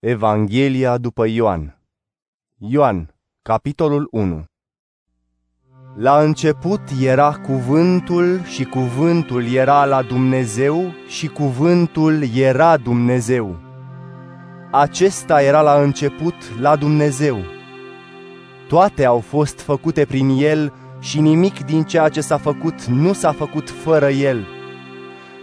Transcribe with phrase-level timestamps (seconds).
[0.00, 1.78] Evanghelia după Ioan
[2.58, 4.44] Ioan, capitolul 1
[5.96, 13.56] La început era cuvântul și cuvântul era la Dumnezeu și cuvântul era Dumnezeu.
[14.70, 17.38] Acesta era la început la Dumnezeu.
[18.68, 23.32] Toate au fost făcute prin El și nimic din ceea ce s-a făcut nu s-a
[23.32, 24.46] făcut fără El.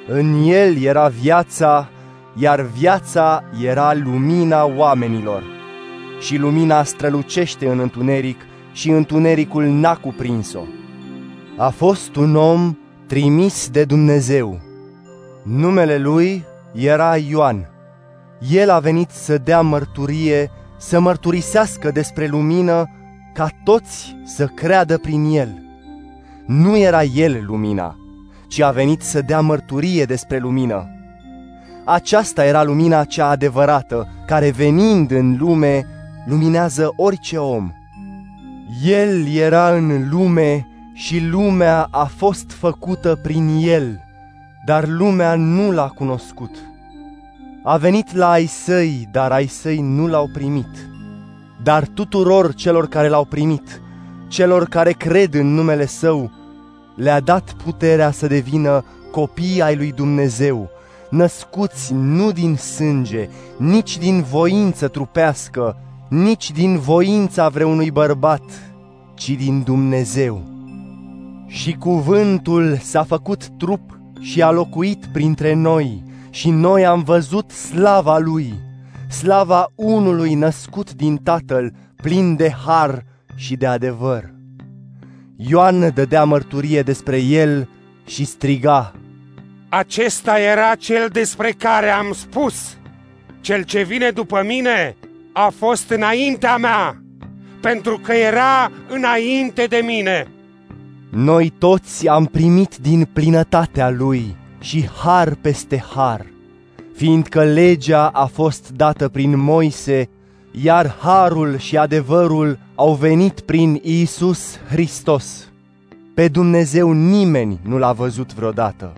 [0.08, 1.90] În El era viața
[2.36, 5.44] iar viața era lumina oamenilor.
[6.20, 10.62] Și lumina strălucește în întuneric și întunericul n-a cuprins-o.
[11.58, 14.60] A fost un om trimis de Dumnezeu.
[15.44, 17.70] Numele lui era Ioan.
[18.52, 22.90] El a venit să dea mărturie, să mărturisească despre lumină,
[23.34, 25.64] ca toți să creadă prin el.
[26.46, 27.96] Nu era el lumina,
[28.48, 30.95] ci a venit să dea mărturie despre lumină.
[31.86, 35.86] Aceasta era lumina cea adevărată, care venind în lume,
[36.26, 37.72] luminează orice om.
[38.86, 44.00] El era în lume și lumea a fost făcută prin el,
[44.66, 46.56] dar lumea nu l-a cunoscut.
[47.64, 50.90] A venit la ai săi, dar ai săi nu l-au primit.
[51.64, 53.82] Dar tuturor celor care l-au primit,
[54.28, 56.32] celor care cred în numele său,
[56.96, 60.70] le-a dat puterea să devină copii ai lui Dumnezeu,
[61.10, 65.78] născuți nu din sânge, nici din voință trupească,
[66.10, 68.44] nici din voința vreunui bărbat,
[69.16, 70.42] ci din Dumnezeu.
[71.48, 78.18] Și cuvântul s-a făcut trup și a locuit printre noi, și noi am văzut slava
[78.18, 78.54] lui,
[79.10, 84.34] slava unului născut din Tatăl, plin de har și de adevăr.
[85.36, 87.70] Ioan dădea mărturie despre el
[88.06, 88.94] și striga,
[89.78, 92.78] acesta era cel despre care am spus.
[93.42, 94.96] Cel ce vine după mine
[95.34, 97.02] a fost înaintea mea,
[97.62, 100.28] pentru că era înainte de mine.
[101.10, 106.26] Noi toți am primit din plinătatea lui și har peste har,
[106.96, 110.10] fiindcă legea a fost dată prin Moise,
[110.52, 115.50] iar harul și adevărul au venit prin Isus Hristos.
[116.14, 118.94] Pe Dumnezeu nimeni nu l-a văzut vreodată.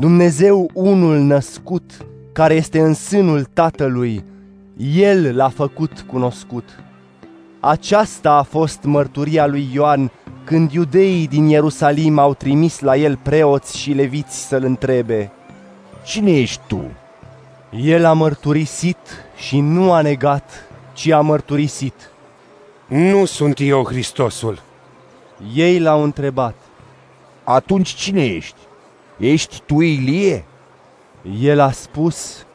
[0.00, 4.24] Dumnezeu unul născut, care este în sânul Tatălui,
[4.94, 6.64] El l-a făcut cunoscut.
[7.60, 10.10] Aceasta a fost mărturia lui Ioan
[10.44, 15.32] când iudeii din Ierusalim au trimis la el preoți și leviți să-l întrebe,
[16.04, 16.84] Cine ești tu?
[17.70, 18.98] El a mărturisit
[19.36, 20.50] și nu a negat,
[20.92, 22.10] ci a mărturisit.
[22.86, 24.62] Nu sunt eu Hristosul.
[25.54, 26.54] Ei l-au întrebat.
[27.44, 28.67] Atunci cine ești?
[29.18, 30.44] Ești tu Ilie?
[31.40, 32.46] El a spus,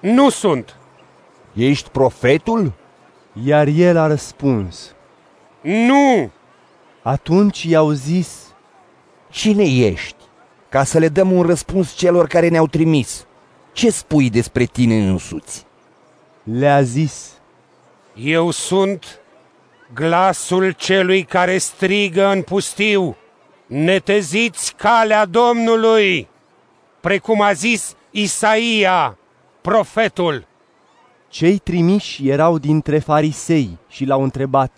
[0.00, 0.76] Nu sunt.
[1.52, 2.72] Ești profetul?
[3.44, 4.94] Iar el a răspuns,
[5.60, 6.30] Nu!
[7.02, 8.54] Atunci i-au zis,
[9.30, 10.14] Cine ești?
[10.68, 13.26] Ca să le dăm un răspuns celor care ne-au trimis.
[13.72, 15.66] Ce spui despre tine însuți?
[16.42, 17.30] Le-a zis,
[18.14, 19.20] Eu sunt
[19.94, 23.16] glasul celui care strigă în pustiu
[23.70, 26.28] neteziți calea Domnului,
[27.00, 29.18] precum a zis Isaia,
[29.60, 30.46] profetul.
[31.28, 34.72] Cei trimiși erau dintre farisei și l-au întrebat,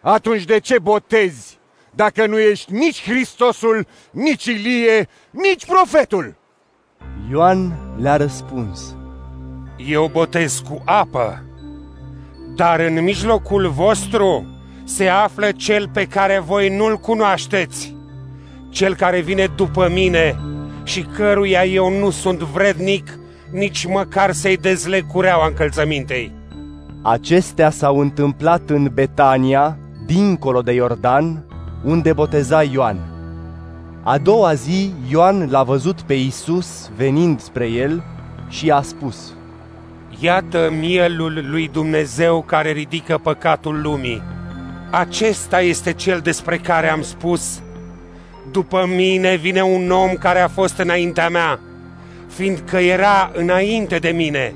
[0.00, 1.58] Atunci de ce botezi,
[1.94, 6.34] dacă nu ești nici Hristosul, nici Ilie, nici profetul?
[7.30, 8.96] Ioan le-a răspuns,
[9.76, 11.44] Eu botez cu apă,
[12.56, 14.46] dar în mijlocul vostru
[14.84, 17.96] se află cel pe care voi nu-l cunoașteți
[18.78, 20.36] cel care vine după mine
[20.84, 23.18] și căruia eu nu sunt vrednic
[23.50, 26.32] nici măcar să-i dezleg cureaua încălțămintei.
[27.02, 31.44] Acestea s-au întâmplat în Betania, dincolo de Iordan,
[31.84, 32.96] unde boteza Ioan.
[34.02, 38.04] A doua zi, Ioan l-a văzut pe Isus venind spre el
[38.48, 39.34] și a spus,
[40.20, 44.22] Iată mielul lui Dumnezeu care ridică păcatul lumii.
[44.90, 47.62] Acesta este cel despre care am spus,
[48.58, 51.60] după mine vine un om care a fost înaintea mea,
[52.28, 54.54] fiindcă era înainte de mine.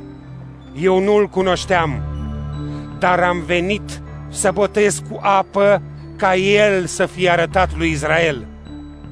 [0.80, 2.02] Eu nu-l cunoșteam,
[2.98, 5.82] dar am venit să botez cu apă
[6.16, 8.46] ca el să fie arătat lui Israel.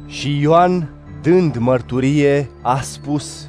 [0.07, 0.89] Și Ioan,
[1.23, 3.49] dând mărturie, a spus,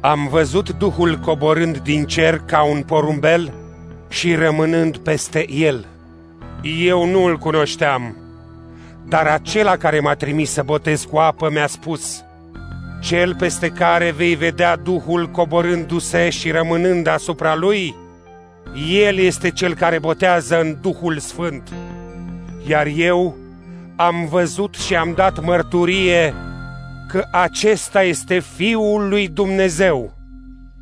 [0.00, 3.52] Am văzut Duhul coborând din cer ca un porumbel
[4.08, 5.86] și rămânând peste el.
[6.62, 8.25] Eu nu-l cunoșteam
[9.08, 12.24] dar acela care m-a trimis să botez cu apă mi-a spus,
[13.00, 17.94] Cel peste care vei vedea Duhul coborându-se și rămânând asupra lui,
[18.90, 21.72] El este cel care botează în Duhul Sfânt.
[22.68, 23.36] Iar eu
[23.96, 26.34] am văzut și am dat mărturie
[27.08, 30.12] că acesta este Fiul lui Dumnezeu.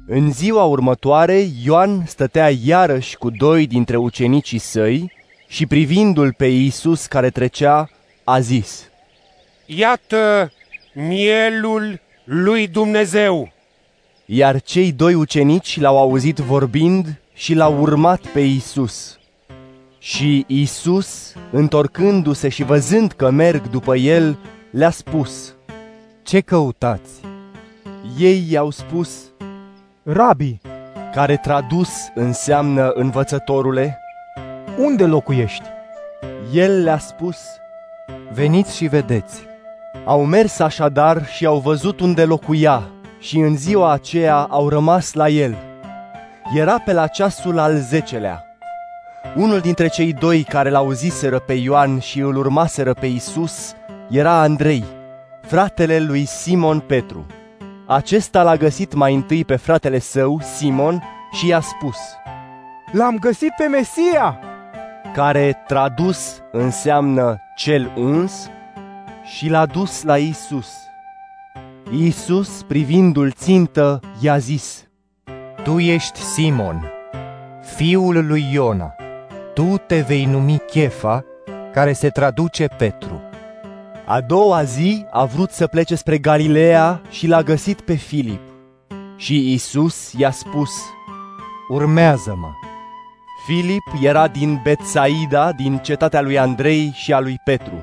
[0.07, 5.13] În ziua următoare, Ioan stătea iarăși cu doi dintre ucenicii săi
[5.49, 7.89] și privindu-l pe Iisus care trecea,
[8.25, 8.89] a zis,
[9.67, 10.53] Iată
[10.95, 13.53] mielul lui Dumnezeu.
[14.25, 19.19] Iar cei doi ucenici l-au auzit vorbind și l-au urmat pe Iisus.
[19.99, 24.39] Și Iisus, întorcându-se și văzând că merg după el,
[24.71, 25.55] le-a spus,
[26.23, 27.11] Ce căutați?
[28.19, 29.11] Ei i-au spus,
[30.03, 30.61] Rabi,
[31.13, 33.99] care tradus înseamnă învățătorule,
[34.79, 35.73] unde locuiești?
[36.53, 37.37] el le-a spus,
[38.35, 39.43] Veniți și vedeți.
[40.05, 42.83] Au mers așadar și au văzut unde locuia
[43.19, 45.57] și în ziua aceea au rămas la el.
[46.57, 48.45] Era pe la ceasul al zecelea.
[49.37, 53.75] Unul dintre cei doi care l-auziseră pe Ioan și îl urmaseră pe Isus
[54.11, 54.85] era Andrei,
[55.43, 57.27] fratele lui Simon Petru.
[57.87, 61.03] Acesta l-a găsit mai întâi pe fratele său, Simon,
[61.33, 61.97] și i-a spus,
[62.93, 64.39] L-am găsit pe Mesia!
[65.15, 68.51] Care tradus înseamnă cel uns,
[69.25, 70.69] și l-a dus la Isus.
[71.91, 74.87] Isus, privindu-l țintă, i-a zis,
[75.63, 76.91] Tu ești Simon,
[77.77, 78.95] fiul lui Iona.
[79.55, 81.25] Tu te vei numi Chefa,
[81.73, 83.21] care se traduce Petru.
[84.07, 88.41] A doua zi a vrut să plece spre Galileea și l-a găsit pe Filip.
[89.17, 90.71] Și Isus i-a spus,
[91.69, 92.64] Urmează-mă.
[93.47, 97.83] Filip era din Betsaida, din cetatea lui Andrei și a lui Petru.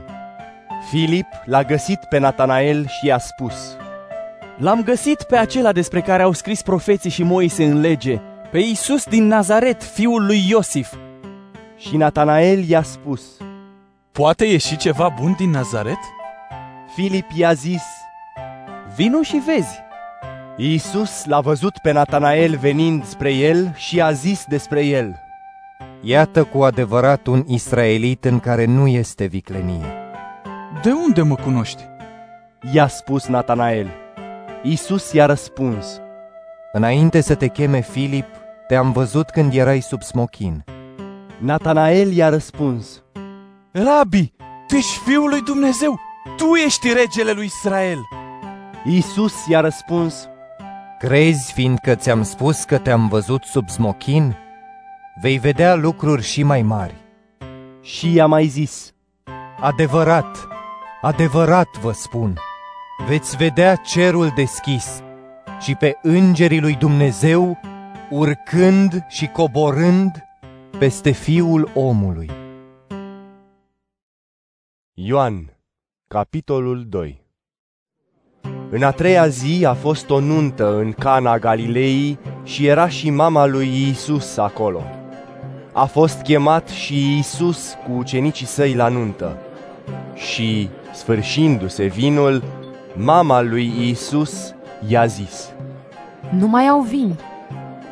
[0.89, 3.75] Filip l-a găsit pe Natanael și i-a spus,
[4.57, 8.19] L-am găsit pe acela despre care au scris profeții și Moise în lege,
[8.51, 10.93] pe Iisus din Nazaret, fiul lui Iosif.
[11.77, 13.21] Și Natanael i-a spus,
[14.11, 15.99] Poate ieși ceva bun din Nazaret?
[16.95, 17.83] Filip i-a zis,
[18.95, 19.79] Vino și vezi.
[20.57, 25.29] Iisus l-a văzut pe Natanael venind spre el și a zis despre el,
[26.03, 29.85] Iată cu adevărat un israelit în care nu este viclenie.
[30.83, 31.89] De unde mă cunoști?
[32.73, 33.87] i-a spus Natanael.
[34.63, 36.01] Iisus i-a răspuns,
[36.71, 38.25] Înainte să te cheme Filip,
[38.67, 40.63] te-am văzut când erai sub smochin.
[41.37, 43.03] Natanael i-a răspuns,
[43.71, 44.33] Rabi,
[44.67, 45.99] tu ești fiul lui Dumnezeu!
[46.37, 47.99] Tu ești regele lui Israel!
[48.85, 50.29] Iisus i-a răspuns,
[50.99, 54.37] Crezi fiindcă ți-am spus că te-am văzut sub smochin?
[55.21, 56.95] Vei vedea lucruri și mai mari.
[57.81, 58.93] și i-a mai zis,
[59.59, 60.47] Adevărat,
[61.01, 62.37] adevărat vă spun,
[63.07, 65.03] veți vedea cerul deschis
[65.59, 67.59] și pe îngerii lui Dumnezeu
[68.09, 70.11] urcând și coborând
[70.79, 72.29] peste fiul omului.
[74.93, 75.57] Ioan,
[76.07, 77.25] capitolul 2
[78.69, 83.45] În a treia zi a fost o nuntă în Cana Galilei și era și mama
[83.45, 84.83] lui Iisus acolo.
[85.73, 89.37] A fost chemat și Iisus cu ucenicii săi la nuntă.
[90.15, 92.43] Și, sfârșindu-se vinul,
[92.93, 94.53] mama lui Iisus
[94.87, 95.49] i-a zis.
[96.29, 97.19] Nu mai au vin.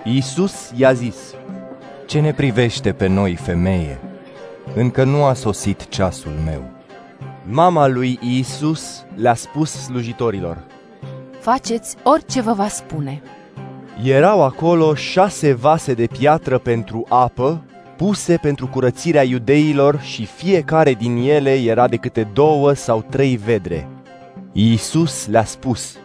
[0.03, 1.15] Iisus i-a zis,
[2.07, 3.99] Ce ne privește pe noi, femeie?
[4.75, 6.63] Încă nu a sosit ceasul meu.
[7.43, 10.57] Mama lui Iisus le-a spus slujitorilor.
[11.39, 13.21] Faceți orice vă va spune.
[14.03, 17.63] Erau acolo șase vase de piatră pentru apă,
[17.97, 23.87] puse pentru curățirea iudeilor și fiecare din ele era de câte două sau trei vedre.
[24.51, 25.97] Iisus le-a spus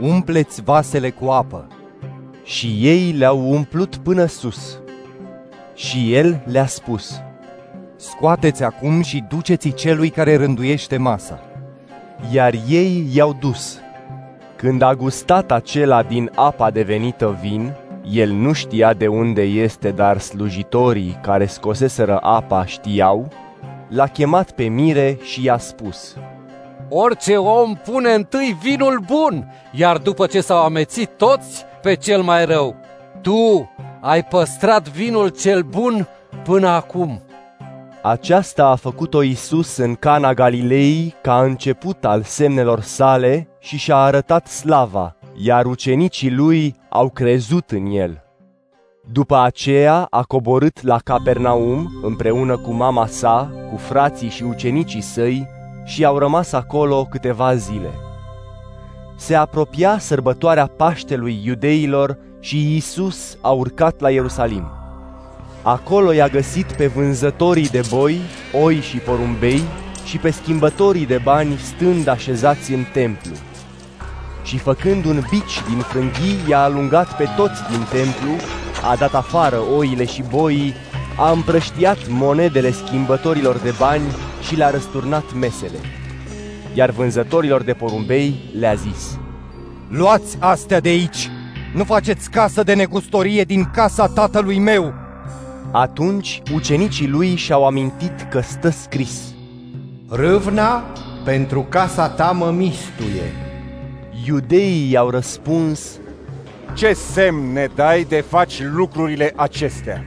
[0.00, 1.66] Umpleți vasele cu apă.
[2.44, 4.78] și ei le-au umplut până sus.
[5.74, 7.20] Și el le-a spus,
[7.96, 11.40] Scoateți acum și duceți celui care rânduiește masa.
[12.32, 13.78] iar ei i-au dus.
[14.60, 17.72] Când a gustat acela din apa devenită vin,
[18.10, 23.28] el nu știa de unde este, dar slujitorii care scoseseră apa știau,
[23.88, 26.16] l-a chemat pe mire și i-a spus,
[26.88, 32.44] Orice om pune întâi vinul bun, iar după ce s-au amețit toți, pe cel mai
[32.44, 32.76] rău.
[33.20, 36.08] Tu ai păstrat vinul cel bun
[36.44, 37.22] până acum.
[38.02, 44.46] Aceasta a făcut-o Isus în Cana Galilei ca început al semnelor sale și și-a arătat
[44.46, 48.22] slava, iar ucenicii lui au crezut în el.
[49.12, 55.46] După aceea a coborât la Capernaum împreună cu mama sa, cu frații și ucenicii săi
[55.84, 57.90] și au rămas acolo câteva zile.
[59.16, 64.70] Se apropia sărbătoarea Paștelui iudeilor și Isus a urcat la Ierusalim.
[65.62, 68.20] Acolo i-a găsit pe vânzătorii de boi,
[68.62, 69.62] oi și porumbei
[70.04, 73.32] și pe schimbătorii de bani stând așezați în templu.
[74.42, 78.30] Și făcând un bici din frânghii, i-a alungat pe toți din templu,
[78.90, 80.74] a dat afară oile și boii,
[81.18, 85.78] a împrăștiat monedele schimbătorilor de bani și le-a răsturnat mesele.
[86.74, 89.18] Iar vânzătorilor de porumbei le-a zis,
[89.88, 91.30] Luați astea de aici!
[91.74, 94.94] Nu faceți casă de negustorie din casa tatălui meu!
[95.72, 99.34] Atunci ucenicii lui și-au amintit că stă scris,
[100.08, 100.84] Râvna
[101.24, 103.49] pentru casa ta mă mistuie.
[104.26, 105.98] Iudeii i-au răspuns,
[106.74, 110.04] Ce semn ne dai de faci lucrurile acestea?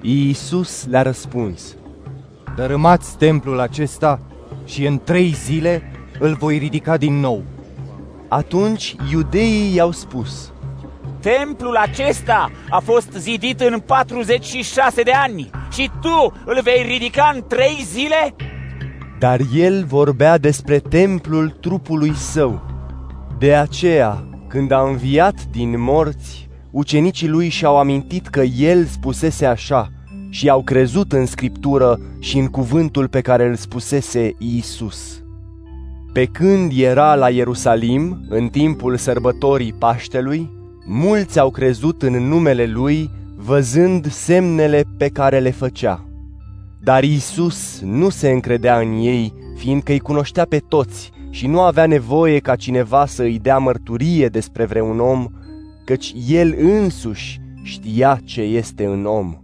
[0.00, 1.76] Iisus le-a răspuns,
[2.56, 4.20] Dărâmați templul acesta
[4.64, 7.42] și în trei zile îl voi ridica din nou.
[8.28, 10.52] Atunci iudeii i-au spus,
[11.20, 17.42] Templul acesta a fost zidit în 46 de ani și tu îl vei ridica în
[17.48, 18.34] trei zile?
[19.18, 22.73] Dar el vorbea despre templul trupului său.
[23.44, 29.88] De aceea, când a înviat din morți, ucenicii lui și-au amintit că el spusese așa
[30.28, 35.22] și au crezut în scriptură și în cuvântul pe care îl spusese Iisus.
[36.12, 40.50] Pe când era la Ierusalim, în timpul sărbătorii Paștelui,
[40.86, 46.08] mulți au crezut în numele lui, văzând semnele pe care le făcea.
[46.82, 51.86] Dar Iisus nu se încredea în ei, fiindcă îi cunoștea pe toți și nu avea
[51.86, 55.28] nevoie ca cineva să îi dea mărturie despre vreun om,
[55.84, 59.42] căci el însuși știa ce este în om.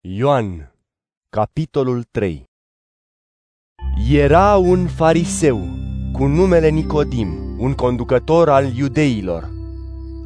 [0.00, 0.74] Ioan,
[1.28, 2.44] capitolul 3
[4.10, 5.68] Era un fariseu
[6.12, 9.50] cu numele Nicodim, un conducător al iudeilor.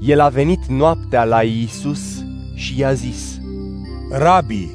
[0.01, 3.41] El a venit noaptea la Iisus și i-a zis,
[4.11, 4.71] Rabi,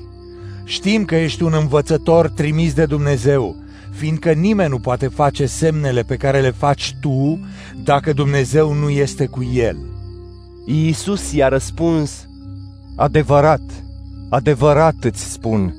[0.64, 3.56] știm că ești un învățător trimis de Dumnezeu,
[4.00, 7.40] fiindcă nimeni nu poate face semnele pe care le faci tu
[7.84, 9.78] dacă Dumnezeu nu este cu el.
[10.66, 12.28] Iisus i-a răspuns,
[12.96, 13.62] Adevărat,
[14.30, 15.76] adevărat îți spun,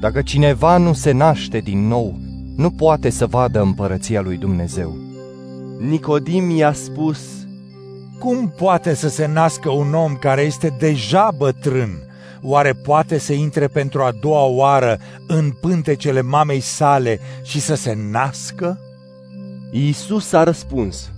[0.00, 2.18] dacă cineva nu se naște din nou,
[2.56, 4.96] nu poate să vadă împărăția lui Dumnezeu.
[5.88, 7.18] Nicodim i-a spus,
[8.18, 12.07] Cum poate să se nască un om care este deja bătrân?
[12.42, 17.98] Oare poate să intre pentru a doua oară în pântecele mamei sale și să se
[18.10, 18.80] nască?
[19.70, 21.10] Iisus a răspuns,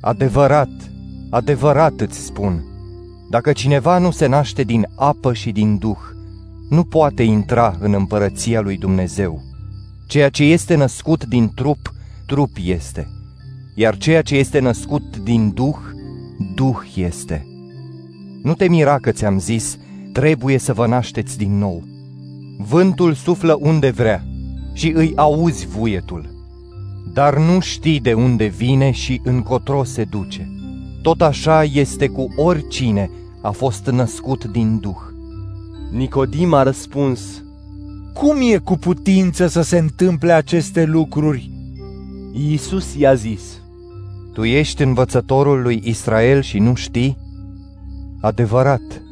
[0.00, 0.68] Adevărat,
[1.30, 2.64] adevărat îți spun,
[3.30, 5.98] dacă cineva nu se naște din apă și din duh,
[6.68, 9.42] nu poate intra în împărăția lui Dumnezeu.
[10.06, 11.92] Ceea ce este născut din trup,
[12.26, 13.08] trup este,
[13.74, 15.78] iar ceea ce este născut din duh,
[16.54, 17.46] duh este.
[18.42, 19.78] Nu te mira că ți-am zis,
[20.18, 21.82] trebuie să vă nașteți din nou.
[22.56, 24.24] Vântul suflă unde vrea
[24.72, 26.30] și îi auzi vuietul,
[27.12, 30.50] dar nu știi de unde vine și încotro se duce.
[31.02, 33.10] Tot așa este cu oricine
[33.42, 35.00] a fost născut din Duh.
[35.92, 37.20] Nicodim a răspuns,
[38.14, 41.50] Cum e cu putință să se întâmple aceste lucruri?
[42.32, 43.42] Iisus i-a zis,
[44.32, 47.16] Tu ești învățătorul lui Israel și nu știi?
[48.20, 49.02] Adevărat,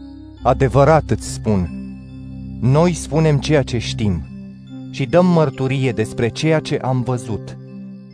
[0.47, 1.71] adevărat îți spun,
[2.61, 4.23] noi spunem ceea ce știm
[4.91, 7.57] și dăm mărturie despre ceea ce am văzut,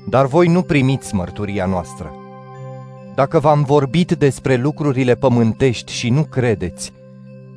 [0.08, 2.12] dar voi nu primiți mărturia noastră.
[3.14, 6.92] Dacă v-am vorbit despre lucrurile pământești și nu credeți,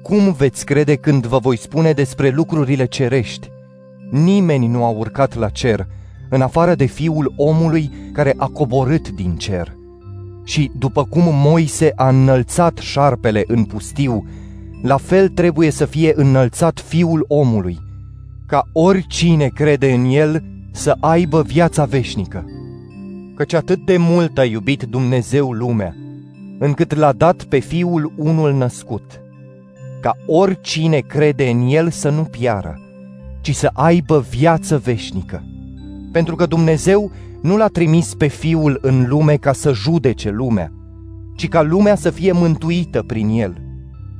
[0.01, 3.50] cum veți crede când vă voi spune despre lucrurile cerești?
[4.10, 5.88] Nimeni nu a urcat la cer,
[6.29, 9.75] în afară de fiul omului care a coborât din cer.
[10.44, 14.25] Și după cum Moise a înălțat șarpele în pustiu,
[14.86, 17.80] la fel trebuie să fie înălțat fiul omului,
[18.48, 22.46] ca oricine crede în el să aibă viața veșnică.
[23.36, 25.96] Căci atât de mult a iubit Dumnezeu lumea,
[26.60, 29.22] încât l-a dat pe fiul unul născut,
[30.01, 32.80] ca oricine crede în el să nu piară,
[33.42, 35.44] ci să aibă viață veșnică.
[36.12, 37.12] Pentru că Dumnezeu
[37.42, 40.72] nu l-a trimis pe fiul în lume ca să judece lumea,
[41.36, 43.64] ci ca lumea să fie mântuită prin el.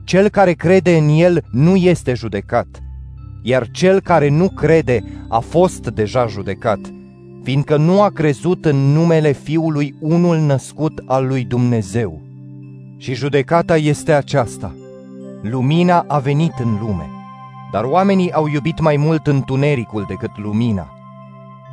[0.06, 2.68] Cel care crede în el nu este judecat,
[3.42, 6.80] iar cel care nu crede a fost deja judecat,
[7.44, 12.22] fiindcă nu a crezut în numele Fiului unul născut al lui Dumnezeu.
[12.98, 14.76] Și judecata este aceasta.
[15.42, 17.10] Lumina a venit în lume,
[17.72, 20.90] dar oamenii au iubit mai mult întunericul decât lumina,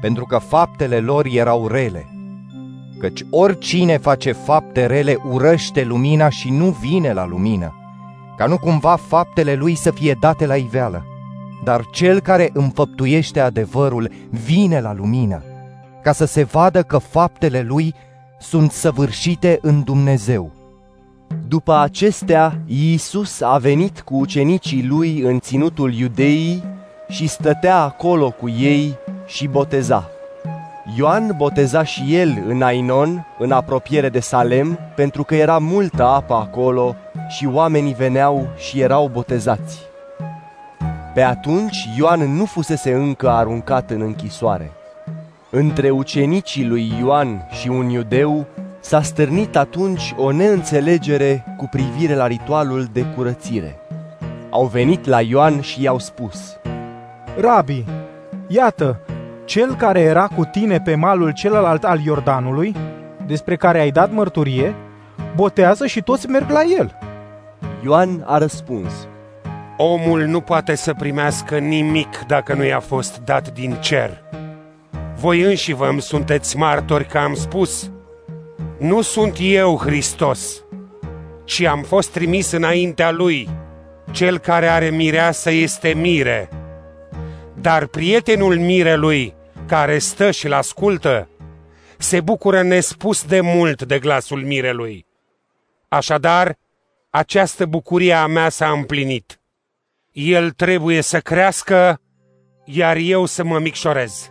[0.00, 2.06] pentru că faptele lor erau rele.
[2.98, 7.76] Căci oricine face fapte rele urăște lumina și nu vine la lumină,
[8.36, 11.04] ca nu cumva faptele lui să fie date la iveală.
[11.64, 15.42] Dar cel care înfăptuiește adevărul vine la lumină,
[16.02, 17.94] ca să se vadă că faptele lui
[18.40, 20.52] sunt săvârșite în Dumnezeu.
[21.48, 26.62] După acestea, Iisus a venit cu ucenicii lui în ținutul iudeii
[27.08, 28.96] și stătea acolo cu ei
[29.26, 30.10] și boteza.
[30.84, 36.34] Ioan boteza și el în Ainon, în apropiere de Salem, pentru că era multă apă
[36.34, 36.96] acolo
[37.28, 39.80] și oamenii veneau și erau botezați.
[41.14, 44.70] Pe atunci Ioan nu fusese încă aruncat în închisoare.
[45.50, 48.46] Între ucenicii lui Ioan și un iudeu
[48.80, 53.76] s-a stârnit atunci o neînțelegere cu privire la ritualul de curățire.
[54.50, 56.56] Au venit la Ioan și i-au spus,
[57.40, 57.84] Rabi,
[58.46, 59.00] iată,
[59.44, 62.74] cel care era cu tine pe malul celălalt al Iordanului,
[63.26, 64.74] despre care ai dat mărturie,
[65.36, 66.98] botează și toți merg la el.
[67.84, 69.08] Ioan a răspuns,
[69.76, 74.22] Omul nu poate să primească nimic dacă nu i-a fost dat din cer.
[75.16, 77.90] Voi înși vă sunteți martori că am spus,
[78.78, 80.64] nu sunt eu Hristos,
[81.44, 83.48] ci am fost trimis înaintea lui.
[84.10, 86.48] Cel care are mireasă este mire.
[87.62, 89.34] Dar prietenul mirelui,
[89.66, 91.28] care stă și-l ascultă,
[91.98, 95.06] se bucură nespus de mult de glasul mirelui.
[95.88, 96.58] Așadar,
[97.10, 99.40] această bucurie a mea s-a împlinit.
[100.12, 102.00] El trebuie să crească,
[102.64, 104.30] iar eu să mă micșorez.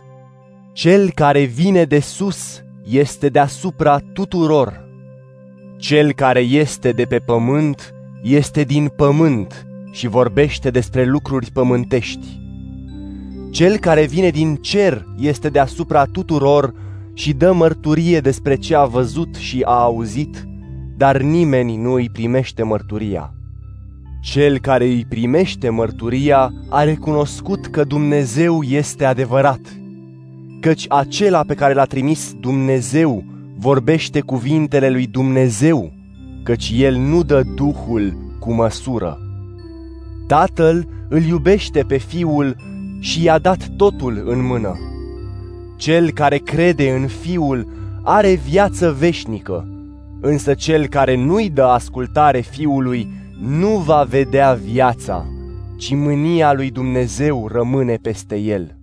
[0.72, 4.88] Cel care vine de sus este deasupra tuturor.
[5.78, 12.41] Cel care este de pe pământ este din pământ și vorbește despre lucruri pământești.
[13.52, 16.74] Cel care vine din cer este deasupra tuturor
[17.14, 20.46] și dă mărturie despre ce a văzut și a auzit,
[20.96, 23.34] dar nimeni nu îi primește mărturia.
[24.22, 29.60] Cel care îi primește mărturia a recunoscut că Dumnezeu este adevărat–
[30.62, 33.24] căci acela pe care l-a trimis Dumnezeu
[33.58, 35.92] vorbește cuvintele lui Dumnezeu,
[36.42, 39.18] căci el nu dă Duhul cu măsură.
[40.26, 42.56] Tatăl îl iubește pe Fiul
[43.02, 44.78] și i-a dat totul în mână.
[45.76, 47.66] Cel care crede în Fiul
[48.02, 49.68] are viață veșnică,
[50.20, 53.08] însă cel care nu-i dă ascultare Fiului
[53.40, 55.26] nu va vedea viața,
[55.76, 58.76] ci mânia lui Dumnezeu rămâne peste el.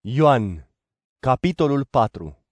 [0.00, 0.68] Ioan,
[1.18, 2.44] capitolul 4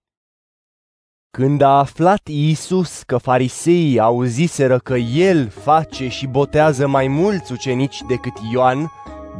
[1.31, 8.03] Când a aflat Iisus că fariseii auziseră că el face și botează mai mulți ucenici
[8.09, 8.91] decât Ioan,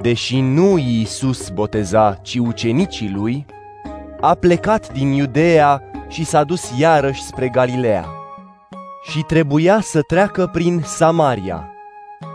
[0.01, 3.47] deși nu Iisus boteza, ci ucenicii lui,
[4.21, 8.05] a plecat din Iudeea și s-a dus iarăși spre Galileea.
[9.03, 11.73] Și trebuia să treacă prin Samaria.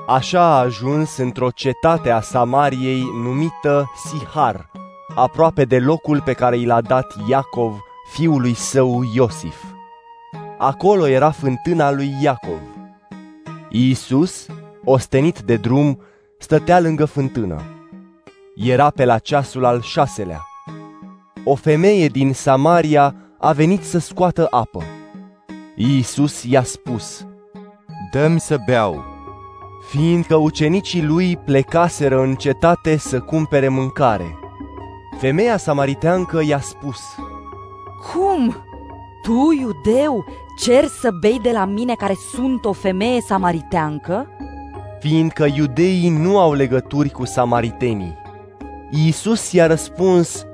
[0.08, 4.70] Așa a ajuns într-o cetate a Samariei numită Sihar,
[5.16, 7.80] aproape de locul pe care i l-a dat Iacov,
[8.14, 9.64] fiului său Iosif.
[10.58, 12.60] Acolo era fântâna lui Iacov.
[13.70, 14.46] Iisus,
[14.84, 16.00] ostenit de drum,
[16.38, 17.62] stătea lângă fântână.
[18.56, 20.42] Era pe la ceasul al șaselea.
[21.44, 24.84] O femeie din Samaria a venit să scoată apă.
[25.76, 27.26] Iisus i-a spus,
[28.12, 29.04] Dă-mi să beau,
[29.90, 34.40] fiindcă ucenicii lui plecaseră în cetate să cumpere mâncare.
[35.20, 37.00] Femeia samariteancă i-a spus,
[38.14, 38.56] Cum?
[39.22, 40.26] Tu, iudeu,
[40.64, 44.35] cer să bei de la mine care sunt o femeie samariteancă?
[45.00, 48.18] Fiindcă iudeii nu au legături cu samaritenii.
[48.90, 50.46] Iisus i-a răspuns,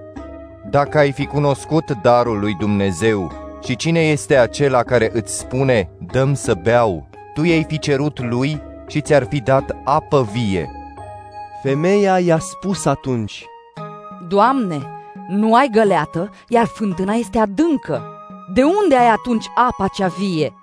[0.70, 3.32] Dacă ai fi cunoscut darul lui Dumnezeu
[3.64, 8.62] și cine este acela care îți spune, dăm să beau, tu i-ai fi cerut lui
[8.88, 10.70] și ți-ar fi dat apă vie.
[11.64, 13.46] Femeia i-a spus atunci,
[14.28, 14.82] Doamne,
[15.28, 18.04] nu ai găleată, iar fântâna este adâncă.
[18.54, 20.54] De unde ai atunci apa cea vie?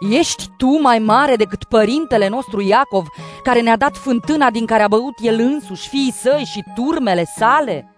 [0.00, 3.06] Ești tu mai mare decât părintele nostru Iacov,
[3.42, 7.90] care ne-a dat fântâna din care a băut el însuși, fiii săi și turmele sale?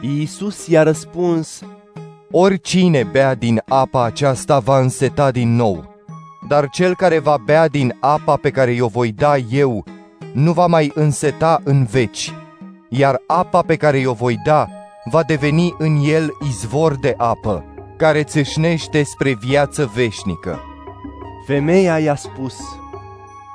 [0.00, 1.62] Iisus i-a răspuns,
[2.30, 5.94] Oricine bea din apa aceasta va înseta din nou,
[6.48, 9.84] dar cel care va bea din apa pe care o voi da eu
[10.32, 12.32] nu va mai înseta în veci
[12.88, 14.68] iar apa pe care o voi da
[15.04, 17.64] va deveni în el izvor de apă,
[17.96, 20.60] care țâșnește spre viață veșnică.
[21.46, 22.58] Femeia i-a spus,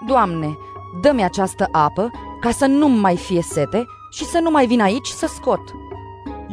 [0.06, 0.58] Doamne,
[1.01, 5.08] dă-mi această apă ca să nu mai fie sete și să nu mai vin aici
[5.08, 5.60] să scot.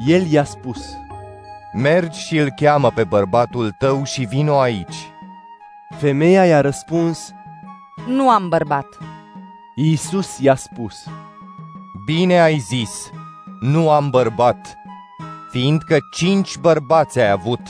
[0.07, 0.81] El i-a spus,
[1.72, 5.12] Mergi și îl cheamă pe bărbatul tău și vino aici.
[5.98, 7.33] Femeia i-a răspuns,
[8.07, 8.87] nu am bărbat.
[9.74, 10.94] Iisus i-a spus,
[12.05, 13.11] Bine ai zis,
[13.61, 14.77] nu am bărbat,
[15.51, 17.61] fiindcă cinci bărbați ai avut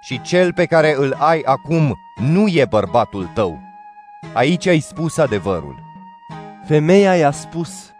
[0.00, 3.58] și cel pe care îl ai acum nu e bărbatul tău.
[4.32, 5.74] Aici ai spus adevărul.
[6.66, 7.90] Femeia i-a spus,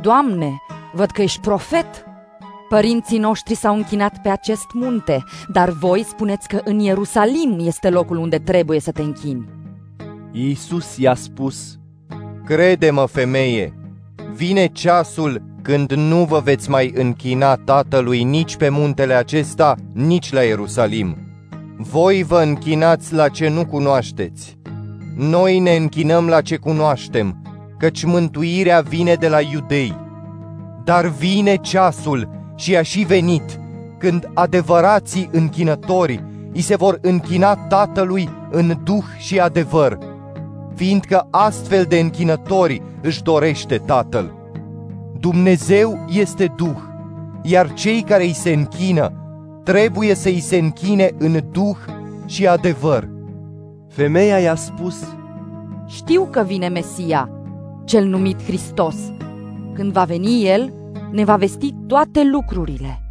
[0.00, 0.62] Doamne,
[0.92, 2.04] văd că ești profet.
[2.68, 8.16] Părinții noștri s-au închinat pe acest munte, dar voi spuneți că în Ierusalim este locul
[8.16, 9.48] unde trebuie să te închini.
[10.32, 11.78] Iisus i-a spus,
[12.44, 13.74] Crede-mă, femeie,
[14.32, 20.40] vine ceasul când nu vă veți mai închina Tatălui nici pe muntele acesta, nici la
[20.40, 21.16] Ierusalim.
[21.76, 24.58] Voi vă închinați la ce nu cunoașteți.
[25.16, 27.42] Noi ne închinăm la ce cunoaștem,
[27.78, 29.96] căci mântuirea vine de la iudei.
[30.84, 33.60] Dar vine ceasul și a și venit,
[33.98, 39.98] când adevărații închinători îi se vor închina Tatălui în duh și adevăr,
[40.74, 44.39] fiindcă astfel de închinători își dorește Tatăl.
[45.20, 46.76] Dumnezeu este Duh,
[47.42, 49.12] iar cei care îi se închină
[49.64, 51.76] trebuie să îi se închine în Duh
[52.26, 53.08] și adevăr.
[53.88, 54.96] Femeia i-a spus,
[55.86, 57.30] Știu că vine Mesia,
[57.84, 58.94] cel numit Hristos.
[59.74, 60.72] Când va veni El,
[61.12, 63.02] ne va vesti toate lucrurile.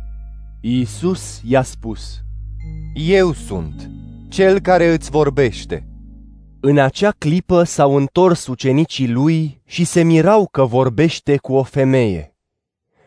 [0.62, 2.22] Iisus i-a spus,
[2.94, 3.90] Eu sunt,
[4.28, 5.89] cel care îți vorbește.
[6.62, 12.36] În acea clipă s-au întors ucenicii lui și se mirau că vorbește cu o femeie.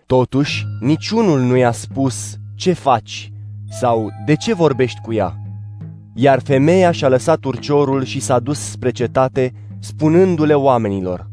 [0.07, 3.33] Totuși, niciunul nu i-a spus ce faci
[3.71, 5.37] sau de ce vorbești cu ea.
[6.15, 11.31] Iar femeia și-a lăsat urciorul și s-a dus spre cetate, spunându-le oamenilor.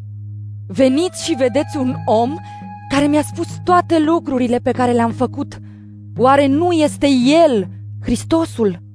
[0.67, 2.35] Veniți și vedeți un om
[2.89, 5.59] care mi-a spus toate lucrurile pe care le-am făcut.
[6.17, 7.07] Oare nu este
[7.45, 7.67] El,
[8.01, 8.88] Hristosul?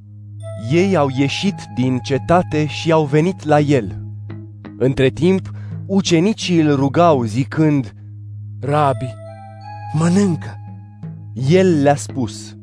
[0.71, 4.03] Ei au ieșit din cetate și au venit la el.
[4.79, 5.51] Între timp,
[5.87, 7.93] ucenicii îl rugau zicând,
[8.61, 9.15] Rabi,
[9.93, 10.59] mănâncă!
[11.49, 12.57] El le-a spus,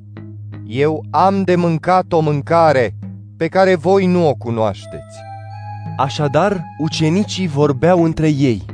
[0.65, 2.95] Eu am de mâncat o mâncare
[3.37, 5.17] pe care voi nu o cunoașteți.
[5.97, 8.65] Așadar, ucenicii vorbeau între ei.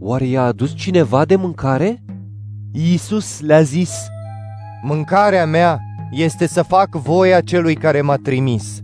[0.00, 2.02] Oare i-a adus cineva de mâncare?
[2.72, 4.06] Iisus le-a zis,
[4.82, 8.80] Mâncarea mea este să fac voia celui care m-a trimis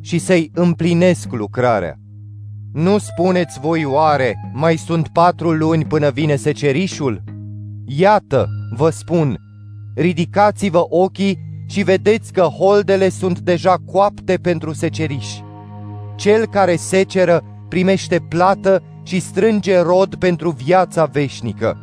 [0.00, 1.94] și să-i împlinesc lucrarea.
[2.72, 7.22] Nu spuneți voi oare, mai sunt patru luni până vine secerișul?
[7.86, 9.38] Iată, vă spun,
[9.94, 15.26] ridicați-vă ochii și vedeți că holdele sunt deja coapte pentru seceriș.
[16.16, 21.78] Cel care seceră primește plată și strânge rod pentru viața veșnică,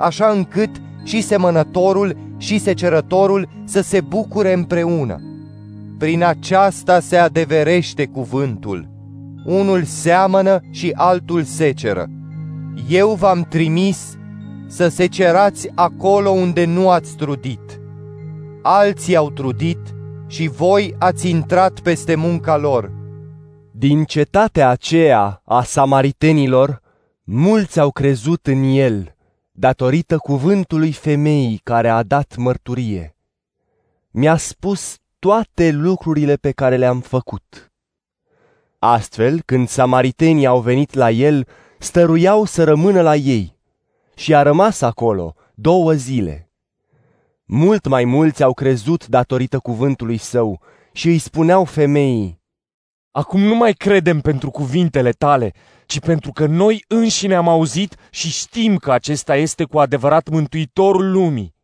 [0.00, 0.70] așa încât
[1.04, 5.20] și semănătorul și secerătorul să se bucure împreună.
[5.98, 8.88] Prin aceasta se adeverește cuvântul.
[9.44, 12.06] Unul seamănă și altul seceră.
[12.88, 14.18] Eu v-am trimis
[14.66, 17.80] să secerați acolo unde nu ați trudit.
[18.62, 19.78] Alții au trudit
[20.26, 22.92] și voi ați intrat peste munca lor.
[23.70, 26.80] Din cetatea aceea a samaritenilor,
[27.24, 29.14] mulți au crezut în el,
[29.60, 33.16] datorită cuvântului femeii care a dat mărturie.
[34.10, 37.72] Mi-a spus toate lucrurile pe care le-am făcut.
[38.78, 41.46] Astfel, când samaritenii au venit la el,
[41.78, 43.56] stăruiau să rămână la ei
[44.14, 46.50] și a rămas acolo două zile.
[47.44, 50.60] Mult mai mulți au crezut datorită cuvântului său
[50.92, 52.40] și îi spuneau femeii,
[53.12, 55.52] Acum nu mai credem pentru cuvintele tale,
[55.90, 61.10] ci pentru că noi înșine am auzit și știm că acesta este cu adevărat mântuitorul
[61.10, 61.54] lumii.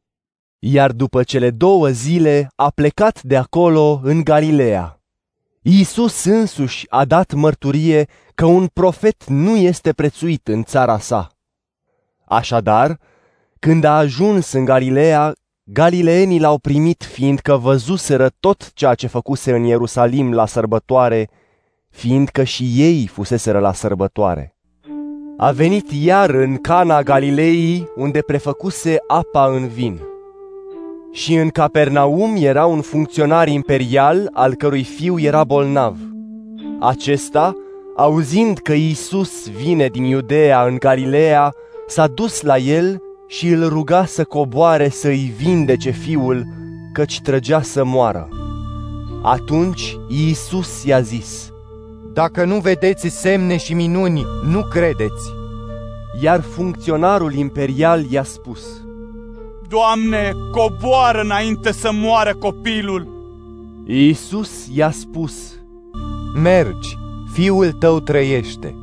[0.59, 5.01] Iar după cele două zile a plecat de acolo în Galileea.
[5.62, 11.29] Iisus însuși a dat mărturie că un profet nu este prețuit în țara sa.
[12.25, 12.99] Așadar,
[13.59, 15.33] când a ajuns în Galileea,
[15.65, 21.29] galileenii l-au primit fiindcă văzuseră tot ceea ce făcuse în Ierusalim la sărbătoare,
[21.97, 24.55] fiindcă și ei fuseseră la sărbătoare.
[25.37, 30.01] A venit iar în Cana Galilei, unde prefăcuse apa în vin.
[31.13, 35.97] Și în Capernaum era un funcționar imperial al cărui fiu era bolnav.
[36.81, 37.55] Acesta,
[37.97, 41.53] auzind că Iisus vine din Iudea în Galileea,
[41.87, 46.45] s-a dus la el și îl ruga să coboare să-i vindece fiul,
[46.93, 48.29] căci trăgea să moară.
[49.23, 51.51] Atunci Iisus i-a zis,
[52.16, 55.33] Dacă nu vedeți semne și minuni, nu credeți.
[56.20, 58.61] Iar funcționarul imperial i-a spus,
[59.68, 63.09] Doamne, coboară înainte să moară copilul!
[63.87, 65.35] Iisus i-a spus,
[66.42, 66.96] Mergi,
[67.33, 68.74] fiul tău trăiește.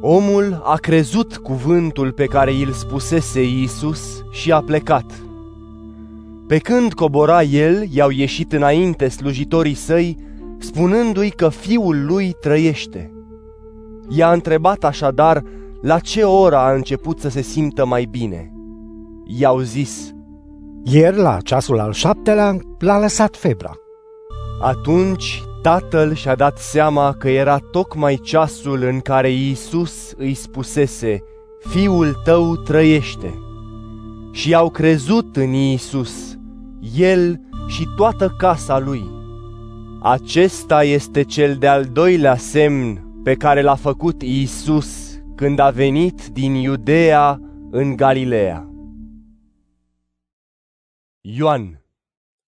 [0.00, 5.12] Omul a crezut cuvântul pe care îl spusese Iisus și a plecat.
[6.46, 10.30] Pe când cobora el, i-au ieșit înainte slujitorii săi,
[10.62, 13.12] spunându-i că fiul lui trăiește.
[14.08, 15.42] I-a întrebat așadar
[15.82, 18.52] la ce oră a început să se simtă mai bine.
[19.24, 20.14] I-au zis,
[20.84, 23.72] Ieri, la ceasul al șaptelea, l-a lăsat febra.
[24.60, 31.22] Atunci tatăl și-a dat seama că era tocmai ceasul în care Iisus îi spusese,
[31.58, 33.38] Fiul tău trăiește.
[34.30, 36.38] Și au crezut în Iisus,
[36.96, 39.21] el și toată casa lui.
[40.04, 46.54] Acesta este cel de-al doilea semn pe care l-a făcut Iisus când a venit din
[46.54, 48.68] Iudea în Galileea.
[51.20, 51.84] Ioan,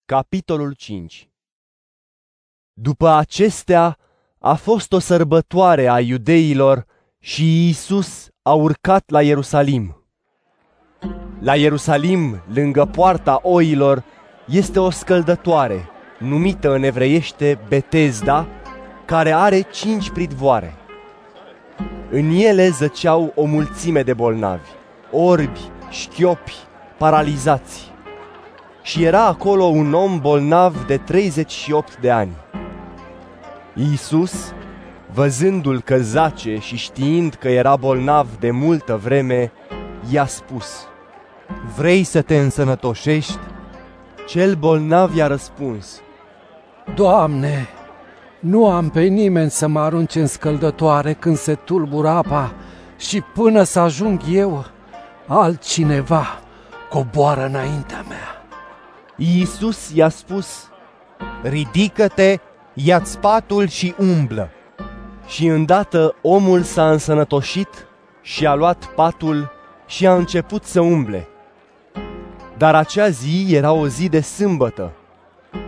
[0.04, 1.30] capitolul 5
[2.72, 3.98] După acestea
[4.38, 6.86] a fost o sărbătoare a iudeilor
[7.18, 10.02] și Iisus a urcat la Ierusalim.
[11.40, 14.04] La Ierusalim, lângă poarta oilor,
[14.46, 15.88] este o scăldătoare,
[16.28, 18.46] numită în evreiește Betesda,
[19.04, 20.74] care are cinci pridvoare.
[22.10, 24.68] În ele zăceau o mulțime de bolnavi,
[25.10, 25.60] orbi,
[25.90, 26.54] șchiopi,
[26.98, 27.92] paralizați.
[28.82, 32.36] Și era acolo un om bolnav de 38 de ani.
[33.74, 34.52] Iisus,
[35.12, 39.52] văzându-l că zace și știind că era bolnav de multă vreme,
[40.10, 40.86] i-a spus,
[41.76, 43.38] Vrei să te însănătoșești?
[44.26, 46.02] Cel bolnav i-a răspuns,
[46.94, 47.68] Doamne,
[48.40, 52.52] nu am pe nimeni să mă arunce în scăldătoare când se tulbură apa
[52.96, 54.64] și până să ajung eu,
[55.26, 56.38] altcineva
[56.90, 58.44] coboară înaintea mea.
[59.16, 60.68] Iisus i-a spus,
[61.42, 62.36] Ridică-te,
[62.74, 64.50] ia-ți patul și umblă.
[65.26, 67.86] Și îndată omul s-a însănătoșit
[68.22, 69.50] și a luat patul
[69.86, 71.28] și a început să umble.
[72.56, 74.92] Dar acea zi era o zi de sâmbătă.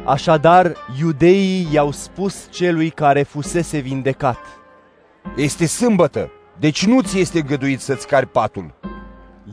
[0.04, 4.38] Așadar, iudeii i-au spus celui care fusese vindecat.
[5.36, 8.74] Este sâmbătă, deci nu ți este găduit să-ți cari patul.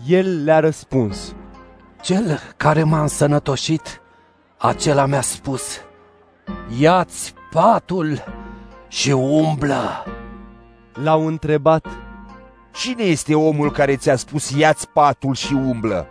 [0.07, 1.35] El le-a răspuns.
[2.01, 4.01] Cel care m-a însănătoșit,
[4.57, 5.81] acela mi-a spus,
[6.79, 8.23] ia-ți patul
[8.87, 10.05] și umblă.
[10.93, 11.87] L-au întrebat,
[12.73, 16.07] Cine este omul care ți-a spus ia-ți patul și umblă?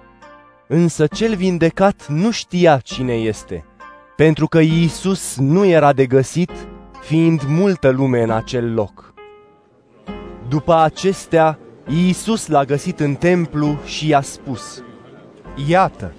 [0.69, 3.65] Însă cel vindecat nu știa cine este,
[4.23, 6.51] pentru că Iisus nu era de găsit,
[7.01, 9.15] fiind multă lume în acel loc.
[10.49, 11.59] După acestea,
[11.89, 14.83] Iisus l-a găsit în templu și i-a spus,
[15.69, 16.13] Iată,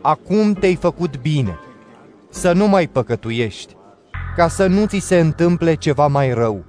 [0.00, 1.58] acum te-ai făcut bine,
[2.30, 3.76] să nu mai păcătuiești,
[4.36, 6.64] ca să nu ți se întâmple ceva mai rău.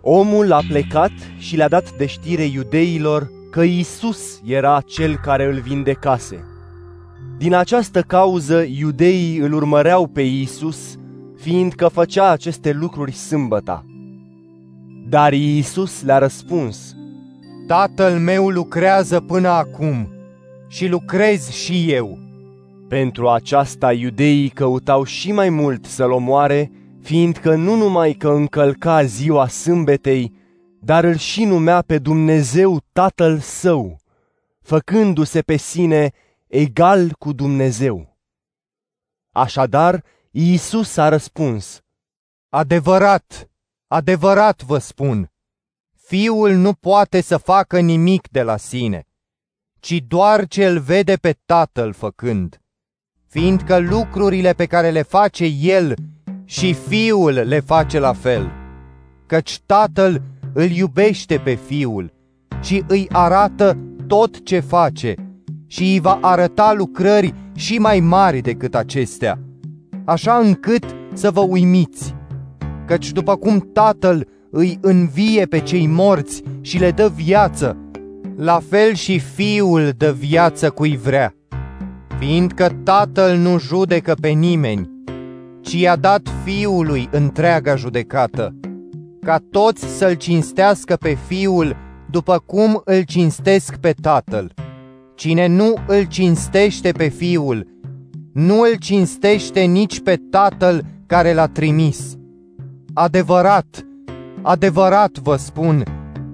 [0.00, 5.60] Omul a plecat și le-a dat de știre iudeilor că Iisus era cel care îl
[5.60, 6.53] vindecase.
[7.38, 10.98] Din această cauză, iudeii îl urmăreau pe Iisus,
[11.36, 13.84] fiindcă făcea aceste lucruri sâmbăta.
[15.08, 16.96] Dar Iisus le-a răspuns,
[17.66, 20.08] Tatăl meu lucrează până acum
[20.68, 22.18] și lucrez și eu.
[22.88, 26.70] Pentru aceasta iudeii căutau și mai mult să-l omoare,
[27.02, 30.32] fiindcă nu numai că încălca ziua sâmbetei,
[30.80, 33.96] dar îl și numea pe Dumnezeu Tatăl Său,
[34.62, 36.12] făcându-se pe sine
[36.46, 38.18] egal cu Dumnezeu.
[39.30, 41.82] Așadar, Iisus a răspuns,
[42.48, 43.50] Adevărat,
[43.86, 45.32] adevărat vă spun,
[45.94, 49.06] Fiul nu poate să facă nimic de la sine,
[49.80, 52.60] ci doar ce îl vede pe Tatăl făcând,
[53.26, 55.94] fiindcă lucrurile pe care le face El
[56.44, 58.50] și Fiul le face la fel,
[59.26, 60.22] căci Tatăl
[60.54, 62.12] îl iubește pe Fiul
[62.62, 65.23] și îi arată tot ce face
[65.74, 69.38] și îi va arăta lucrări și mai mari decât acestea,
[70.04, 72.14] așa încât să vă uimiți,
[72.86, 77.76] căci după cum Tatăl îi învie pe cei morți și le dă viață,
[78.36, 81.34] la fel și Fiul dă viață cui vrea,
[82.18, 84.90] fiindcă Tatăl nu judecă pe nimeni,
[85.60, 88.54] ci i-a dat Fiului întreaga judecată,
[89.24, 91.76] ca toți să-L cinstească pe Fiul
[92.10, 94.52] după cum îl cinstesc pe Tatăl.
[95.14, 97.66] Cine nu îl cinstește pe Fiul,
[98.32, 102.16] nu îl cinstește nici pe Tatăl care l-a trimis.
[102.94, 103.86] Adevărat,
[104.42, 105.84] adevărat vă spun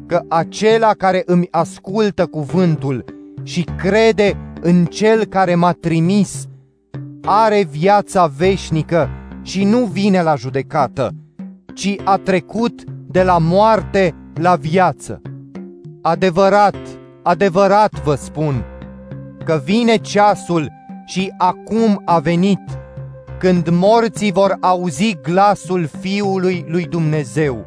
[0.07, 3.05] că acela care îmi ascultă cuvântul
[3.43, 6.49] și crede în cel care m-a trimis,
[7.23, 9.09] are viața veșnică
[9.43, 11.15] și nu vine la judecată,
[11.75, 15.23] ci a trecut de la moarte la viață.
[16.03, 16.77] Adevărat,
[17.31, 18.65] adevărat vă spun,
[19.45, 20.73] că vine ceasul
[21.07, 22.61] și acum a venit,
[23.39, 27.67] când morții vor auzi glasul Fiului lui Dumnezeu,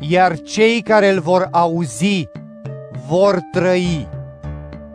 [0.00, 2.28] iar cei care îl vor auzi
[3.08, 4.08] vor trăi.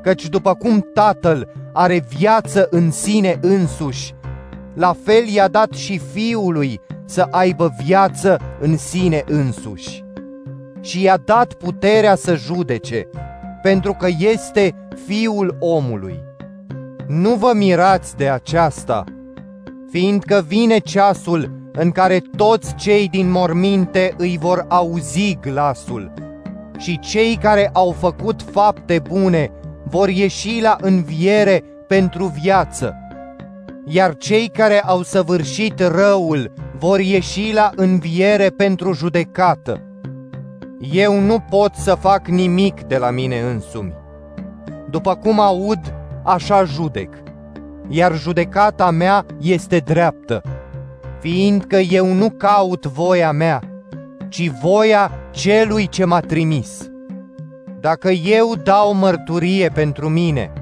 [0.01, 4.13] Căci după cum Tatăl are viață în sine însuși,
[4.73, 10.03] la fel i-a dat și Fiului să aibă viață în sine însuși.
[10.81, 13.07] Și i-a dat puterea să judece,
[13.61, 16.19] pentru că este Fiul omului.
[17.07, 19.03] Nu vă mirați de aceasta,
[19.89, 26.13] fiindcă vine ceasul în care toți cei din morminte îi vor auzi glasul
[26.77, 29.51] și cei care au făcut fapte bune
[29.83, 32.95] vor ieși la înviere pentru viață,
[33.85, 39.90] iar cei care au săvârșit răul vor ieși la înviere pentru judecată.
[40.89, 43.93] Eu nu pot să fac nimic de la mine însumi.
[44.89, 47.13] După cum aud, așa judec,
[47.87, 50.41] iar judecata mea este dreaptă,
[51.19, 53.61] fiindcă eu nu caut voia mea,
[54.29, 56.89] ci voia celui ce m-a trimis.
[57.79, 60.53] Dacă eu dau mărturie pentru mine,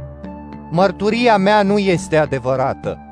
[0.70, 3.10] mărturia mea nu este adevărată.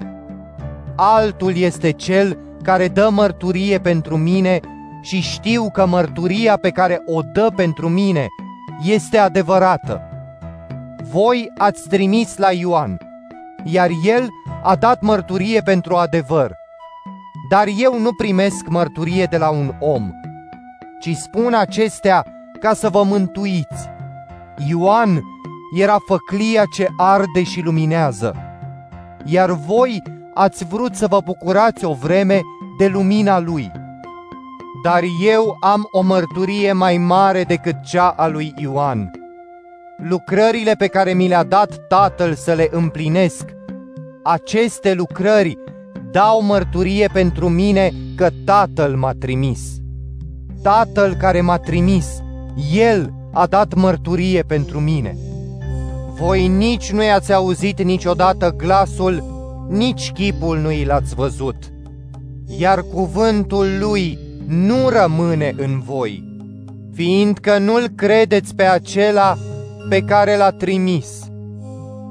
[0.96, 4.60] Altul este cel care dă mărturie pentru mine
[5.08, 8.28] și știu că mărturia pe care o dă pentru mine
[8.84, 10.02] este adevărată.
[11.12, 12.98] Voi ați trimis la Ioan,
[13.63, 14.28] iar el
[14.63, 16.56] a dat mărturie pentru adevăr.
[17.50, 20.12] Dar eu nu primesc mărturie de la un om,
[21.00, 22.26] ci spun acestea
[22.60, 23.89] ca să vă mântuiți.
[24.67, 25.22] Ioan
[25.78, 28.36] era făclia ce arde și luminează,
[29.26, 30.02] iar voi
[30.34, 32.41] ați vrut să vă bucurați o vreme
[32.78, 33.72] de lumina lui.
[34.84, 39.12] Dar eu am o mărturie mai mare decât cea a lui Ioan.
[39.98, 43.46] Lucrările pe care mi le-a dat Tatăl să le împlinesc,
[44.24, 45.58] aceste lucrări
[46.12, 49.60] dau mărturie pentru mine că Tatăl m-a trimis.
[50.62, 52.08] Tatăl care m-a trimis,
[52.74, 55.18] El a dat mărturie pentru mine.
[56.20, 59.24] Voi nici nu i-ați auzit niciodată glasul,
[59.70, 61.56] nici chipul nu i-l-ați văzut,
[62.58, 66.24] iar cuvântul lui nu rămâne în voi,
[66.94, 69.38] fiindcă nu-l credeți pe acela
[69.90, 71.08] pe care l-a trimis.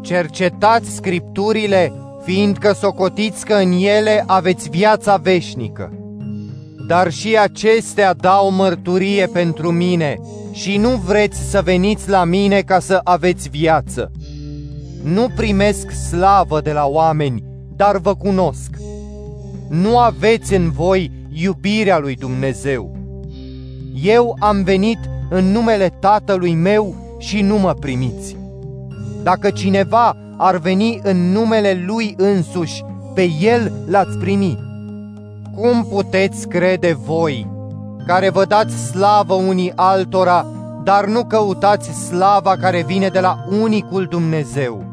[0.02, 1.92] Cercetați scripturile,
[2.24, 5.92] fiindcă socotiți că în ele aveți viața veșnică.
[6.86, 10.16] Dar și acestea dau mărturie pentru mine
[10.52, 14.10] și nu vreți să veniți la mine ca să aveți viață.
[15.02, 17.42] Nu primesc slavă de la oameni,
[17.76, 18.70] dar vă cunosc.
[19.68, 22.96] Nu aveți în voi iubirea lui Dumnezeu.
[24.02, 24.98] Eu am venit
[25.30, 28.36] în numele Tatălui meu și nu mă primiți.
[29.22, 34.58] Dacă cineva ar veni în numele lui însuși, pe el l-ați primi.
[35.54, 37.50] Cum puteți crede voi,
[38.06, 40.46] care vă dați slavă unii altora,
[40.84, 44.84] dar nu căutați slava care vine de la unicul Dumnezeu?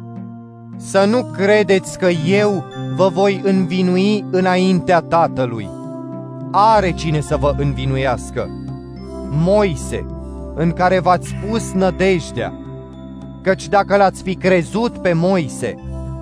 [0.77, 2.63] Să nu credeți că eu
[2.95, 5.81] vă voi învinui înaintea Tatălui.
[6.55, 8.47] Are cine să vă învinuiască.
[9.29, 10.05] Moise,
[10.55, 12.53] în care v-ați pus nădejdea,
[13.41, 15.75] căci dacă l-ați fi crezut pe Moise,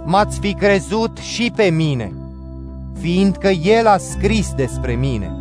[0.06, 2.14] m-ați fi crezut și pe mine,
[3.00, 5.36] fiindcă el a scris despre mine.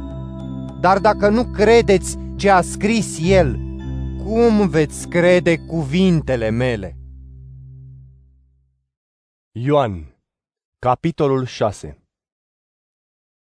[0.80, 3.58] Dar dacă nu credeți ce a scris el,
[4.24, 6.96] cum veți crede cuvintele mele?
[9.50, 10.16] Ioan,
[10.78, 12.00] capitolul 6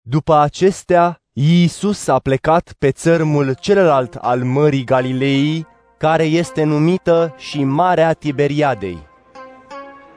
[0.00, 5.66] După acestea, Iisus a plecat pe țărmul celălalt al Mării Galilei,
[5.98, 8.98] care este numită și Marea Tiberiadei.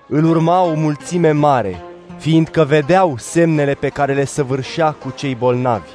[0.07, 1.81] Îl urma o mulțime mare,
[2.17, 5.89] fiindcă vedeau semnele pe care le săvârșea cu cei bolnavi.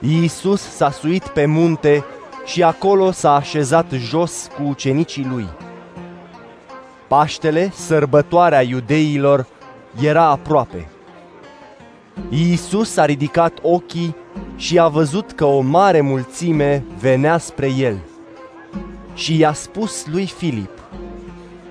[0.00, 2.04] Iisus s-a suit pe munte
[2.44, 5.48] și acolo s-a așezat jos cu ucenicii lui.
[7.08, 9.46] Paștele, sărbătoarea iudeilor,
[10.00, 10.88] era aproape.
[12.28, 14.16] Iisus a ridicat ochii
[14.56, 17.98] și a văzut că o mare mulțime venea spre el.
[19.14, 20.78] Și i-a spus lui Filip,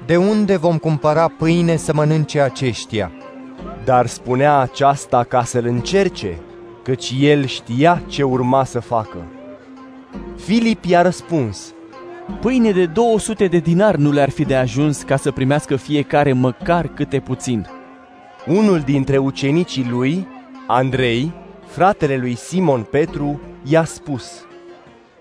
[0.05, 3.11] De unde vom cumpăra pâine să mănânce aceștia?
[3.83, 6.39] Dar spunea aceasta ca să-l încerce,
[6.83, 9.17] căci el știa ce urma să facă.
[10.35, 11.73] Filip i-a răspuns,
[12.41, 16.87] Pâine de 200 de dinari nu le-ar fi de ajuns ca să primească fiecare măcar
[16.87, 17.67] câte puțin.
[18.47, 20.27] Unul dintre ucenicii lui,
[20.67, 21.31] Andrei,
[21.65, 24.45] fratele lui Simon Petru, i-a spus,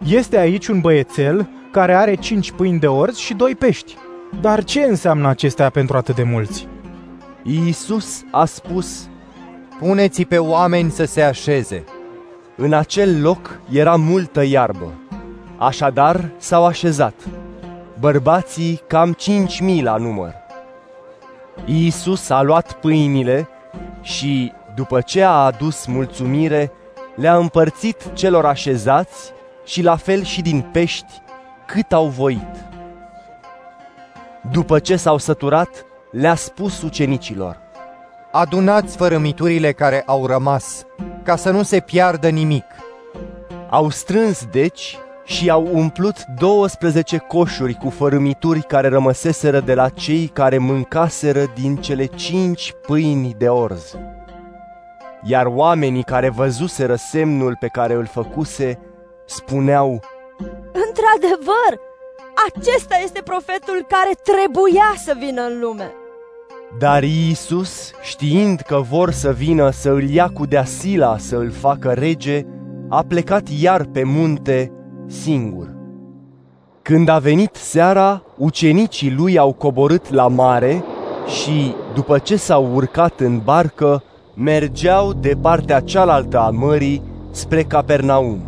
[0.06, 3.96] Este aici un băiețel care are cinci pâini de orz și doi pești.
[4.40, 6.66] Dar ce înseamnă acestea pentru atât de mulți?
[7.42, 9.08] Iisus a spus,
[9.78, 11.84] Puneți pe oameni să se așeze.
[12.56, 14.92] În acel loc era multă iarbă.
[15.56, 17.14] Așadar s-au așezat.
[18.00, 20.41] Bărbații cam cinci mii la număr.
[21.64, 23.48] Iisus a luat pâinile
[24.00, 26.72] și, după ce a adus mulțumire,
[27.14, 29.32] le-a împărțit celor așezați
[29.64, 31.20] și la fel și din pești,
[31.66, 32.64] cât au voit.
[34.50, 37.60] După ce s-au săturat, le-a spus ucenicilor,
[38.32, 40.86] Adunați fărămiturile care au rămas,
[41.22, 42.64] ca să nu se piardă nimic.
[43.70, 50.26] Au strâns, deci, și au umplut 12 coșuri cu fărâmituri care rămăseseră de la cei
[50.26, 53.96] care mâncaseră din cele cinci pâini de orz.
[55.22, 58.78] Iar oamenii care văzuseră semnul pe care îl făcuse,
[59.24, 60.00] spuneau,
[60.86, 61.80] Într-adevăr,
[62.48, 65.92] acesta este profetul care trebuia să vină în lume.
[66.78, 71.92] Dar Iisus, știind că vor să vină să îl ia cu deasila să îl facă
[71.92, 72.42] rege,
[72.88, 74.72] a plecat iar pe munte
[75.12, 75.68] singur.
[76.82, 80.84] Când a venit seara, ucenicii lui au coborât la mare
[81.26, 84.02] și, după ce s-au urcat în barcă,
[84.34, 88.40] mergeau de partea cealaltă a mării spre Capernaum.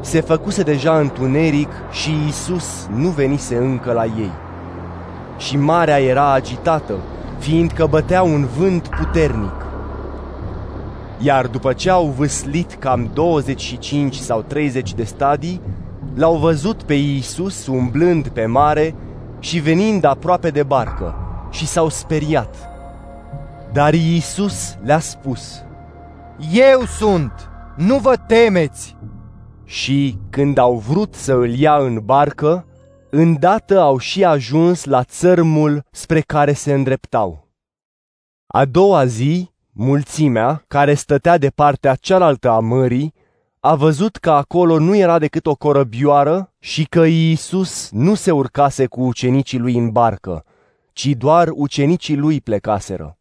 [0.00, 4.32] Se făcuse deja întuneric și Iisus nu venise încă la ei.
[5.38, 6.94] Și marea era agitată,
[7.38, 9.61] fiindcă bătea un vânt puternic.
[11.22, 15.60] Iar după ce au vâslit cam 25 sau 30 de stadii,
[16.14, 18.94] l-au văzut pe Iisus umblând pe mare
[19.38, 21.14] și venind aproape de barcă
[21.50, 22.56] și s-au speriat.
[23.72, 25.64] Dar Iisus le-a spus,
[26.52, 27.32] Eu sunt,
[27.76, 28.96] nu vă temeți!
[29.64, 32.66] Și când au vrut să îl ia în barcă,
[33.10, 37.48] îndată au și ajuns la țărmul spre care se îndreptau.
[38.46, 43.14] A doua zi, mulțimea, care stătea de partea cealaltă a mării,
[43.60, 48.86] a văzut că acolo nu era decât o corăbioară și că Iisus nu se urcase
[48.86, 50.44] cu ucenicii lui în barcă,
[50.92, 53.16] ci doar ucenicii lui plecaseră.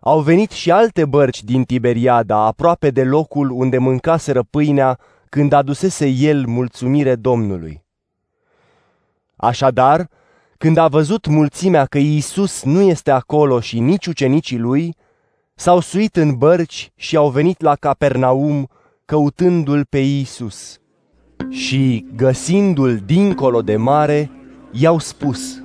[0.00, 4.98] Au venit și alte bărci din Tiberiada, aproape de locul unde mâncaseră pâinea
[5.28, 7.84] când adusese el mulțumire Domnului.
[9.36, 10.08] Așadar,
[10.58, 14.96] când a văzut mulțimea că Iisus nu este acolo și nici ucenicii lui,
[15.58, 18.68] s-au suit în bărci și au venit la Capernaum
[19.04, 20.78] căutându-l pe Iisus.
[21.48, 24.30] Și, găsindu-l dincolo de mare,
[24.70, 25.62] i-au spus,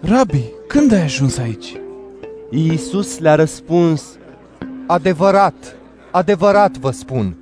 [0.00, 1.80] Rabi, când ai ajuns aici?
[2.50, 4.18] Iisus le-a răspuns,
[4.86, 5.76] Adevărat,
[6.10, 7.36] adevărat vă spun,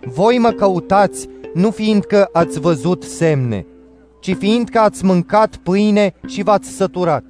[0.00, 3.66] voi mă căutați nu fiindcă ați văzut semne,
[4.20, 7.24] ci fiindcă ați mâncat pâine și v-ați săturat.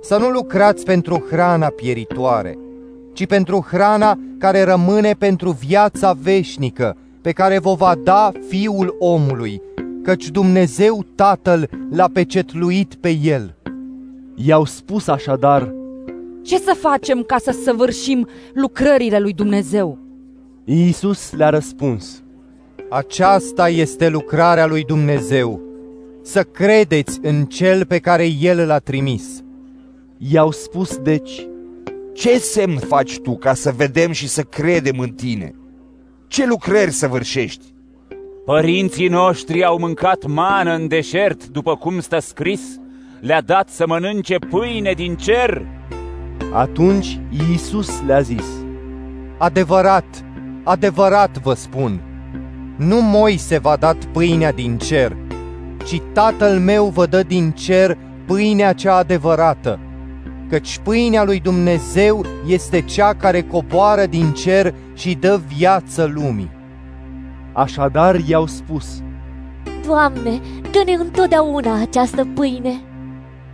[0.00, 2.58] Să nu lucrați pentru hrana pieritoare,
[3.18, 9.62] ci pentru hrana care rămâne pentru viața veșnică, pe care vă va da Fiul omului,
[10.02, 13.54] căci Dumnezeu Tatăl l-a pecetluit pe el.
[14.34, 15.74] I-au spus așadar,
[16.42, 19.98] Ce să facem ca să săvârșim lucrările lui Dumnezeu?
[20.64, 22.22] Iisus le-a răspuns,
[22.90, 25.60] Aceasta este lucrarea lui Dumnezeu,
[26.22, 29.42] să credeți în Cel pe care El l-a trimis.
[30.18, 31.48] I-au spus deci,
[32.18, 35.54] Ce semn faci tu ca să vedem și să credem în tine?
[36.28, 37.64] Ce lucrări săvârșești?
[38.44, 42.60] Părinții noștri au mâncat mană în deșert, după cum stă scris,
[43.20, 45.66] le-a dat să mănânce pâine din cer.
[46.52, 48.46] Atunci Iisus le-a zis,
[49.38, 50.24] Adevărat,
[50.64, 52.02] adevărat vă spun,
[52.76, 55.16] nu Moise v-a dat pâinea din cer,
[55.84, 59.78] ci Tatăl meu vă dă din cer pâinea cea adevărată,
[60.48, 66.50] căci pâinea lui Dumnezeu este cea care coboară din cer și dă viață lumii.
[67.52, 69.02] Așadar i-au spus,
[69.86, 70.40] Doamne,
[70.70, 72.80] dă-ne întotdeauna această pâine.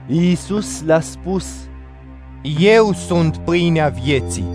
[0.07, 1.47] Iisus le-a spus,
[2.59, 4.47] Eu sunt pâinea vieții.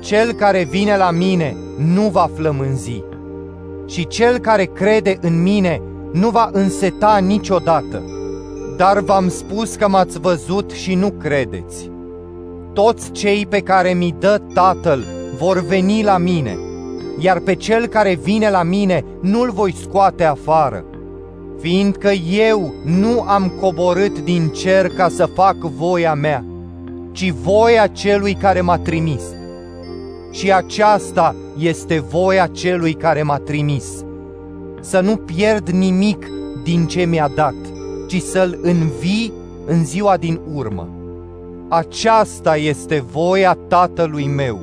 [0.00, 3.02] Cel care vine la mine nu va flămânzi
[3.86, 5.80] și cel care crede în mine
[6.12, 8.02] nu va înseta niciodată.
[8.78, 11.90] Dar v-am spus că m-ați văzut și nu credeți.
[12.72, 15.04] Toți cei pe care mi dă Tatăl
[15.38, 16.58] vor veni la mine,
[17.18, 20.84] iar pe cel care vine la mine nu-l voi scoate afară,
[21.60, 26.44] fiindcă eu nu am coborât din cer ca să fac voia mea,
[27.12, 29.22] ci voia celui care m-a trimis.
[30.30, 34.04] Și aceasta este voia celui care m-a trimis,
[34.80, 36.26] să nu pierd nimic
[36.62, 37.54] din ce mi-a dat,
[38.08, 39.32] ci să-l învii
[39.66, 40.88] în ziua din urmă.
[41.68, 44.60] Aceasta este voia Tatălui meu.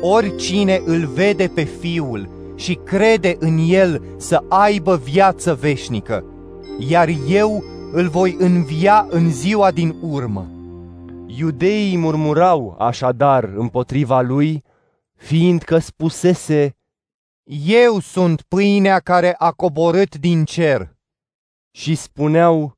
[0.00, 6.24] Oricine îl vede pe Fiul și crede în El să aibă viață veșnică,
[6.78, 10.46] iar eu îl voi învia în ziua din urmă.
[11.26, 14.62] Iudeii murmurau așadar împotriva lui,
[15.14, 16.76] fiindcă spusese,
[17.66, 20.94] Eu sunt pâinea care a coborât din cer.
[21.74, 22.72] Și spuneau,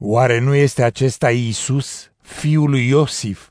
[0.00, 3.48] Oare nu este acesta Iisus, fiul lui Iosif?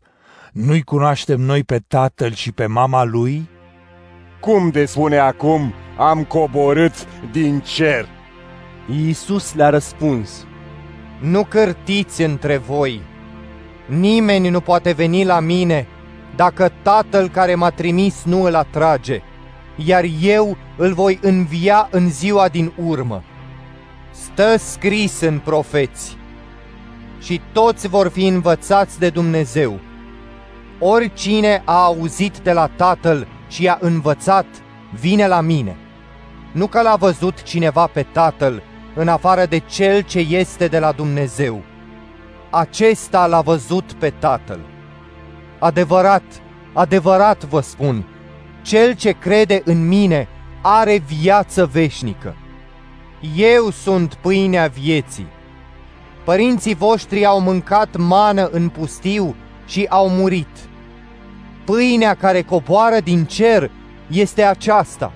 [0.52, 3.50] Nu-i cunoaștem noi pe tatăl și pe mama lui?
[4.40, 8.08] Cum de spune acum, am coborât din cer?
[8.90, 10.46] Iisus le-a răspuns,
[11.22, 13.02] Nu cârtiți între voi,
[13.86, 15.88] nimeni nu poate veni la mine
[16.36, 19.22] dacă tatăl care m-a trimis nu îl atrage,
[19.76, 23.24] iar eu îl voi învia în ziua din urmă.
[24.24, 26.18] Stă scris în profeți
[27.20, 29.80] și toți vor fi învățați de Dumnezeu.
[30.80, 34.46] Oricine a auzit de la Tatăl și a învățat,
[35.00, 35.78] vine la mine.
[36.52, 38.64] Nu că l-a văzut cineva pe Tatăl,
[38.96, 41.62] în afară de cel ce este de la Dumnezeu.
[42.50, 44.60] Acesta l-a văzut pe Tatăl.
[45.60, 46.24] Adevărat,
[46.74, 48.06] adevărat vă spun,
[48.62, 50.28] cel ce crede în mine
[50.62, 52.36] are viață veșnică.
[53.36, 55.28] Eu sunt pâinea vieții.
[56.26, 60.48] Părinții voștri au mâncat mană în pustiu și au murit.
[61.66, 63.72] Pâinea care coboară din cer
[64.08, 65.14] este aceasta.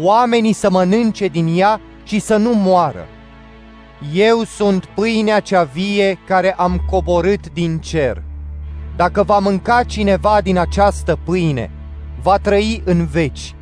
[0.00, 3.06] Oamenii să mănânce din ea și să nu moară.
[4.14, 8.22] Eu sunt pâinea cea vie care am coborât din cer.
[8.96, 11.70] Dacă va mânca cineva din această pâine,
[12.22, 13.54] va trăi în veci,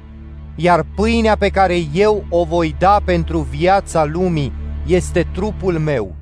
[0.57, 4.53] iar pâinea pe care eu o voi da pentru viața lumii
[4.87, 6.15] este trupul meu.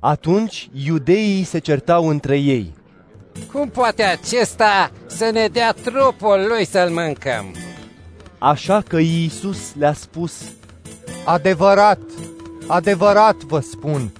[0.00, 2.74] Atunci iudeii se certau între ei.
[3.52, 7.54] Cum poate acesta să ne dea trupul lui să-l mâncăm?
[8.38, 10.42] Așa că Iisus le-a spus,
[11.24, 12.00] Adevărat,
[12.66, 14.12] adevărat vă spun,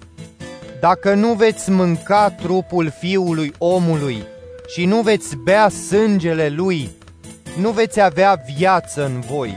[0.80, 4.22] dacă nu veți mânca trupul fiului omului
[4.74, 6.91] și nu veți bea sângele lui,
[7.61, 9.55] nu veți avea viață în voi.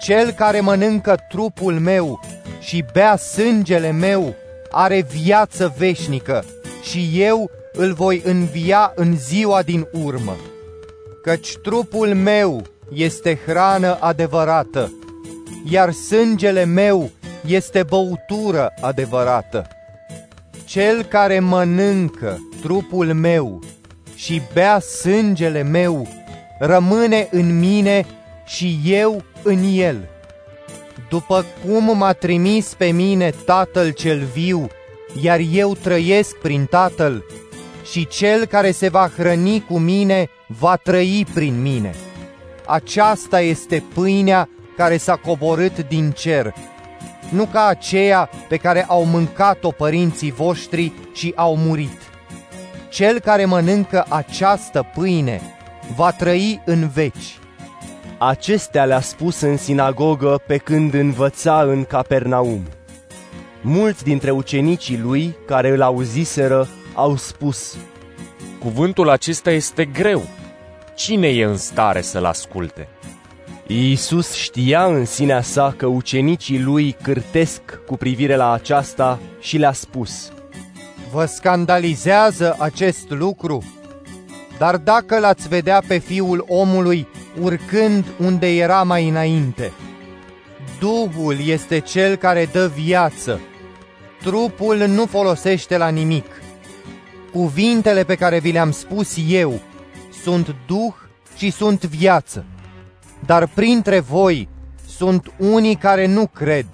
[0.00, 2.20] Cel care mănâncă trupul meu
[2.60, 4.34] și bea sângele meu
[4.70, 6.44] are viață veșnică
[6.82, 10.36] și eu îl voi învia în ziua din urmă.
[11.22, 12.62] Căci trupul meu
[12.94, 14.92] este hrană adevărată,
[15.70, 17.10] iar sângele meu
[17.46, 19.66] este băutură adevărată.
[20.64, 23.60] Cel care mănâncă trupul meu
[24.14, 26.08] și bea sângele meu
[26.62, 28.06] rămâne în mine
[28.44, 30.08] și eu în el.
[31.08, 34.66] După cum m-a trimis pe mine Tatăl cel viu,
[35.20, 37.24] iar eu trăiesc prin Tatăl,
[37.90, 41.94] și cel care se va hrăni cu mine va trăi prin mine.
[42.66, 46.54] Aceasta este pâinea care s-a coborât din cer,
[47.28, 52.00] nu ca aceea pe care au mâncat-o părinții voștri și au murit.
[52.88, 55.40] Cel care mănâncă această pâine
[55.96, 57.38] va trăi în veci.
[58.18, 62.68] Acestea le-a spus în sinagogă pe când învăța în Capernaum.
[63.60, 67.76] Mulți dintre ucenicii lui care îl auziseră au spus
[68.58, 70.22] Cuvântul acesta este greu.
[70.94, 72.88] Cine e în stare să-l asculte?
[73.66, 79.72] Iisus știa în sinea sa că ucenicii lui cârtesc cu privire la aceasta și le-a
[79.72, 80.32] spus
[81.12, 83.79] Vă scandalizează acest lucru?
[84.60, 87.06] Dar dacă l-ați vedea pe fiul omului
[87.40, 89.72] urcând unde era mai înainte,
[90.80, 93.40] Duhul este cel care dă viață,
[94.22, 96.26] trupul nu folosește la nimic.
[97.32, 99.60] Cuvintele pe care vi le-am spus eu
[100.22, 100.94] sunt Duh
[101.36, 102.44] și sunt viață.
[103.26, 104.48] Dar printre voi
[104.86, 106.66] sunt unii care nu cred.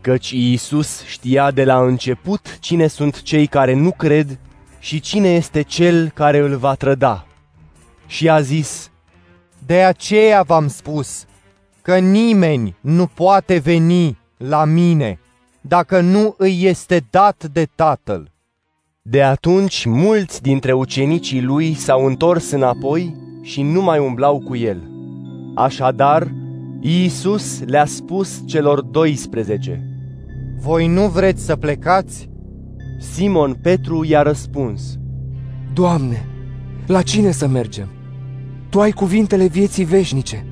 [0.00, 4.38] Căci Iisus știa de la început cine sunt cei care nu cred
[4.78, 7.26] și cine este cel care îl va trăda.
[8.06, 8.90] Și a zis,
[9.66, 11.24] De aceea v-am spus
[11.82, 15.18] că nimeni nu poate veni la mine
[15.60, 18.30] dacă nu îi este dat de Tatăl.
[19.02, 24.90] De atunci mulți dintre ucenicii lui s-au întors înapoi și nu mai umblau cu el.
[25.54, 26.28] Așadar,
[26.80, 29.82] Iisus le-a spus celor 12.
[30.60, 32.28] Voi nu vreți să plecați?
[32.98, 34.98] Simon Petru i-a răspuns.
[35.72, 36.26] Doamne,
[36.86, 37.88] la cine să mergem?
[38.68, 40.46] Tu ai cuvintele vieții veșnice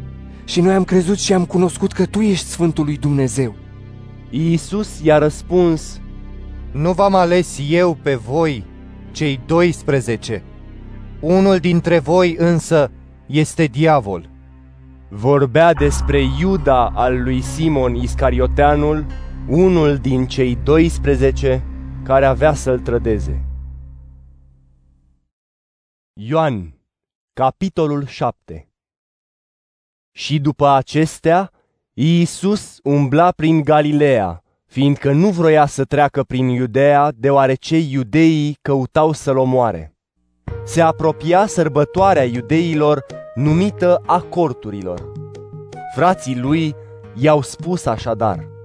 [0.45, 3.55] și noi am crezut și am cunoscut că Tu ești Sfântul lui Dumnezeu.
[4.31, 6.01] Iisus i-a răspuns,
[6.73, 8.65] Nu v-am ales eu pe voi,
[9.11, 10.43] cei 12.
[11.21, 12.91] Unul dintre voi însă
[13.27, 14.31] este diavol.
[15.09, 19.07] Vorbea despre Iuda al lui Simon Iscarioteanul,
[19.49, 21.63] unul din cei 12
[22.07, 23.45] care avea să-l trădeze.
[26.13, 26.81] Ioan,
[27.33, 28.69] capitolul 7
[30.13, 31.51] Și după acestea,
[31.93, 39.37] Iisus umbla prin Galileea, fiindcă nu vroia să treacă prin Iudea, deoarece iudeii căutau să-l
[39.37, 39.97] omoare.
[40.65, 43.05] Se apropia sărbătoarea iudeilor,
[43.35, 45.13] numită a corturilor.
[45.95, 46.75] Frații lui
[47.15, 48.56] i-au spus așadar,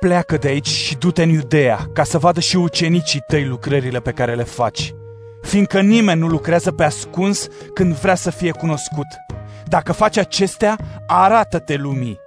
[0.00, 4.10] Pleacă de aici și du-te în Iudea, ca să vadă și ucenicii tăi lucrările pe
[4.10, 4.94] care le faci.
[5.40, 9.06] Fiindcă nimeni nu lucrează pe ascuns când vrea să fie cunoscut.
[9.66, 10.76] Dacă faci acestea,
[11.06, 12.20] arată-te lumii.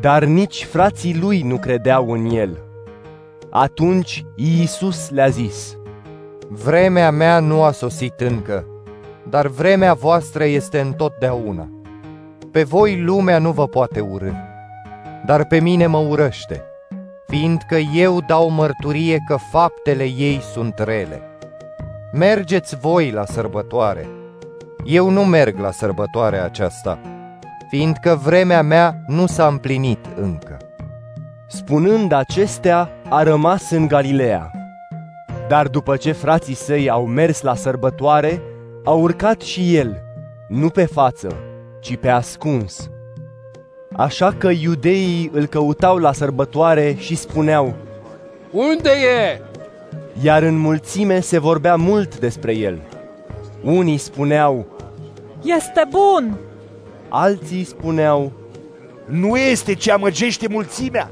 [0.00, 2.58] Dar nici frații lui nu credeau în el.
[3.50, 5.76] Atunci Iisus le-a zis,
[6.48, 8.66] Vremea mea nu a sosit încă,
[9.28, 11.70] dar vremea voastră este întotdeauna.
[12.50, 14.32] Pe voi lumea nu vă poate urâ,
[15.26, 16.67] dar pe mine mă urăște,
[17.30, 21.22] fiindcă eu dau mărturie că faptele ei sunt rele.
[22.12, 24.08] Mergeți voi la sărbătoare.
[24.84, 26.98] Eu nu merg la sărbătoarea aceasta,
[27.68, 30.56] fiindcă vremea mea nu s-a împlinit încă.
[31.48, 34.50] Spunând acestea, a rămas în Galileea.
[35.48, 38.42] Dar după ce frații săi au mers la sărbătoare,
[38.84, 40.02] a urcat și el,
[40.48, 41.28] nu pe față,
[41.80, 42.90] ci pe ascuns.
[43.92, 47.74] Așa că iudeii îl căutau la sărbătoare și spuneau,
[48.50, 49.40] Unde e?
[50.22, 52.78] Iar în mulțime se vorbea mult despre el.
[53.62, 54.66] Unii spuneau,
[55.44, 56.36] Este bun!
[57.08, 58.32] Alții spuneau,
[59.04, 61.10] Nu este ce amăgește mulțimea?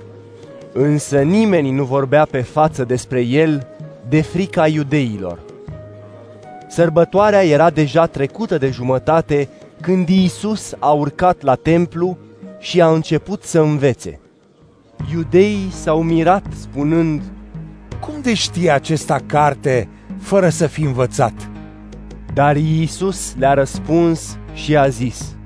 [0.72, 3.66] Însă nimeni nu vorbea pe față despre el
[4.08, 5.38] de frica iudeilor.
[6.68, 9.48] Sărbătoarea era deja trecută de jumătate
[9.80, 12.18] când Iisus a urcat la templu
[12.58, 14.20] și a început să învețe.
[15.12, 17.22] Iudeii s-au mirat spunând,
[18.00, 19.88] Cum de știe acesta carte
[20.18, 21.50] fără să fi învățat?
[22.34, 25.36] Dar Iisus le-a răspuns și a zis,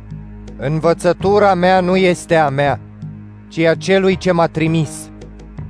[0.56, 2.80] Învățătura mea nu este a mea,
[3.48, 5.11] ci a celui ce m-a trimis.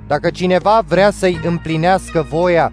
[0.06, 2.72] Dacă cineva vrea să-i împlinească voia,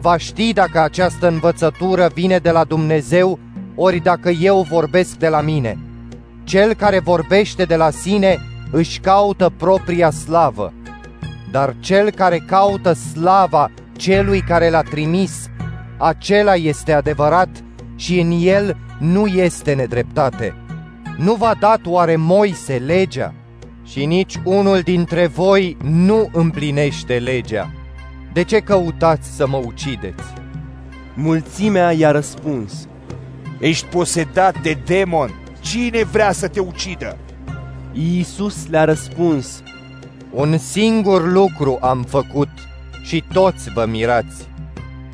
[0.00, 3.38] va ști dacă această învățătură vine de la Dumnezeu,
[3.74, 5.78] ori dacă eu vorbesc de la mine.
[6.46, 8.38] Cel care vorbește de la sine
[8.70, 10.72] își caută propria slavă,
[11.50, 15.50] dar cel care caută slava celui care l-a trimis,
[15.98, 17.48] acela este adevărat
[17.96, 20.54] și în el nu este nedreptate.
[21.16, 23.34] Nu v-a dat oare Moise legea?
[23.84, 27.72] Și nici unul dintre voi nu împlinește legea.
[28.32, 30.24] De ce căutați să mă ucideți?
[31.14, 32.88] Mulțimea i-a răspuns,
[33.58, 35.45] Ești posedat de demon.
[35.66, 37.16] Cine vrea să te ucidă?
[37.92, 39.62] Iisus le-a răspuns,
[40.30, 42.48] Un singur lucru am făcut
[43.02, 44.48] și toți vă mirați.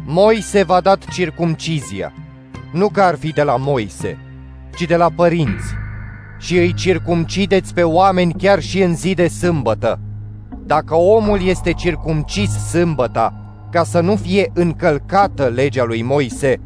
[0.06, 2.12] Moise v-a dat circumcizia,
[2.72, 4.18] nu că ar fi de la Moise,
[4.76, 5.74] ci de la părinți.
[6.38, 10.00] Și îi circumcideți pe oameni chiar și în zi de sâmbătă.
[10.66, 13.34] Dacă omul este circumcis sâmbăta,
[13.70, 16.60] ca să nu fie încălcată legea lui Moise,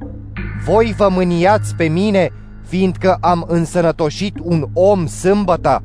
[0.64, 2.30] voi vă mâniați pe mine,
[2.66, 5.82] fiindcă am însănătoșit un om sâmbăta?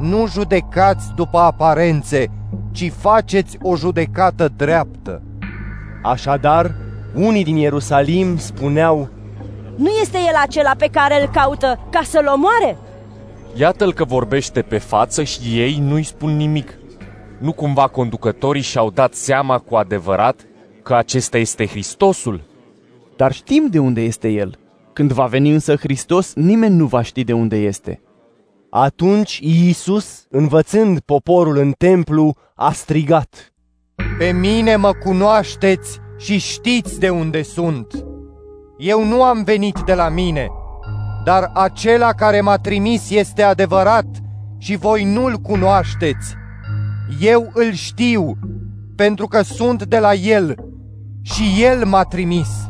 [0.00, 2.30] Nu judecați după aparențe,
[2.72, 5.22] ci faceți o judecată dreaptă.
[6.02, 6.74] Așadar,
[7.14, 9.08] unii din Ierusalim spuneau,
[9.76, 12.76] Nu este el acela pe care îl caută ca să-l omoare?
[13.54, 16.78] Iată-l că vorbește pe față și ei nu-i spun nimic.
[17.38, 20.40] Nu cumva conducătorii și-au dat seama cu adevărat
[20.82, 22.40] că acesta este Hristosul?
[23.16, 24.58] Dar știm de unde este el.
[24.92, 28.00] Când va veni însă Hristos, nimeni nu va ști de unde este.
[28.70, 33.52] Atunci Iisus, învățând poporul în templu, a strigat.
[34.18, 38.04] Pe mine mă cunoașteți și știți de unde sunt.
[38.78, 40.48] Eu nu am venit de la mine,
[41.24, 44.06] dar acela care m-a trimis este adevărat
[44.58, 46.34] și voi nu-l cunoașteți.
[47.20, 48.38] Eu îl știu,
[48.96, 50.54] pentru că sunt de la el
[51.22, 52.61] și el m-a trimis.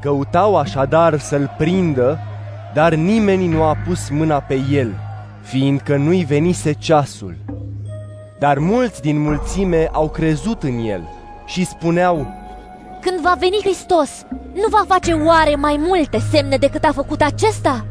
[0.00, 2.18] Căutau așadar să-l prindă,
[2.74, 4.94] dar nimeni nu a pus mâna pe el,
[5.40, 7.36] fiindcă nu-i venise ceasul.
[8.38, 11.08] Dar mulți din mulțime au crezut în el
[11.46, 12.26] și spuneau,
[13.00, 17.86] Când va veni Hristos, nu va face oare mai multe semne decât a făcut acesta?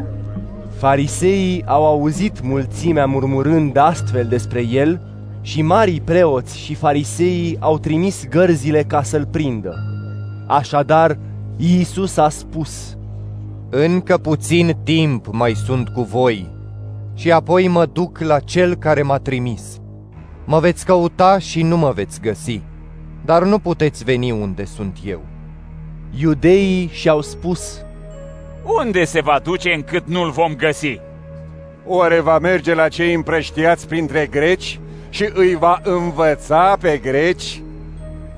[0.77, 5.01] Fariseii au auzit mulțimea murmurând astfel despre el
[5.41, 9.73] și marii preoți și fariseii au trimis gărzile ca să-l prindă.
[10.47, 11.17] Așadar,
[11.61, 12.97] Iisus a spus,
[13.69, 16.49] Încă puțin timp mai sunt cu voi
[17.15, 19.81] și apoi mă duc la cel care m-a trimis.
[20.45, 22.61] Mă veți căuta și nu mă veți găsi,
[23.25, 25.21] dar nu puteți veni unde sunt eu.
[26.19, 27.81] Iudeii și-au spus,
[28.83, 30.99] Unde se va duce încât nu-l vom găsi?
[31.85, 34.79] Oare va merge la cei împrăștiați printre greci
[35.09, 37.61] și îi va învăța pe greci?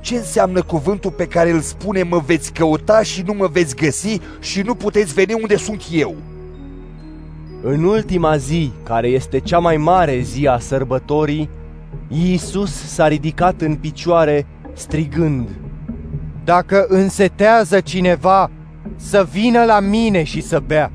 [0.01, 4.19] Ce înseamnă cuvântul pe care îl spune mă veți căuta și nu mă veți găsi
[4.39, 6.15] și nu puteți veni unde sunt eu?
[7.61, 11.49] În ultima zi, care este cea mai mare zi a sărbătorii,
[12.07, 15.49] Iisus s-a ridicat în picioare strigând,
[16.43, 18.51] Dacă însetează cineva,
[18.95, 20.91] să vină la mine și să bea.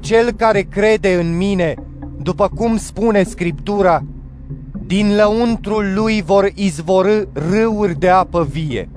[0.00, 1.74] Cel care crede în mine,
[2.22, 4.04] după cum spune Scriptura,
[4.88, 8.88] din lăuntrul lui vor izvorâ râuri de apă vie.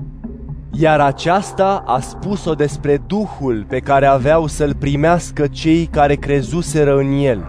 [0.70, 7.12] Iar aceasta a spus-o despre Duhul pe care aveau să-l primească cei care crezuseră în
[7.12, 7.44] el,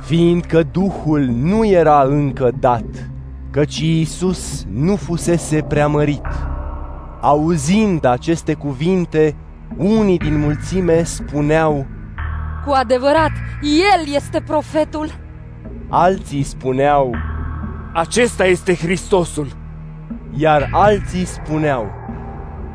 [0.00, 3.10] fiindcă Duhul nu era încă dat,
[3.50, 6.26] căci Iisus nu fusese preamărit.
[7.20, 9.36] Auzind aceste cuvinte,
[9.76, 11.86] unii din mulțime spuneau,
[12.66, 13.32] Cu adevărat,
[13.62, 15.08] El este profetul!
[15.88, 17.14] Alții spuneau,
[17.92, 19.46] Acesta este Hristosul!
[20.36, 21.86] Iar alții spuneau,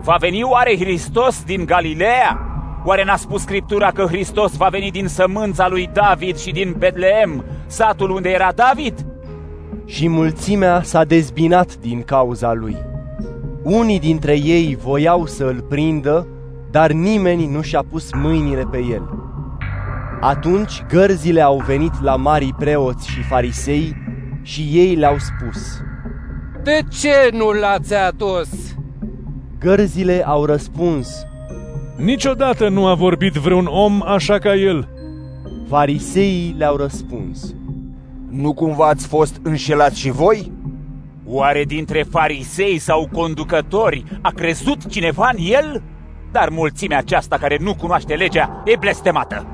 [0.03, 2.39] Va veni oare Hristos din Galileea?
[2.85, 7.45] Oare n-a spus Scriptura că Hristos va veni din sămânța lui David și din Betleem,
[7.65, 9.05] satul unde era David?
[9.85, 12.77] Și mulțimea s-a dezbinat din cauza lui.
[13.63, 16.27] Unii dintre ei voiau să îl prindă,
[16.71, 19.09] dar nimeni nu și-a pus mâinile pe el.
[20.19, 24.02] Atunci gărzile au venit la marii preoți și farisei
[24.43, 25.81] și ei le-au spus,
[26.63, 28.49] De ce nu l-ați adus?
[29.59, 31.25] Gărzile au răspuns,
[31.97, 34.87] Niciodată nu a vorbit vreun om așa ca el.
[35.67, 37.55] Fariseii le-au răspuns,
[38.29, 40.51] Nu cumva ați fost înșelați și voi?
[41.25, 45.83] Oare dintre farisei sau conducători a crezut cineva în el?
[46.31, 49.47] Dar mulțimea aceasta care nu cunoaște legea e blestemată.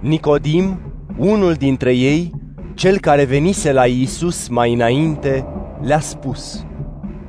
[0.00, 0.80] Nicodim,
[1.16, 2.32] unul dintre ei,
[2.74, 5.46] cel care venise la Iisus mai înainte,
[5.80, 6.64] le-a spus,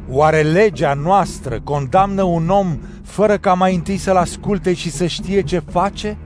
[0.10, 5.42] Oare legea noastră condamnă un om fără ca mai întâi să-l asculte și să știe
[5.42, 6.18] ce face?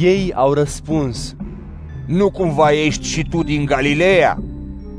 [0.00, 1.36] Ei au răspuns,
[2.06, 4.42] Nu cumva ești și tu din Galileea?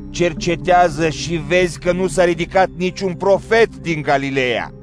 [0.09, 4.73] Cercetează și vezi că nu s-a ridicat niciun profet din Galileea.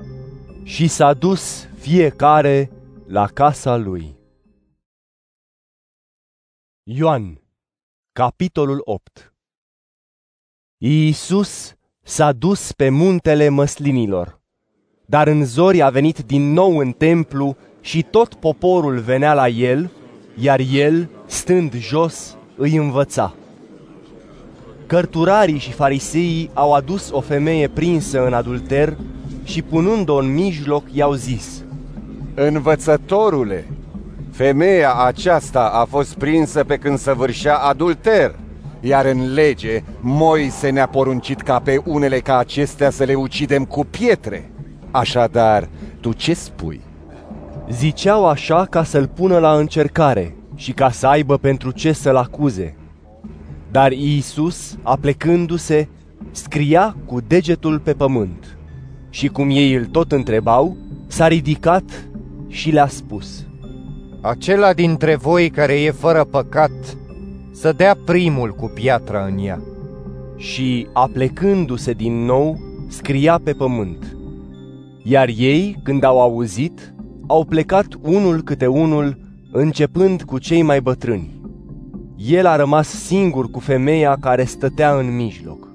[0.62, 2.70] Și s-a dus fiecare
[3.06, 4.16] la casa lui.
[6.82, 7.40] Ioan,
[8.18, 9.32] capitolul 8
[10.78, 14.40] Iisus s-a dus pe muntele măslinilor,
[15.06, 19.90] dar în zori a venit din nou în templu și tot poporul venea la el,
[20.34, 23.34] iar el, stând jos, îi învăța.
[24.86, 28.96] Cărturarii și fariseii au adus o femeie prinsă în adulter
[29.44, 31.64] și punând-o în mijloc i-au zis,
[32.34, 33.66] Învățătorule,
[34.38, 38.34] femeia aceasta a fost prinsă pe când săvârșea adulter,
[38.80, 43.84] iar în lege Moise ne-a poruncit ca pe unele ca acestea să le ucidem cu
[43.84, 44.50] pietre.
[44.90, 45.68] Așadar,
[46.00, 46.80] tu ce spui?
[47.70, 52.76] Ziceau așa ca să-l pună la încercare și ca să aibă pentru ce să-l acuze.
[53.70, 55.88] Dar Iisus, aplecându-se,
[56.30, 58.58] scria cu degetul pe pământ.
[59.10, 60.76] Și cum ei îl tot întrebau,
[61.06, 62.08] s-a ridicat
[62.48, 63.47] și le-a spus,
[64.20, 66.96] Acela dintre voi care e fără păcat,
[67.50, 69.60] să dea primul cu piatra în ea.
[70.36, 72.58] Și, aplecându-se din nou,
[72.88, 74.16] scria pe pământ.
[75.02, 76.94] Iar ei, când au auzit,
[77.26, 79.18] au plecat unul câte unul,
[79.52, 81.40] începând cu cei mai bătrâni.
[82.16, 85.68] El a rămas singur cu femeia care stătea în mijloc.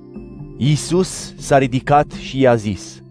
[0.58, 3.04] Iisus s-a ridicat și i-a zis,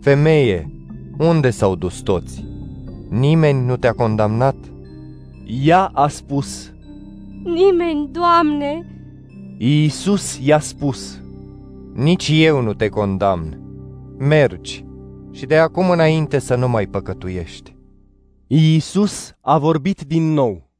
[0.00, 0.70] Femeie,
[1.18, 2.51] unde s-au dus toți?
[3.12, 4.54] Nimeni nu te-a condamnat?
[5.62, 6.72] Ea a spus,
[7.44, 8.86] Nimeni, Doamne!
[9.58, 11.20] Iisus i-a spus,
[11.94, 13.58] Nici eu nu te condamn.
[14.18, 14.84] Mergi
[15.30, 17.76] și de acum înainte să nu mai păcătuiești.
[18.46, 20.70] Iisus a vorbit din nou.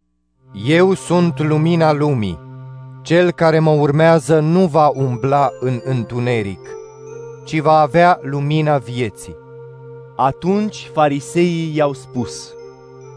[0.66, 2.38] Eu sunt lumina lumii.
[3.02, 6.68] Cel care mă urmează nu va umbla în întuneric,
[7.44, 9.40] ci va avea lumina vieții.
[10.24, 12.54] Atunci fariseii i-au spus,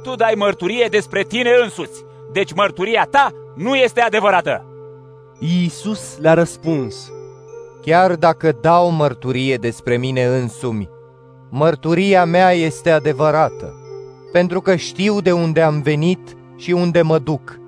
[0.04, 2.04] Tu dai mărturie despre tine însuți.
[2.32, 4.66] deci mărturia ta nu este adevărată.
[5.40, 7.12] Iisus le-a răspuns,
[7.82, 10.90] Chiar dacă dau mărturie despre mine însumi,
[11.50, 13.74] mărturia mea este adevărată,
[14.32, 17.60] pentru că știu de unde am venit și unde mă duc.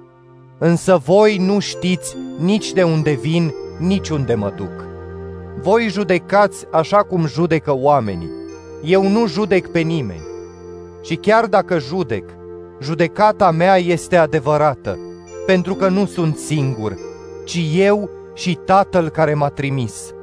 [0.58, 4.86] Însă voi nu știți nici de unde vin, nici unde mă duc.
[5.62, 8.37] Voi judecați așa cum judecă oamenii.
[8.88, 10.26] Eu nu judec pe nimeni.
[11.04, 12.30] Și chiar dacă judec,
[12.82, 14.98] judecata mea este adevărată,
[15.46, 16.98] pentru că nu sunt singur,
[17.46, 20.14] ci eu și Tatăl care m-a trimis.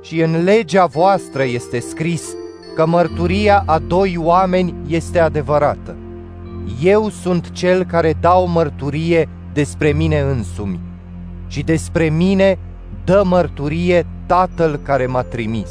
[0.00, 2.34] Și în legea voastră este scris
[2.74, 5.96] că mărturia a doi oameni este adevărată.
[6.82, 10.80] Eu sunt cel care dau mărturie despre mine însumi
[11.46, 12.58] și despre mine
[13.04, 15.70] dă mărturie Tatăl care m-a trimis.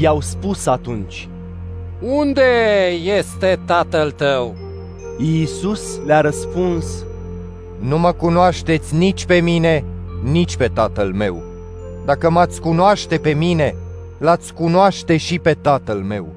[0.00, 1.28] I-au spus atunci,
[2.02, 2.88] Unde
[3.18, 4.54] este Tatăl tău?
[5.18, 7.04] Iisus le-a răspuns,
[7.80, 9.84] Nu mă cunoașteți nici pe mine,
[10.22, 11.42] nici pe Tatăl meu.
[12.04, 13.74] Dacă m-ați cunoaște pe mine,
[14.18, 16.28] l-ați cunoaște și pe Tatăl meu.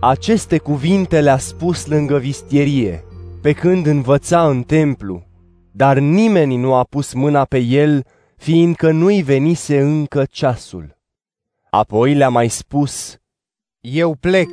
[0.00, 3.04] Aceste cuvinte le-a spus lângă vistierie,
[3.42, 5.26] pe când învăța în templu,
[5.72, 8.04] dar nimeni nu a pus mâna pe el,
[8.36, 10.96] fiindcă nu-i venise încă ceasul.
[11.70, 13.18] Apoi le-a mai spus,
[13.88, 14.48] Eu plec,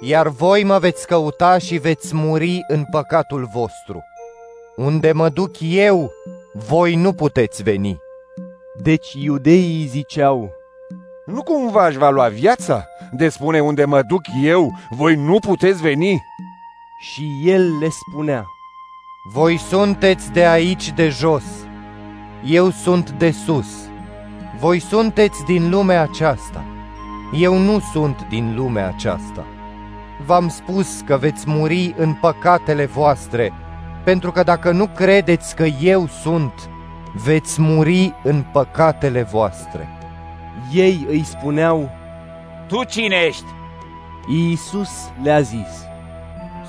[0.00, 4.02] iar voi mă veți căuta și veți muri în păcatul vostru.
[4.76, 6.10] Unde mă duc eu,
[6.52, 7.98] voi nu puteți veni.
[8.82, 10.50] Deci iudeii ziceau,
[11.26, 12.84] Nu cumva aș va lua viața?
[13.12, 16.22] De spune unde mă duc eu, voi nu puteți veni?
[17.00, 18.44] Și el le spunea,
[19.32, 21.44] Voi sunteți de aici de jos,
[22.44, 23.68] eu sunt de sus.
[24.58, 26.64] Voi sunteți din lumea aceasta,
[27.32, 29.44] eu nu sunt din lumea aceasta.
[30.24, 33.52] V-am spus că veți muri în păcatele voastre,
[34.04, 36.70] pentru că dacă nu credeți că eu sunt,
[37.24, 39.88] veți muri în păcatele voastre.
[40.72, 41.90] Ei îi spuneau,
[42.66, 43.44] Tu cine ești?
[44.28, 44.90] Iisus
[45.22, 45.86] le-a zis,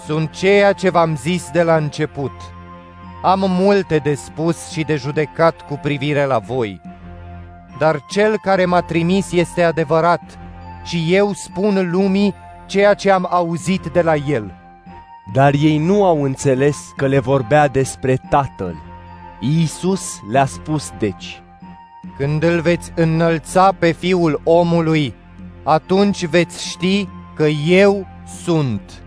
[0.05, 2.31] Sunt ceea ce v-am zis de la început.
[3.23, 6.81] Am multe de spus și de judecat cu privire la voi.
[7.79, 10.21] Dar cel care m-a trimis este adevărat
[10.87, 12.33] și eu spun lumii
[12.65, 14.53] ceea ce am auzit de la el.
[15.33, 18.75] Dar ei nu au înțeles că le vorbea despre Tatăl.
[19.39, 21.41] Iisus le-a spus deci,
[22.17, 25.13] Când îl veți înălța pe Fiul omului,
[25.63, 28.07] atunci veți ști că eu
[28.43, 29.03] sunt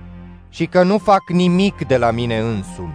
[0.48, 2.94] și că nu fac nimic de la mine însumi,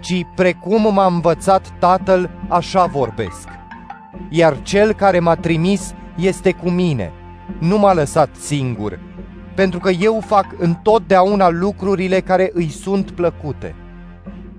[0.00, 3.48] ci precum m-a învățat Tatăl, așa vorbesc.
[4.28, 7.12] Iar cel care m-a trimis este cu mine,
[7.58, 8.98] nu m-a lăsat singur,
[9.54, 13.74] pentru că eu fac întotdeauna lucrurile care îi sunt plăcute.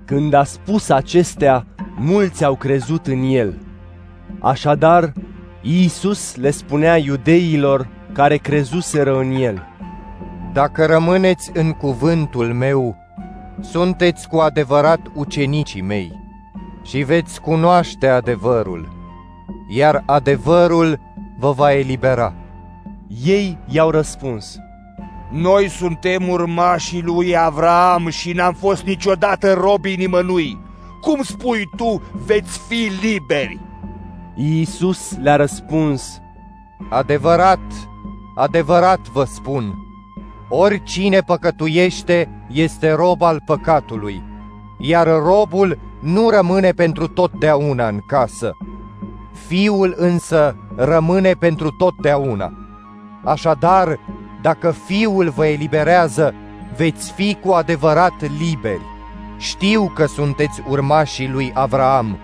[0.04, 1.66] Când a spus acestea,
[1.96, 3.58] mulți au crezut în el.
[4.40, 5.12] Așadar,
[5.62, 9.66] Iisus le spunea iudeilor care crezuseră în el.
[10.52, 12.96] Dacă rămâneți în cuvântul meu,
[13.60, 16.20] sunteți cu adevărat ucenicii mei
[16.82, 18.88] și veți cunoaște adevărul,
[19.68, 21.00] iar adevărul
[21.38, 22.34] vă va elibera.
[23.20, 24.58] Ei i-au răspuns,
[25.30, 30.60] Noi suntem urmașii lui Avram și n-am fost niciodată robii nimănui.
[31.00, 33.60] Cum spui tu, veți fi liberi?
[34.34, 36.20] Iisus le-a răspuns,
[36.90, 37.60] Adevărat,
[38.36, 39.74] adevărat vă spun,
[40.48, 44.22] oricine păcătuiește este rob al păcatului,
[44.78, 48.56] iar robul nu rămâne pentru totdeauna în casă.
[49.46, 52.61] Fiul însă rămâne pentru totdeauna.
[53.24, 53.98] Așadar,
[54.42, 56.34] dacă Fiul vă eliberează,
[56.76, 58.90] veți fi cu adevărat liberi.
[59.38, 62.18] Știu că sunteți urmașii lui Avraam,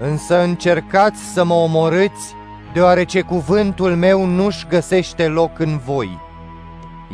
[0.00, 2.34] însă încercați să mă omorâți,
[2.72, 6.18] deoarece cuvântul meu nu-și găsește loc în voi.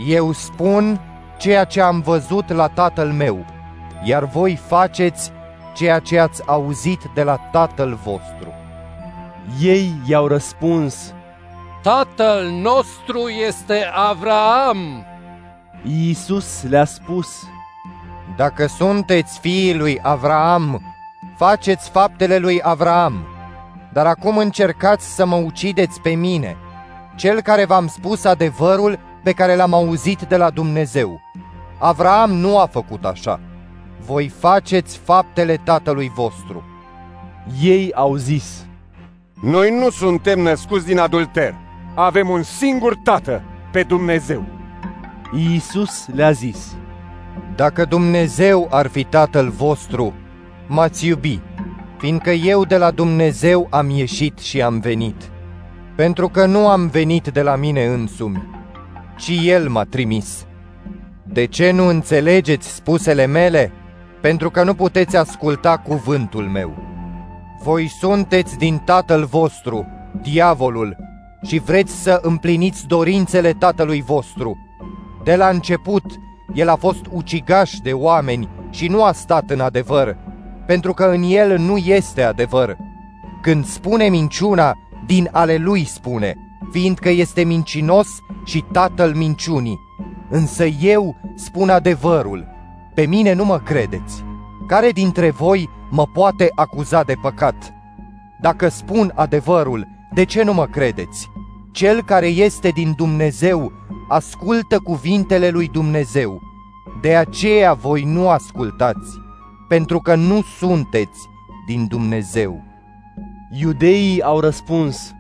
[0.07, 1.01] Eu spun
[1.39, 3.45] ceea ce am văzut la tatăl meu,
[4.05, 5.33] iar voi faceți
[5.75, 8.53] ceea ce ați auzit de la tatăl vostru.
[9.61, 11.15] Ei i-au răspuns,
[11.83, 15.05] Tatăl nostru este Avraam.
[15.83, 17.29] Iisus le-a spus,
[18.37, 20.83] Dacă sunteți fiii lui Avraam,
[21.37, 23.27] faceți faptele lui Avraam.
[23.93, 26.57] Dar acum încercați să mă ucideți pe mine,
[27.17, 31.21] cel care v-am spus adevărul pe care l-am auzit de la Dumnezeu.
[31.79, 33.41] Avraam nu a făcut așa.
[34.05, 36.65] Voi faceți faptele tatălui vostru.
[37.63, 38.67] Ei au zis,
[39.41, 41.62] Noi nu suntem născuți din adulter.
[41.95, 44.45] Avem un singur tată, pe Dumnezeu.
[45.33, 46.77] Iisus le-a zis,
[47.57, 50.15] Dacă Dumnezeu ar fi tatăl vostru,
[50.67, 51.41] m-ați iubi,
[51.99, 55.31] fiindcă eu de la Dumnezeu am ieșit și am venit.
[55.97, 58.49] Pentru că nu am venit de la mine însumi,
[59.17, 60.47] ci El m-a trimis.
[61.23, 63.73] De ce nu înțelegeți spusele mele?
[64.21, 66.77] Pentru că nu puteți asculta cuvântul meu.
[67.63, 69.87] Voi sunteți din tatăl vostru,
[70.23, 70.97] diavolul,
[71.43, 74.59] și vreți să împliniți dorințele tatălui vostru.
[75.25, 76.05] De la început,
[76.55, 80.17] el a fost ucigaș de oameni și nu a stat în adevăr,
[80.67, 82.77] pentru că în el nu este adevăr.
[83.43, 84.73] Când spune minciuna,
[85.07, 86.35] din ale lui spune,
[86.71, 88.09] fiindcă este mincinos
[88.45, 89.79] și tatăl minciunii.
[90.31, 92.49] Însă eu spun adevărul,
[92.95, 94.25] pe mine nu mă credeți.
[94.67, 97.73] Care dintre voi mă poate acuza de păcat?
[98.41, 101.31] Dacă spun adevărul, de ce nu mă credeți?
[101.71, 103.73] Cel care este din Dumnezeu
[104.09, 106.41] ascultă cuvintele lui Dumnezeu.
[107.01, 109.19] De aceea voi nu ascultați,
[109.69, 111.29] pentru că nu sunteți
[111.67, 112.63] din Dumnezeu.
[113.61, 115.13] Iudeii au răspuns,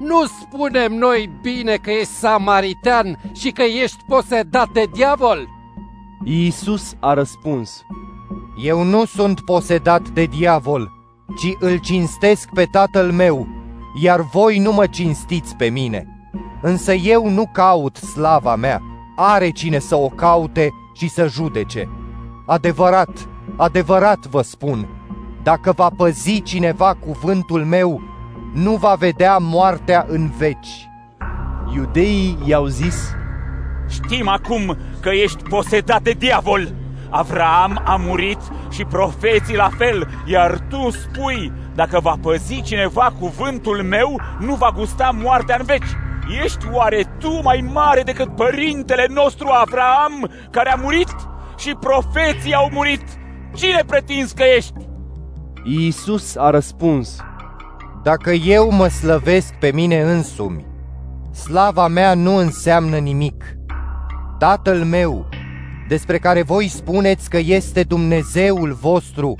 [0.00, 5.48] Nu spunem noi bine că ești samaritan și că ești posedat de diavol?
[6.24, 7.82] Iisus a răspuns,
[8.64, 10.90] Eu nu sunt posedat de diavol,
[11.38, 13.46] ci îl cinstesc pe tatăl meu,
[14.00, 16.06] iar voi nu mă cinstiți pe mine.
[16.62, 18.82] Însă eu nu caut slava mea,
[19.16, 21.88] are cine să o caute și să judece.
[22.46, 24.88] Adevărat, adevărat vă spun,
[25.42, 28.02] dacă va păzi cineva cuvântul meu,
[28.54, 30.88] nu va vedea moartea în veci.
[31.74, 33.12] Iudeii i-au zis,
[33.88, 36.74] Știm acum că ești posedat de diavol.
[37.10, 38.38] Avraam a murit
[38.70, 44.72] și profeții la fel, iar tu spui, dacă va păzi cineva cuvântul meu, nu va
[44.76, 45.96] gusta moartea în veci.
[46.44, 51.14] Ești oare tu mai mare decât părintele nostru Avraam, care a murit
[51.58, 53.02] și profeții au murit?
[53.54, 54.72] Cine pretinzi că ești?
[55.64, 57.16] Iisus a răspuns,
[58.02, 60.66] Dacă eu mă slăvesc pe mine însumi,
[61.32, 63.44] slava mea nu înseamnă nimic.
[64.38, 65.28] Tatăl meu,
[65.88, 69.34] despre care voi spuneți că este Dumnezeul vostru,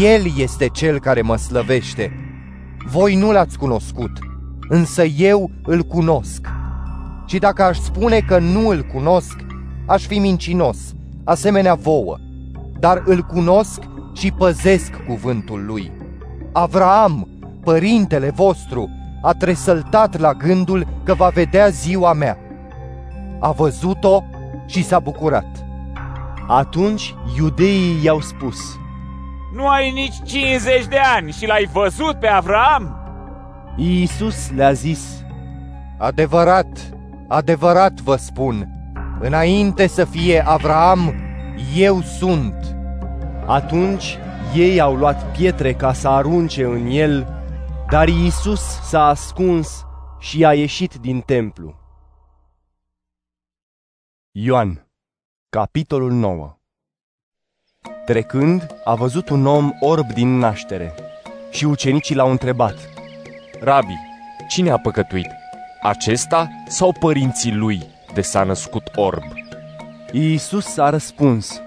[0.00, 2.12] El este Cel care mă slăvește.
[2.90, 4.10] Voi nu l-ați cunoscut,
[4.68, 6.46] însă eu îl cunosc.
[7.26, 9.36] Și dacă aș spune că nu îl cunosc,
[9.86, 10.78] aș fi mincinos,
[11.24, 12.16] asemenea vouă,
[12.78, 13.82] dar îl cunosc
[14.12, 15.92] și păzesc cuvântul lui.
[16.52, 17.28] Avraam,
[17.64, 18.90] părintele vostru,
[19.22, 22.38] a tresăltat la gândul că va vedea ziua mea.
[23.40, 24.22] A văzut-o
[24.66, 25.64] și s-a bucurat.
[26.48, 28.78] Atunci iudeii i-au spus,
[29.54, 32.96] Nu ai nici 50 de ani și l-ai văzut pe Avram?
[33.76, 35.24] Iisus le-a zis,
[35.98, 36.94] Adevărat,
[37.28, 38.68] adevărat vă spun,
[39.20, 41.14] înainte să fie Avraam,
[41.74, 42.76] eu sunt.
[43.46, 44.18] Atunci
[44.54, 47.42] ei au luat pietre ca să arunce în el,
[47.90, 49.86] dar Iisus s-a ascuns
[50.18, 51.74] și a ieșit din templu.
[54.30, 54.88] Ioan,
[55.48, 56.58] capitolul 9
[58.04, 60.94] Trecând, a văzut un om orb din naștere
[61.50, 62.74] și ucenicii l-au întrebat.
[63.60, 63.94] Rabi,
[64.48, 65.30] cine a păcătuit?
[65.82, 67.82] Acesta sau părinții lui
[68.14, 69.22] de s-a născut orb?
[70.12, 71.60] Iisus a răspuns,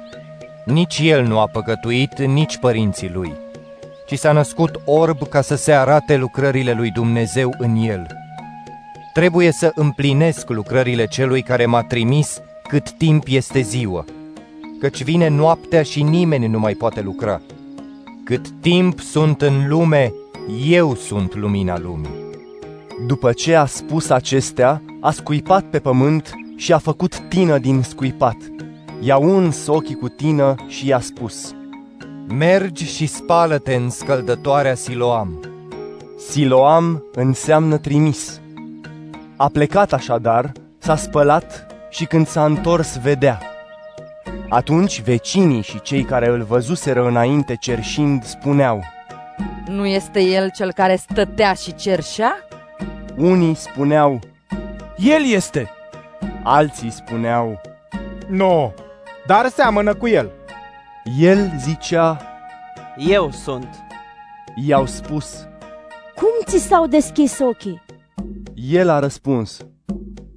[0.66, 3.34] Nici el nu a păcătuit, nici părinții lui,
[4.08, 8.08] ci s-a născut orb ca să se arate lucrările lui Dumnezeu în el.
[9.14, 14.06] Trebuie să împlinesc lucrările celui care m-a trimis cât timp este ziua,
[14.80, 17.41] căci vine noaptea și nimeni nu mai poate lucra.
[18.23, 20.13] Cât timp sunt în lume,
[20.67, 22.25] eu sunt lumina lumii.
[23.07, 28.38] După ce a spus acestea, a scuipat pe pământ și a făcut tină din scuipat.
[29.01, 31.55] I-a uns ochii cu tină și i-a spus,
[32.28, 35.39] Mergi și spală-te în scăldătoarea Siloam.
[36.30, 38.41] Siloam înseamnă trimis.
[39.36, 43.57] A plecat așadar, s-a spălat și când s-a întors vedea.
[44.50, 48.84] Atunci vecinii și cei care îl văzuseră înainte cerșind spuneau,
[49.68, 52.36] Nu este el cel care stătea și cerșea?
[53.18, 54.20] Unii spuneau,
[54.98, 55.70] El este!
[56.43, 57.62] alții spuneau,
[58.28, 58.74] Nu,
[59.26, 60.32] dar seamănă cu el.
[61.20, 62.22] el zicea,
[62.98, 63.68] Eu sunt.
[64.56, 65.48] i-au spus,
[66.16, 67.82] Cum ți s-au deschis ochii?
[68.72, 69.58] el a răspuns,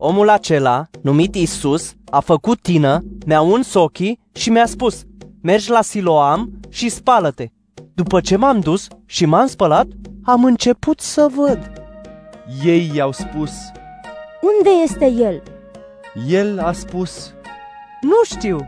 [0.03, 5.03] Omul acela, numit Isus, a făcut tină, mi-a uns ochii și mi-a spus,
[5.43, 7.47] mergi la Siloam și spală-te.
[7.95, 9.87] După ce m-am dus și m-am spălat,
[10.25, 11.73] am început să văd.
[12.65, 13.53] ei i-au spus,
[14.57, 15.43] Unde este el?
[16.29, 17.33] el a spus,
[18.01, 18.59] Nu știu.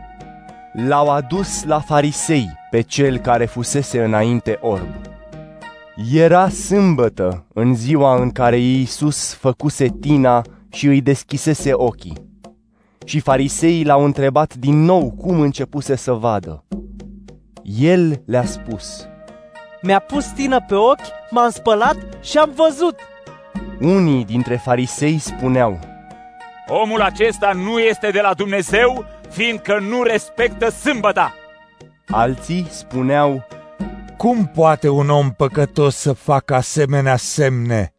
[0.87, 4.87] L-au adus la farisei pe cel care fusese înainte orb.
[6.13, 10.41] Era sâmbătă, în ziua în care Iisus făcuse tina
[10.73, 12.31] și îi deschisese ochii.
[13.05, 16.63] Și fariseii l-au întrebat din nou cum începuse să vadă.
[17.63, 19.07] El le-a spus,
[19.81, 22.95] Mi-a pus tină pe ochi, m-am spălat și am văzut.
[23.81, 25.79] Unii dintre farisei spuneau,
[26.67, 31.33] Omul acesta nu este de la Dumnezeu, fiindcă nu respectă sâmbăta.
[32.07, 33.45] Alții spuneau,
[34.17, 37.92] Cum poate un om păcătos să facă asemenea semne?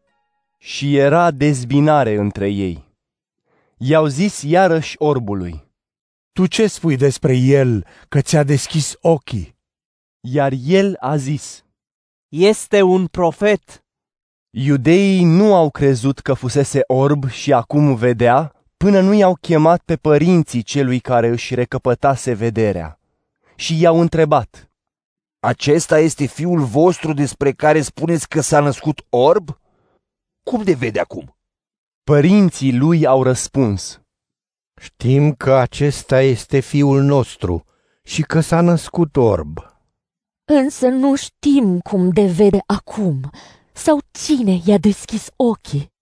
[0.67, 2.85] Și era dezbinare între ei.
[3.77, 5.65] I-au zis iarăși orbului,
[6.33, 9.57] Tu ce spui despre el că ți-a deschis ochii?
[10.21, 11.65] Iar el a zis,
[12.29, 13.85] Este un profet.
[14.51, 19.97] Iudeii nu au crezut că fusese orb și acum vedea, până nu i-au chemat pe
[19.97, 22.99] părinții celui care își recăpătase vederea.
[23.57, 24.71] Și i-au întrebat,
[25.41, 29.59] Acesta este fiul vostru despre care spuneți că s-a născut orb?
[30.45, 31.37] Cum de vede acum?
[32.05, 34.05] Părinții lui au răspuns,
[34.81, 37.65] Știm că acesta este fiul nostru
[38.03, 39.59] și că s-a născut orb.
[40.45, 43.31] Însă nu știm cum de vede acum
[43.73, 45.93] sau cine i-a deschis ochii.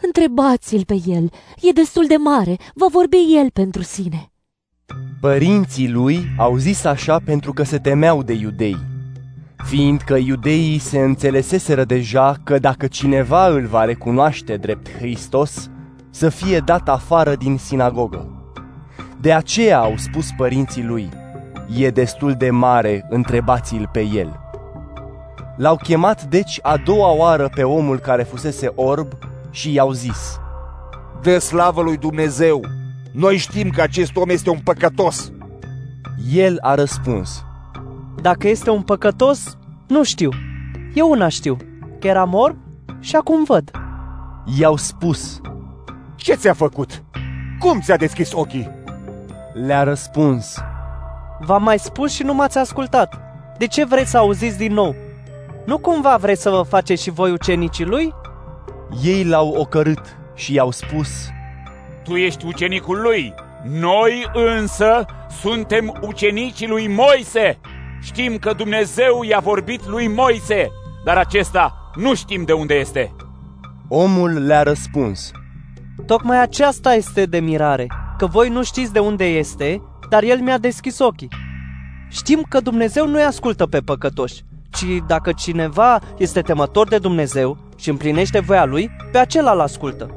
[0.00, 4.32] Întrebați-l pe el, e destul de mare, va vorbi el pentru sine.
[5.20, 8.76] Părinții lui au zis așa pentru că se temeau de iudei,
[9.64, 15.70] fiindcă iudeii se înțeleseseră deja că dacă cineva îl va recunoaște drept Hristos,
[16.10, 18.28] să fie dat afară din sinagogă.
[19.20, 21.08] De aceea au spus părinții lui,
[21.76, 24.40] e destul de mare, întrebați-l pe el.
[25.56, 29.12] L-au chemat deci a doua oară pe omul care fusese orb
[29.50, 30.40] și i-au zis,
[31.22, 32.64] Dă slavă lui Dumnezeu!
[33.12, 35.32] Noi știm că acest om este un păcătos.
[36.32, 37.44] El a răspuns,
[38.20, 40.30] Dacă este un păcătos, nu știu.
[40.94, 41.56] Eu una știu,
[42.00, 42.56] că era orb
[43.00, 43.70] și acum văd.
[44.58, 45.40] I-au spus,
[46.16, 47.02] Ce ți-a făcut?
[47.58, 48.70] Cum ți-a deschis ochii?
[49.66, 50.58] Le-a răspuns,
[51.40, 53.20] V-am mai spus și nu m-ați ascultat.
[53.58, 54.94] De ce vreți să auziți din nou?
[55.66, 58.14] Nu cumva vreți să vă faceți și voi ucenicii lui?
[59.02, 61.08] Ei l-au ocărât și i-au spus,
[62.04, 65.04] Tu ești ucenicul lui, noi însă
[65.40, 67.58] suntem ucenicii lui Moise.
[68.00, 70.70] Știm că Dumnezeu i-a vorbit lui Moise,
[71.04, 73.14] dar acesta nu știm de unde este.
[73.88, 75.30] Omul le-a răspuns,
[76.06, 77.86] Tocmai aceasta este de mirare,
[78.18, 81.28] că voi nu știți de unde este, dar el mi-a deschis ochii.
[82.08, 87.88] Știm că Dumnezeu nu-i ascultă pe păcătoși, ci dacă cineva este temător de Dumnezeu și
[87.88, 90.10] împlinește voia lui, pe acela îl ascultă.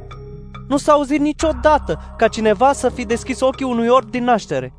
[0.68, 4.74] Nu s-a auzit niciodată ca cineva să fi deschis ochii unui orb din naștere.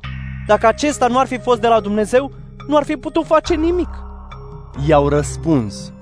[0.47, 2.31] Dacă acesta nu ar fi fost de la Dumnezeu,
[2.67, 3.89] nu ar fi putut face nimic.
[4.87, 5.93] I-au răspuns,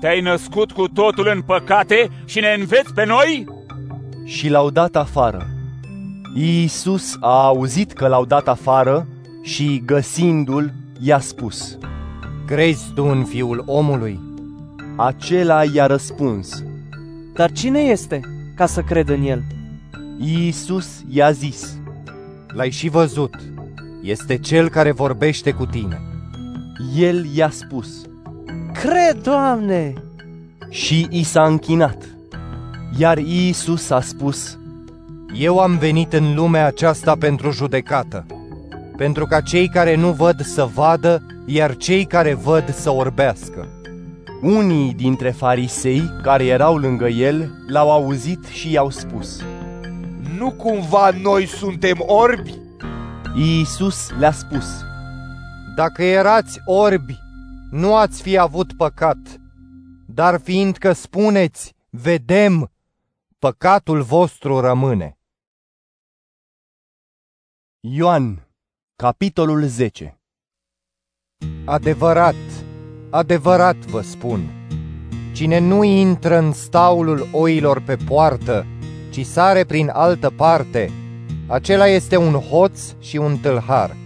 [0.00, 3.46] Te-ai născut cu totul în păcate și ne înveți pe noi?
[4.24, 5.46] Și l-au dat afară.
[6.34, 9.06] Iisus a auzit că l-au dat afară
[9.42, 11.78] și, găsindu-l, i-a spus,
[12.46, 14.20] Crezi tu în fiul omului?
[14.96, 16.64] Acela i-a răspuns,
[17.34, 18.20] Dar cine este
[18.54, 19.42] ca să cred în el?
[20.18, 21.78] Iisus i-a zis,
[22.46, 23.34] L-ai și văzut.
[24.06, 26.00] Este cel care vorbește cu tine.
[26.96, 27.88] El i-a spus,
[28.72, 29.92] Cred, Doamne!
[30.70, 32.04] Și i s-a închinat.
[32.98, 34.58] Iar Iisus a spus,
[35.34, 38.26] Eu am venit în lumea aceasta pentru judecată,
[38.96, 43.68] pentru ca cei care nu văd să vadă, iar cei care văd să orbească.
[44.42, 49.42] Unii dintre farisei care erau lângă el l-au auzit și i-au spus,
[50.38, 52.64] Nu cumva noi suntem orbi?
[53.38, 54.66] Iisus le-a spus,
[55.74, 57.18] Dacă erați orbi,
[57.70, 59.40] nu ați fi avut păcat,
[60.06, 62.72] dar fiindcă spuneți, vedem,
[63.38, 65.18] păcatul vostru rămâne.
[67.80, 68.48] Ioan,
[68.96, 70.20] capitolul 10
[71.64, 72.64] Adevărat,
[73.10, 74.40] adevărat vă spun,
[75.34, 78.66] cine nu intră în staulul oilor pe poartă,
[79.10, 80.90] ci sare prin altă parte,
[81.46, 83.96] acela este un hoț și un tâlhar,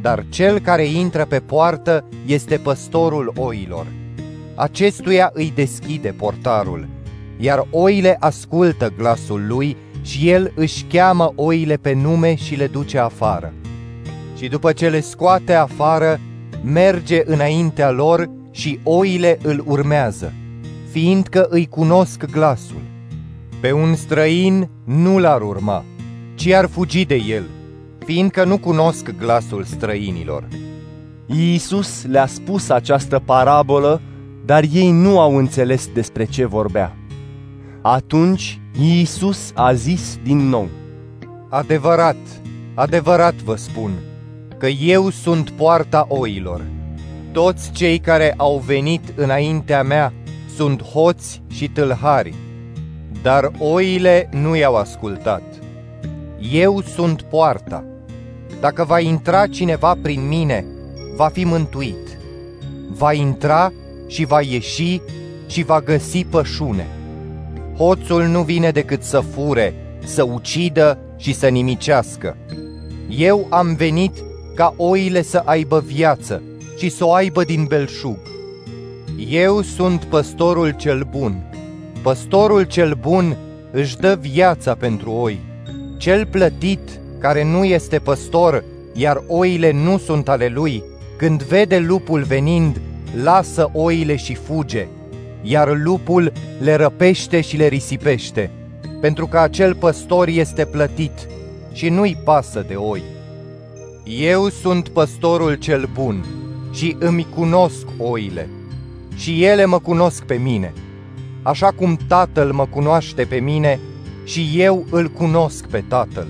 [0.00, 3.86] dar cel care intră pe poartă este păstorul oilor.
[4.54, 6.88] Acestuia îi deschide portarul,
[7.38, 12.98] iar oile ascultă glasul lui și el își cheamă oile pe nume și le duce
[12.98, 13.52] afară.
[14.36, 16.20] Și după ce le scoate afară,
[16.64, 20.32] merge înaintea lor și oile îl urmează,
[20.90, 22.82] fiindcă îi cunosc glasul.
[23.60, 25.84] Pe un străin nu l-ar urma,
[26.44, 27.44] ci ar fugi de el,
[28.04, 30.48] fiindcă nu cunosc glasul străinilor.
[31.26, 34.00] Iisus le-a spus această parabolă,
[34.44, 36.96] dar ei nu au înțeles despre ce vorbea.
[37.82, 40.68] Atunci Iisus a zis din nou,
[41.48, 42.16] Adevărat,
[42.74, 43.90] adevărat vă spun,
[44.58, 46.64] că eu sunt poarta oilor.
[47.32, 50.12] Toți cei care au venit înaintea mea
[50.56, 52.34] sunt hoți și tâlhari,
[53.22, 55.53] dar oile nu i-au ascultat.
[56.52, 57.84] Eu sunt poarta.
[58.60, 60.64] Dacă va intra cineva prin mine,
[61.16, 62.18] va fi mântuit.
[62.96, 63.72] Va intra
[64.06, 65.00] și va ieși
[65.46, 66.86] și va găsi pășune.
[67.76, 72.36] Hoțul nu vine decât să fure, să ucidă și să nimicească.
[73.08, 74.16] Eu am venit
[74.54, 76.42] ca oile să aibă viață
[76.78, 78.18] și să o aibă din belșug.
[79.28, 81.50] Eu sunt păstorul cel bun.
[82.02, 83.36] Păstorul cel bun
[83.70, 85.43] își dă viața pentru oi.
[86.04, 90.82] Cel plătit, care nu este păstor, iar oile nu sunt ale lui,
[91.16, 92.80] când vede lupul venind,
[93.22, 94.86] lasă oile și fuge,
[95.42, 98.50] iar lupul le răpește și le risipește,
[99.00, 101.28] pentru că acel păstor este plătit
[101.72, 103.02] și nu-i pasă de oi.
[104.04, 106.24] Eu sunt păstorul cel bun
[106.72, 108.48] și îmi cunosc oile
[109.16, 110.72] și ele mă cunosc pe mine,
[111.42, 113.80] așa cum Tatăl mă cunoaște pe mine
[114.24, 116.26] și eu îl cunosc pe Tatăl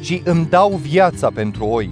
[0.00, 1.90] și îmi dau viața pentru oi.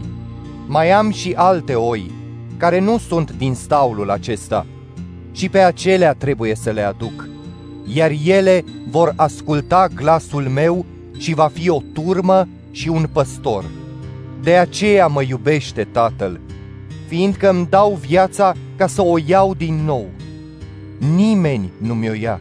[0.67, 2.11] Mai am și alte oi
[2.57, 4.67] care nu sunt din staulul acesta
[5.33, 7.29] și pe acelea trebuie să le aduc,
[7.87, 10.85] iar ele vor asculta glasul meu
[11.19, 13.65] și va fi o turmă și un păstor.
[14.43, 16.41] De aceea mă iubește Tatăl,
[17.07, 20.07] fiindcă îmi dau viața ca să o iau din nou.
[21.15, 22.41] Nimeni nu mi-o ia,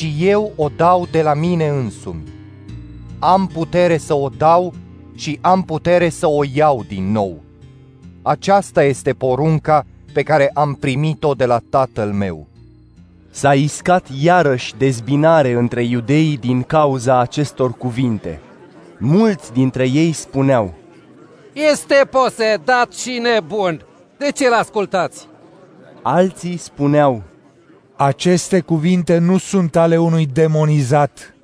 [0.00, 2.22] ci eu o dau de la mine însumi.
[3.18, 4.74] Am putere să o dau
[5.14, 7.42] și am putere să o iau din nou.
[8.22, 12.46] Aceasta este porunca pe care am primit-o de la tatăl meu.
[13.30, 18.40] S-a iscat iarăși dezbinare între iudeii din cauza acestor cuvinte.
[18.98, 20.74] Mulți dintre ei spuneau,
[21.52, 23.84] Este posedat și nebun,
[24.18, 25.26] de ce l-ascultați?
[26.02, 27.22] Alții spuneau,
[28.02, 31.34] Aceste cuvinte nu sunt ale unui demonizat.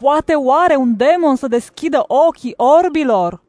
[0.00, 3.42] Poate oare un demon să deschidă ochii orbilor?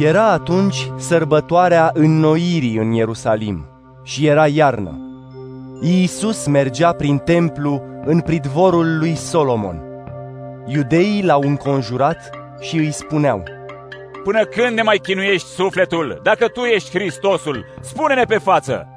[0.00, 3.66] Era atunci sărbătoarea înnoirii în Ierusalim
[4.02, 4.98] și era iarnă.
[5.80, 9.82] Iisus mergea prin templu în pridvorul lui Solomon.
[10.66, 12.30] Iudeii l-au înconjurat
[12.60, 13.42] și îi spuneau,
[14.24, 16.20] Până când ne mai chinuiești sufletul?
[16.22, 18.88] Dacă tu ești Hristosul, spune-ne pe față!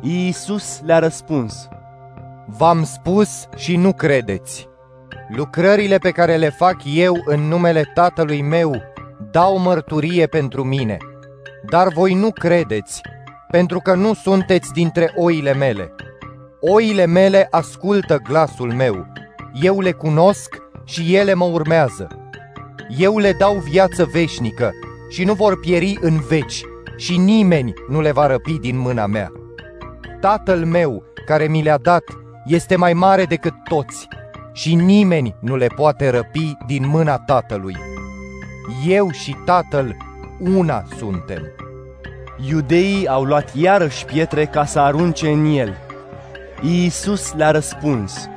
[0.00, 1.68] Iisus le-a răspuns,
[2.46, 4.68] V-am spus și nu credeți.
[5.28, 8.82] Lucrările pe care le fac eu în numele Tatălui meu
[9.30, 10.96] dau mărturie pentru mine,
[11.70, 13.00] dar voi nu credeți,
[13.50, 15.94] pentru că nu sunteți dintre oile mele.
[16.60, 19.06] Oile mele ascultă glasul meu,
[19.62, 22.06] eu le cunosc și ele mă urmează.
[22.98, 24.70] Eu le dau viață veșnică
[25.10, 26.62] și nu vor pieri în veci
[26.96, 29.32] și nimeni nu le va răpi din mâna mea.
[30.20, 32.02] Tatăl meu, care mi le-a dat,
[32.46, 34.08] este mai mare decât toți
[34.52, 37.76] și nimeni nu le poate răpi din mâna Tatălui.
[38.86, 39.96] Eu și Tatăl
[40.38, 41.42] una suntem.
[42.48, 45.76] Iudeii au luat iarăși pietre ca să arunce în el.
[46.60, 48.28] Iisus le-a răspuns,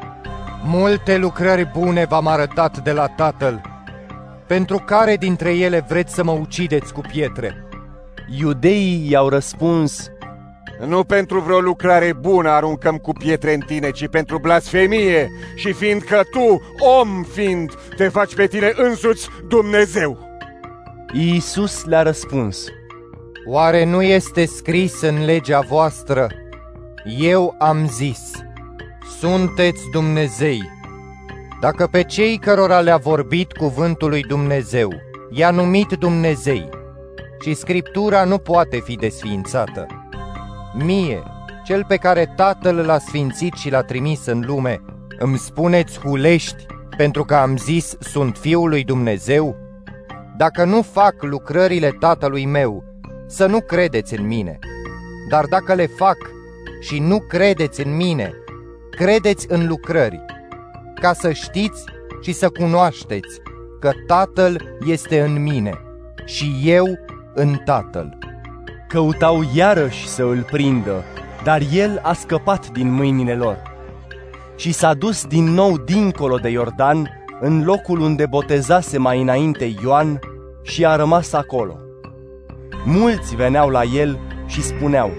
[0.63, 3.61] Multe lucrări bune v-am arătat de la Tatăl.
[4.47, 7.67] Pentru care dintre ele vreți să mă ucideți cu pietre?
[8.39, 10.11] Iudeii i-au răspuns,
[10.79, 16.21] Nu pentru vreo lucrare bună aruncăm cu pietre în tine, ci pentru blasfemie și fiindcă
[16.31, 20.17] tu, om fiind, te faci pe tine însuți Dumnezeu.
[21.13, 22.65] Iisus le-a răspuns,
[23.47, 26.27] Oare nu este scris în legea voastră?
[27.19, 28.31] Eu am zis,
[29.19, 30.61] sunteți Dumnezei.
[31.61, 34.93] Dacă pe cei cărora le-a vorbit cuvântul lui Dumnezeu,
[35.31, 36.69] i-a numit Dumnezei,
[37.41, 40.04] și Scriptura nu poate fi desființată.
[40.83, 41.23] Mie,
[41.63, 44.81] cel pe care Tatăl l-a sfințit și l-a trimis în lume,
[45.19, 46.65] îmi spuneți hulești
[46.97, 49.55] pentru că am zis sunt Fiul lui Dumnezeu?
[50.37, 52.83] Dacă nu fac lucrările Tatălui meu,
[53.27, 54.59] să nu credeți în mine.
[55.29, 56.17] Dar dacă le fac
[56.79, 58.33] și nu credeți în mine,
[58.89, 60.25] credeți în lucrări,
[61.01, 61.83] ca să știți
[62.21, 63.41] și să cunoașteți
[63.79, 65.73] că Tatăl este în mine
[66.25, 66.85] și eu
[67.33, 68.17] în Tatăl.
[68.87, 71.03] Căutau iarăși să îl prindă,
[71.43, 73.61] dar el a scăpat din mâinile lor.
[74.55, 77.09] Și s-a dus din nou dincolo de Iordan,
[77.39, 80.19] în locul unde botezase mai înainte Ioan,
[80.63, 81.77] și a rămas acolo.
[82.85, 85.11] Mulți veneau la el și spuneau,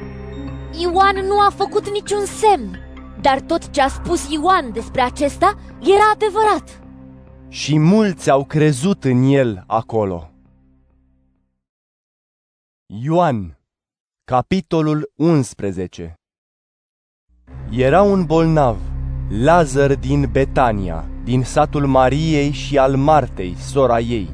[0.81, 2.79] Ioan nu a făcut niciun semn,
[3.21, 6.81] dar tot ce a spus Ioan despre acesta era adevărat.
[7.49, 10.31] Și mulți au crezut în el acolo.
[12.87, 13.56] Ioan,
[14.33, 16.15] capitolul 11
[17.71, 18.77] Era un bolnav,
[19.43, 24.29] Lazar din Betania, din satul Mariei și al Martei, sora ei.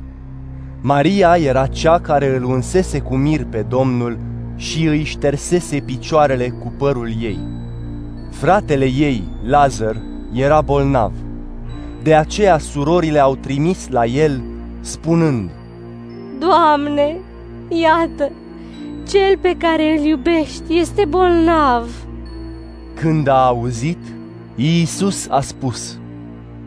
[0.81, 4.19] Maria era cea care îl unsese cu mir pe Domnul
[4.56, 7.39] și îi ștersese picioarele cu părul ei.
[8.31, 9.97] Fratele ei, Lazar,
[10.32, 11.12] era bolnav.
[12.02, 14.43] De aceea surorile au trimis la el,
[14.81, 15.51] spunând,
[16.39, 17.16] Doamne,
[17.69, 18.32] iată,
[19.09, 21.89] cel pe care îl iubești este bolnav.
[22.95, 23.99] Când a auzit,
[24.55, 25.99] Iisus a spus,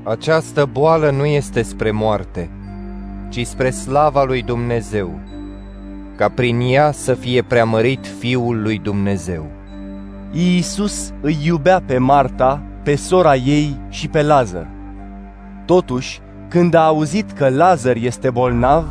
[0.04, 2.50] Această boală nu este spre moarte,
[3.30, 5.20] ci spre slava lui Dumnezeu,
[6.16, 9.46] ca prin ea să fie preamărit Fiul lui Dumnezeu.
[10.32, 14.68] Iisus îi iubea pe Marta, pe sora ei și pe Lazar.
[15.66, 18.86] Totuși, când a auzit că Lazar este bolnav,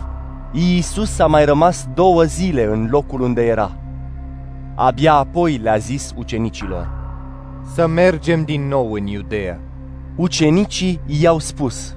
[0.57, 3.77] Iisus a mai rămas două zile în locul unde era.
[4.75, 6.89] Abia apoi le-a zis ucenicilor,
[7.75, 9.61] Să mergem din nou în Iudea.
[10.17, 11.97] Ucenicii i-au spus,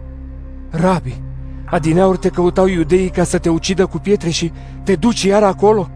[0.70, 1.22] Rabi,
[1.66, 4.52] adineauri te căutau iudeii ca să te ucidă cu pietre și
[4.84, 5.90] te duci iar acolo?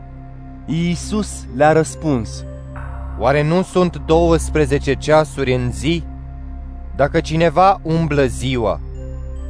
[0.65, 2.45] Iisus le-a răspuns,
[3.19, 6.03] Oare nu sunt 12 ceasuri în zi?
[6.95, 8.79] Dacă cineva umblă ziua,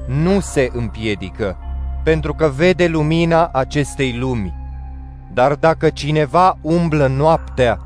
[0.07, 1.57] nu se împiedică,
[2.03, 4.53] pentru că vede lumina acestei lumi.
[5.33, 7.79] Dar dacă cineva umblă noaptea,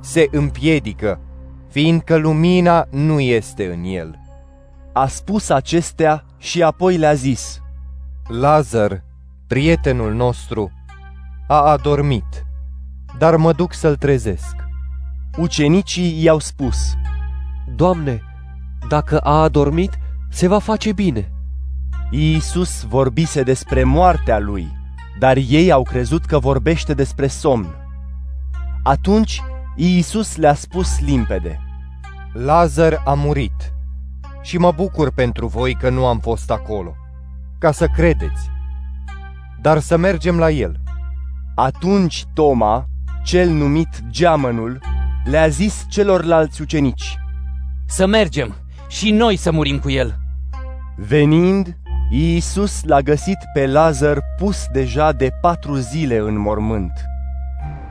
[0.00, 1.20] se împiedică,
[1.68, 4.18] fiindcă lumina nu este în el.
[4.92, 7.60] A spus acestea și apoi le-a zis,
[8.28, 9.04] Lazar,
[9.46, 10.70] prietenul nostru,
[11.48, 12.46] a adormit,
[13.18, 14.56] dar mă duc să-l trezesc.
[15.38, 16.94] Ucenicii i-au spus,
[17.76, 18.20] Doamne,
[18.88, 19.98] dacă a adormit,
[20.30, 21.32] se va face bine.
[22.14, 24.76] Iisus vorbise despre moartea lui,
[25.18, 27.74] dar ei au crezut că vorbește despre somn.
[28.82, 29.42] Atunci
[29.76, 31.60] Iisus le-a spus limpede,
[32.32, 33.72] Lazar a murit
[34.42, 36.94] și mă bucur pentru voi că nu am fost acolo,
[37.58, 38.50] ca să credeți,
[39.60, 40.76] dar să mergem la el.
[41.54, 42.86] Atunci Toma,
[43.24, 44.80] cel numit Geamănul,
[45.24, 47.18] le-a zis celorlalți ucenici,
[47.86, 48.54] Să mergem
[48.88, 50.16] și noi să murim cu el.
[50.96, 51.76] Venind,
[52.14, 56.92] Iisus l-a găsit pe Lazar pus deja de patru zile în mormânt.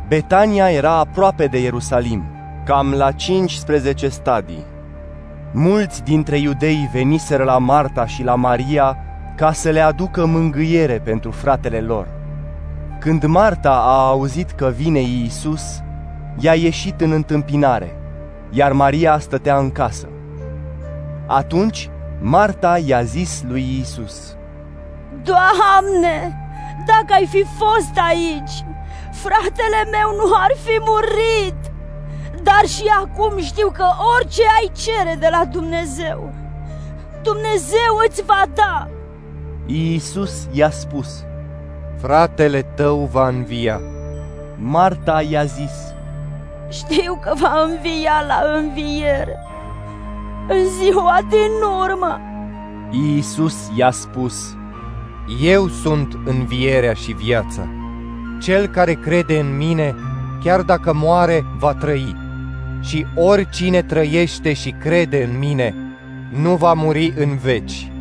[0.08, 2.24] Betania era aproape de Ierusalim,
[2.66, 4.66] cam la 15 stadii.
[5.52, 8.98] Mulți dintre iudei veniseră la Marta și la Maria
[9.36, 12.08] ca să le aducă mângâiere pentru fratele lor.
[13.00, 15.82] Când Marta a auzit că vine Iisus,
[16.38, 17.96] i-a ieșit în întâmpinare,
[18.50, 20.08] iar Maria stătea în casă.
[21.28, 21.90] Atunci
[22.24, 24.36] Marta i-a zis lui Iisus,
[25.24, 26.38] Doamne,
[26.86, 28.66] dacă ai fi fost aici,
[29.12, 31.72] fratele meu nu ar fi murit.
[32.44, 33.86] Dar și acum știu că
[34.18, 36.34] orice ai cere de la Dumnezeu,
[37.22, 38.88] Dumnezeu îți va da.
[39.66, 41.24] Iisus i-a spus,
[42.02, 43.82] Fratele tău va învia.
[44.56, 45.94] Marta i-a zis,
[46.70, 49.40] Știu că va învia la înviere,
[50.48, 51.52] în ziua din
[51.82, 52.20] urmă.
[52.92, 54.56] Iisus i-a spus,
[55.42, 57.70] Eu sunt învierea și viața.
[58.40, 59.96] Cel care crede în mine,
[60.44, 62.16] chiar dacă moare, va trăi.
[62.82, 65.76] Și oricine trăiește și crede în mine,
[66.42, 67.92] nu va muri în veci.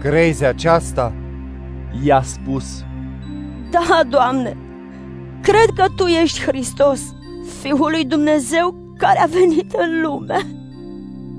[0.00, 1.12] Crezi aceasta?
[2.04, 2.84] I-a spus,
[3.70, 4.56] Da, Doamne,
[5.42, 7.00] cred că Tu ești Hristos,
[7.60, 10.36] Fiul lui Dumnezeu care a venit în lume.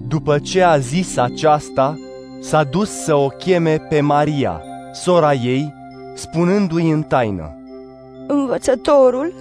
[0.10, 1.98] După ce a zis aceasta,
[2.42, 4.62] s-a dus să o cheme pe Maria,
[4.94, 5.74] sora ei,
[6.16, 7.54] spunându-i în taină,
[8.28, 9.34] Învățătorul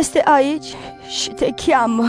[0.00, 0.66] este aici
[1.20, 2.04] și te cheamă.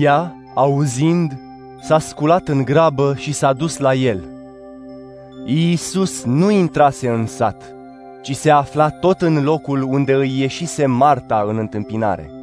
[0.00, 1.38] Ea, auzind,
[1.80, 4.24] s-a sculat în grabă și s-a dus la el.
[5.46, 7.74] Iisus nu intrase în sat,
[8.22, 12.39] ci se afla tot în locul unde îi ieșise Marta în întâmpinare.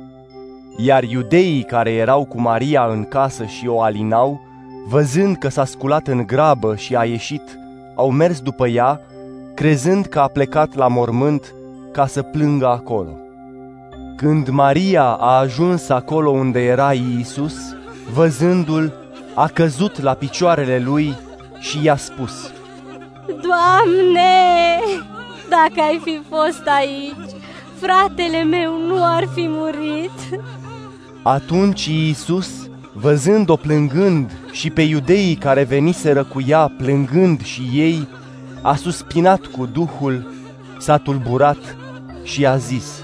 [0.79, 4.41] Iar iudeii care erau cu Maria în casă și o alinau,
[4.87, 7.59] văzând că s-a sculat în grabă și a ieșit,
[7.95, 9.01] au mers după ea,
[9.55, 11.53] crezând că a plecat la mormânt
[11.91, 13.11] ca să plângă acolo.
[14.15, 17.55] Când Maria a ajuns acolo unde era Iisus,
[18.13, 18.93] văzându-l,
[19.33, 21.15] a căzut la picioarele lui
[21.59, 22.51] și i-a spus,
[23.27, 24.79] Doamne,
[25.49, 27.41] Dacă ai fi fost aici,
[27.79, 30.41] fratele meu nu ar fi murit.
[31.27, 38.07] Atunci Iisus, văzând-o plângând și pe iudeii care veniseră cu ea plângând și ei,
[38.61, 40.33] a suspinat cu Duhul,
[40.79, 41.75] s-a tulburat
[42.23, 43.03] și a zis,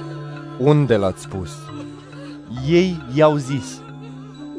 [0.60, 1.50] Unde l-ați spus?
[2.70, 3.82] Ei i-au zis,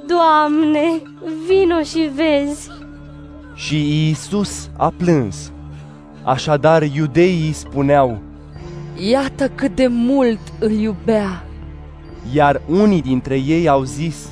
[0.06, 1.02] Doamne,
[1.46, 2.68] vino și vezi.
[3.54, 5.52] Și Iisus a plâns.
[6.22, 8.20] Așadar iudeii spuneau,
[9.10, 11.44] Iată cât de mult îl iubea.
[12.32, 14.28] Iar unii dintre ei au zis,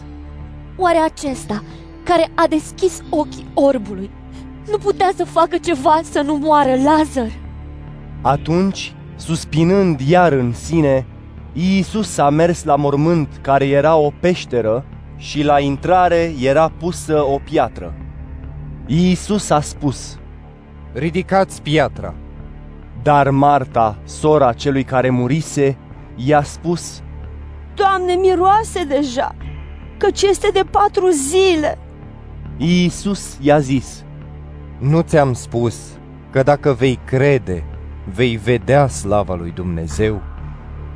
[0.77, 1.63] Oare acesta,
[2.03, 4.11] care a deschis ochii orbului,
[4.71, 7.31] nu putea să facă ceva să nu moară Lazar?
[8.21, 11.07] Atunci, suspinând iar în sine,
[11.53, 14.85] Iisus a mers la mormânt care era o peșteră
[15.17, 17.95] și la intrare era pusă o piatră.
[18.87, 20.19] Iisus a spus,
[20.93, 22.15] Ridicați piatra.
[23.03, 25.77] Dar Marta, sora celui care murise,
[26.17, 27.03] i-a spus,
[27.75, 29.35] Doamne, miroase deja,
[29.97, 31.79] căci este de patru zile.
[32.57, 34.05] Iisus i-a zis,
[34.79, 35.77] Nu ți-am spus
[36.31, 37.65] că dacă vei crede,
[38.15, 40.23] vei vedea slava lui Dumnezeu?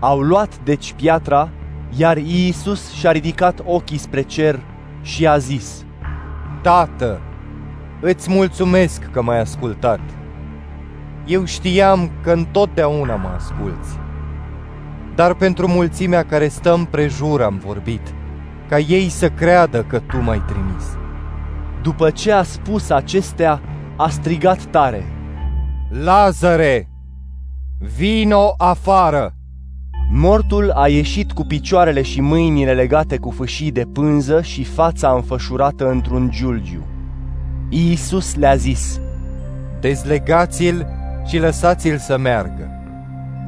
[0.01, 1.51] Au luat deci piatra,
[1.97, 4.61] iar Iisus și-a ridicat ochii spre cer
[5.03, 5.85] și a zis,
[6.63, 7.21] Tată,
[8.01, 10.01] îți mulțumesc că m-ai ascultat.
[11.27, 13.99] Eu știam că întotdeauna mă asculți.
[15.17, 18.15] Dar pentru mulțimea care stă împrejur am vorbit,
[18.69, 20.85] ca ei să creadă că tu m-ai trimis.
[21.83, 23.61] După ce a spus acestea,
[23.97, 25.05] a strigat tare.
[25.91, 26.89] Lazare,
[27.97, 29.31] vino afară!
[30.11, 35.91] Mortul a ieșit cu picioarele și mâinile legate cu fâșii de pânză și fața înfășurată
[35.91, 36.87] într-un giulgiu.
[37.69, 39.01] Iisus le-a zis,
[39.81, 40.87] Dezlegați-l
[41.27, 42.76] și lăsați-l să meargă.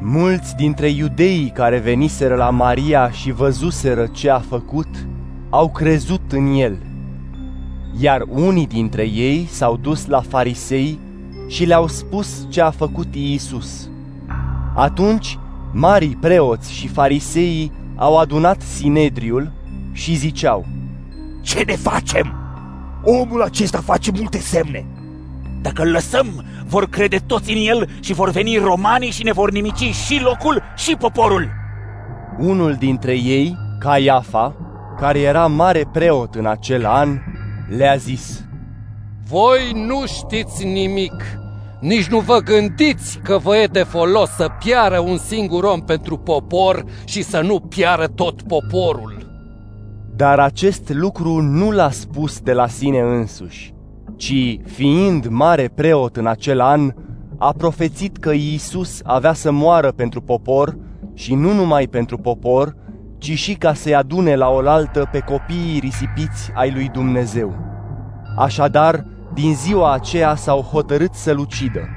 [0.01, 4.89] Mulți dintre iudeii care veniseră la Maria și văzuseră ce a făcut,
[5.51, 6.83] au crezut în el.
[8.01, 10.99] Iar unii dintre ei s-au dus la farisei
[11.49, 13.91] și le-au spus ce a făcut Iisus.
[14.75, 15.39] Atunci,
[15.73, 19.53] marii preoți și fariseii au adunat Sinedriul
[19.93, 20.67] și ziceau,
[21.41, 22.33] Ce ne facem?
[23.05, 24.87] Omul acesta face multe semne.
[25.63, 29.51] Dacă îl lăsăm, vor crede toți în el și vor veni romanii și ne vor
[29.51, 31.51] nimici și locul și poporul.
[32.39, 34.57] Unul dintre ei, Caiafa,
[35.01, 37.19] care era mare preot în acel an,
[37.77, 38.45] le-a zis,
[39.29, 41.25] Voi nu știți nimic,
[41.81, 46.17] nici nu vă gândiți că vă e de folos să piară un singur om pentru
[46.17, 49.27] popor și să nu piară tot poporul.
[50.17, 53.75] Dar acest lucru nu l-a spus de la sine însuși,
[54.19, 56.93] ci, fiind mare preot în acel an,
[57.39, 60.77] a profețit că Iisus avea să moară pentru popor
[61.15, 62.77] și nu numai pentru popor,
[63.19, 67.55] ci și ca să-i adune la oaltă pe copiii risipiți ai lui Dumnezeu.
[68.37, 71.89] Așadar, din ziua aceea s-au hotărât să-l ucidă.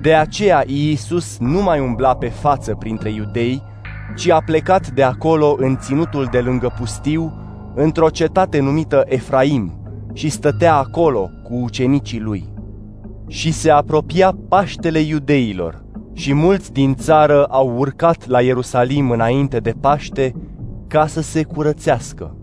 [0.00, 3.62] De aceea Iisus nu mai umbla pe față printre iudei,
[4.16, 7.32] ci a plecat de acolo în ținutul de lângă pustiu,
[7.74, 9.83] într-o cetate numită Efraim,
[10.14, 12.52] și stătea acolo cu ucenicii lui.
[13.28, 15.84] Și se apropia Paștele iudeilor,
[16.16, 20.34] și mulți din țară au urcat la Ierusalim înainte de Paște
[20.86, 22.36] ca să se curățească.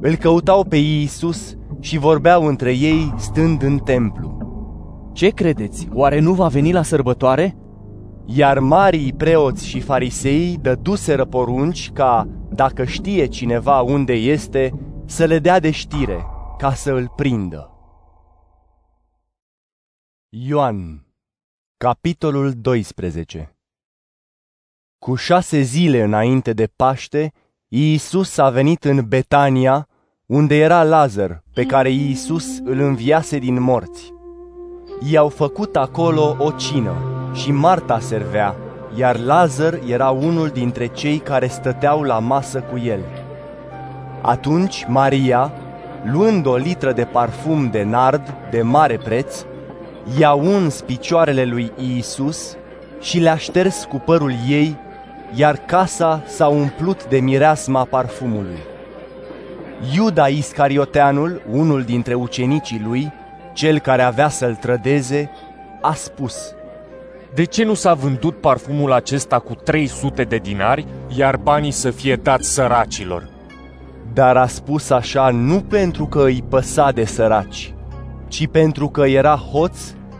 [0.00, 4.38] Îl căutau pe Iisus și vorbeau între ei stând în templu.
[5.12, 5.88] Ce credeți?
[5.92, 7.56] Oare nu va veni la sărbătoare?
[8.24, 14.72] Iar marii preoți și farisei dăduseră porunci ca, dacă știe cineva unde este,
[15.04, 16.26] să le dea de știre,
[16.58, 17.68] ca să îl prindă.
[20.28, 21.06] Ioan,
[21.76, 23.56] capitolul 12
[24.98, 27.32] Cu șase zile înainte de Paște,
[27.68, 29.88] Iisus a venit în Betania,
[30.26, 34.12] unde era Lazar, pe care Iisus îl înviase din morți.
[35.10, 36.94] I-au făcut acolo o cină
[37.32, 38.56] și Marta servea,
[38.96, 43.00] iar Lazar era unul dintre cei care stăteau la masă cu el.
[44.22, 45.52] Atunci Maria,
[46.04, 49.44] luând o litră de parfum de nard de mare preț,
[50.18, 52.56] i-a uns picioarele lui Iisus
[53.00, 54.76] și le-a șters cu părul ei,
[55.34, 58.58] iar casa s-a umplut de mireasma parfumului.
[59.94, 63.12] Iuda Iscarioteanul, unul dintre ucenicii lui,
[63.52, 65.30] cel care avea să-l trădeze,
[65.80, 66.54] a spus
[67.34, 70.86] De ce nu s-a vândut parfumul acesta cu 300 de dinari,
[71.16, 73.33] iar banii să fie dați săracilor?
[74.14, 77.74] Dar a spus așa nu pentru că îi păsa de săraci,
[78.28, 79.78] ci pentru că era hoț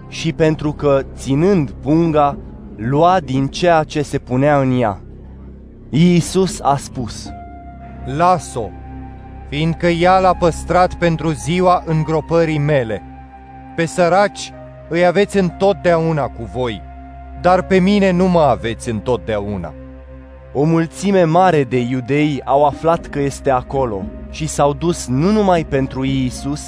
[0.09, 2.39] și pentru că, ținând punga,
[2.77, 5.01] lua din ceea ce se punea în ea.
[5.91, 7.29] Iisus a spus,
[8.17, 8.69] Las-o,
[9.49, 13.03] fiindcă ea l-a păstrat pentru ziua îngropării mele.
[13.77, 14.53] Pe săraci
[14.89, 16.83] îi aveți întotdeauna cu voi,
[17.41, 19.75] dar pe mine nu mă aveți întotdeauna.
[20.57, 25.65] O mulțime mare de iudei au aflat că este acolo și s-au dus nu numai
[25.65, 26.61] pentru Iisus,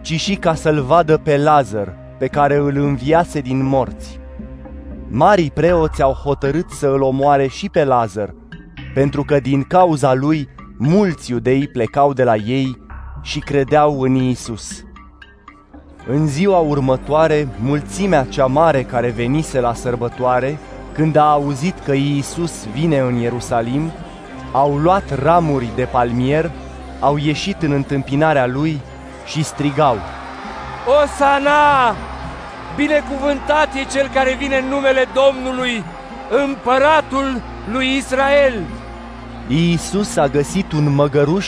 [0.00, 4.20] ci și ca să-l vadă pe Lazar, pe care îl înviase din morți.
[5.08, 8.34] Marii preoți au hotărât să îl omoare și pe Lazar,
[8.94, 12.78] pentru că din cauza lui mulți iudei plecau de la ei
[13.22, 14.84] și credeau în Iisus.
[16.08, 20.58] În ziua următoare, mulțimea cea mare care venise la sărbătoare,
[20.98, 23.92] când a auzit că Iisus vine în Ierusalim,
[24.52, 26.50] au luat ramuri de palmier,
[27.00, 28.80] au ieșit în întâmpinarea lui
[29.26, 29.96] și strigau.
[31.02, 31.94] Osana!
[32.76, 35.84] Binecuvântat e cel care vine în numele Domnului,
[36.44, 37.42] împăratul
[37.72, 38.62] lui Israel!
[39.48, 41.46] Iisus a găsit un măgăruș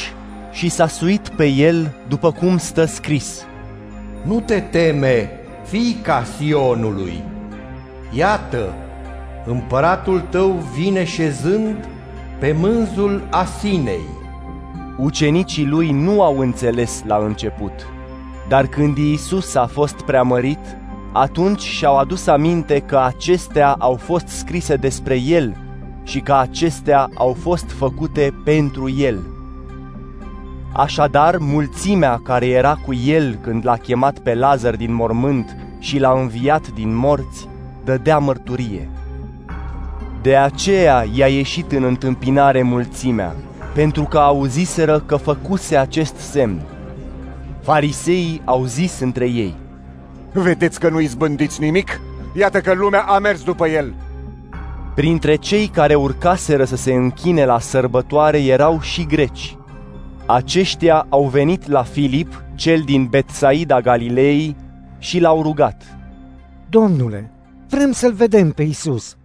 [0.53, 3.45] și s-a suit pe el după cum stă scris.
[4.23, 5.31] Nu te teme,
[5.65, 7.23] fiica Sionului!
[8.13, 8.75] Iată,
[9.45, 11.89] împăratul tău vine șezând
[12.39, 14.19] pe mânzul Asinei.
[14.99, 17.73] Ucenicii lui nu au înțeles la început,
[18.49, 20.79] dar când Iisus a fost preamărit,
[21.13, 25.57] atunci și-au adus aminte că acestea au fost scrise despre El
[26.03, 29.19] și că acestea au fost făcute pentru El.
[30.73, 36.21] Așadar, mulțimea care era cu El când l-a chemat pe Lazar din mormânt și l-a
[36.21, 37.49] înviat din morți,
[37.85, 38.91] dădea mărturie.
[40.23, 43.35] De aceea i-a ieșit în întâmpinare mulțimea,
[43.75, 46.63] pentru că auziseră că făcuse acest semn.
[47.63, 49.55] Fariseii au zis între ei,
[50.33, 52.01] Vedeți că nu izbândiți nimic?
[52.35, 53.95] Iată că lumea a mers după el.
[54.95, 59.57] Printre cei care urcaseră să se închine la sărbătoare erau și greci.
[60.27, 64.57] Aceștia au venit la Filip, cel din Betsaida Galilei,
[64.99, 65.83] și l-au rugat.
[66.69, 67.33] Domnule,
[67.69, 69.17] vrem să-l vedem pe Isus.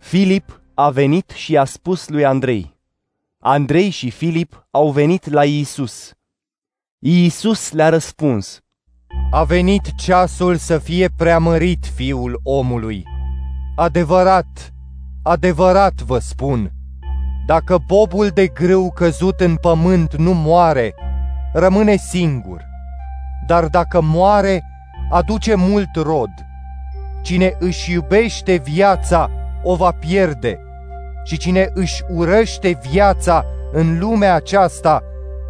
[0.00, 2.78] Filip a venit și a spus lui Andrei.
[3.38, 6.12] Andrei și Filip au venit la Iisus.
[6.98, 8.60] Iisus le-a răspuns.
[9.30, 13.04] A venit ceasul să fie preamărit fiul omului.
[13.76, 14.72] Adevărat,
[15.22, 16.72] adevărat vă spun,
[17.46, 20.94] dacă bobul de grâu căzut în pământ nu moare,
[21.52, 22.64] rămâne singur.
[23.46, 24.64] Dar dacă moare,
[25.10, 26.30] aduce mult rod.
[27.22, 29.30] Cine își iubește viața,
[29.62, 30.60] o va pierde.
[31.24, 35.02] Și cine își urăște viața în lumea aceasta,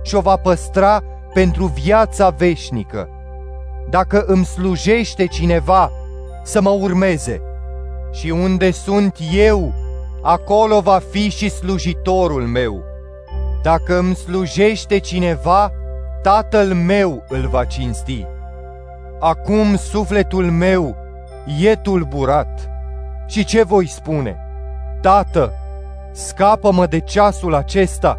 [0.02, 3.08] și o va păstra pentru viața veșnică.
[3.90, 5.90] Dacă îmi slujește cineva,
[6.42, 7.42] să mă urmeze.
[8.12, 9.72] Și unde sunt eu,
[10.22, 12.82] acolo va fi și slujitorul meu.
[13.62, 15.72] Dacă îmi slujește cineva,
[16.22, 18.26] tatăl meu îl va cinsti.
[19.20, 20.96] Acum sufletul meu
[21.60, 22.69] e tulburat.
[23.30, 24.36] Și ce voi spune?
[25.00, 25.52] Tată,
[26.12, 28.18] scapă-mă de ceasul acesta,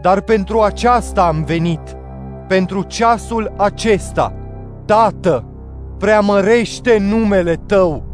[0.00, 1.96] dar pentru aceasta am venit,
[2.48, 4.34] pentru ceasul acesta.
[4.84, 5.44] Tată,
[5.98, 8.04] preamărește numele Tău!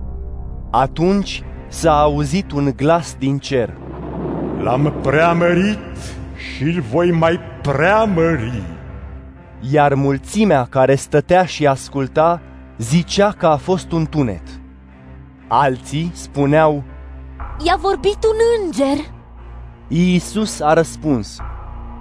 [0.70, 3.76] Atunci s-a auzit un glas din cer.
[4.62, 5.78] L-am preamărit
[6.34, 8.62] și îl voi mai preamări.
[9.72, 12.40] Iar mulțimea care stătea și asculta
[12.78, 14.59] zicea că a fost un tunet.
[15.52, 16.82] Alții spuneau,
[17.64, 19.04] I-a vorbit un înger.
[19.88, 21.38] Iisus a răspuns,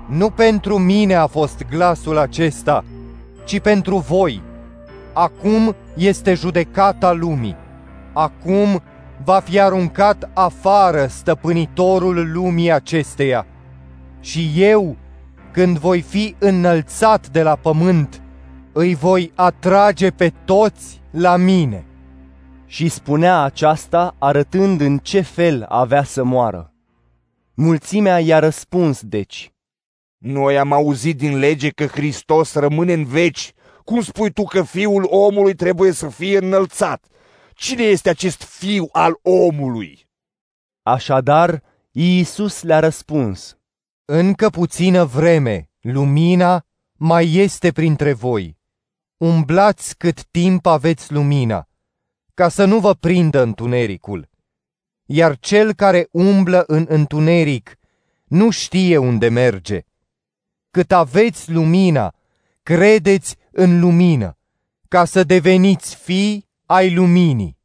[0.08, 2.84] Nu pentru mine a fost glasul acesta,
[3.46, 4.42] ci pentru voi.
[5.14, 7.56] Acum este judecata lumii.
[8.14, 8.82] Acum
[9.24, 13.46] va fi aruncat afară stăpânitorul lumii acesteia.
[14.20, 14.96] Și eu,
[15.52, 18.22] când voi fi înălțat de la pământ,
[18.72, 21.84] îi voi atrage pe toți la mine.
[22.72, 26.74] Și spunea aceasta arătând în ce fel avea să moară.
[27.54, 29.52] Mulțimea i-a răspuns, deci.
[30.18, 33.54] Noi am auzit din lege că Hristos rămâne în veci.
[33.84, 37.06] Cum spui tu că fiul omului trebuie să fie înălțat?
[37.54, 40.10] Cine este acest fiu al omului?
[40.84, 43.58] Așadar, Iisus le-a răspuns.
[44.06, 48.58] Încă puțină vreme, lumina mai este printre voi.
[49.18, 51.69] Umblați cât timp aveți lumina,
[52.40, 54.30] ca să nu vă prindă întunericul.
[55.06, 57.78] Iar cel care umblă în întuneric
[58.26, 59.82] nu știe unde merge.
[60.72, 62.14] Cât aveți lumina,
[62.64, 64.38] credeți în lumină,
[64.88, 67.58] ca să deveniți fii ai luminii.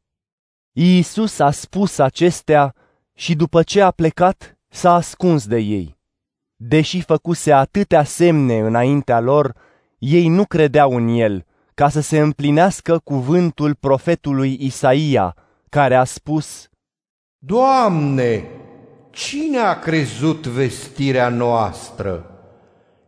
[0.73, 2.75] Iisus a spus acestea
[3.13, 5.99] și după ce a plecat, s-a ascuns de ei.
[6.57, 9.57] Deși făcuse atâtea semne înaintea lor,
[9.99, 15.35] ei nu credeau în el, ca să se împlinească cuvântul profetului Isaia,
[15.69, 16.69] care a spus,
[17.39, 18.49] Doamne,
[19.11, 22.29] cine a crezut vestirea noastră?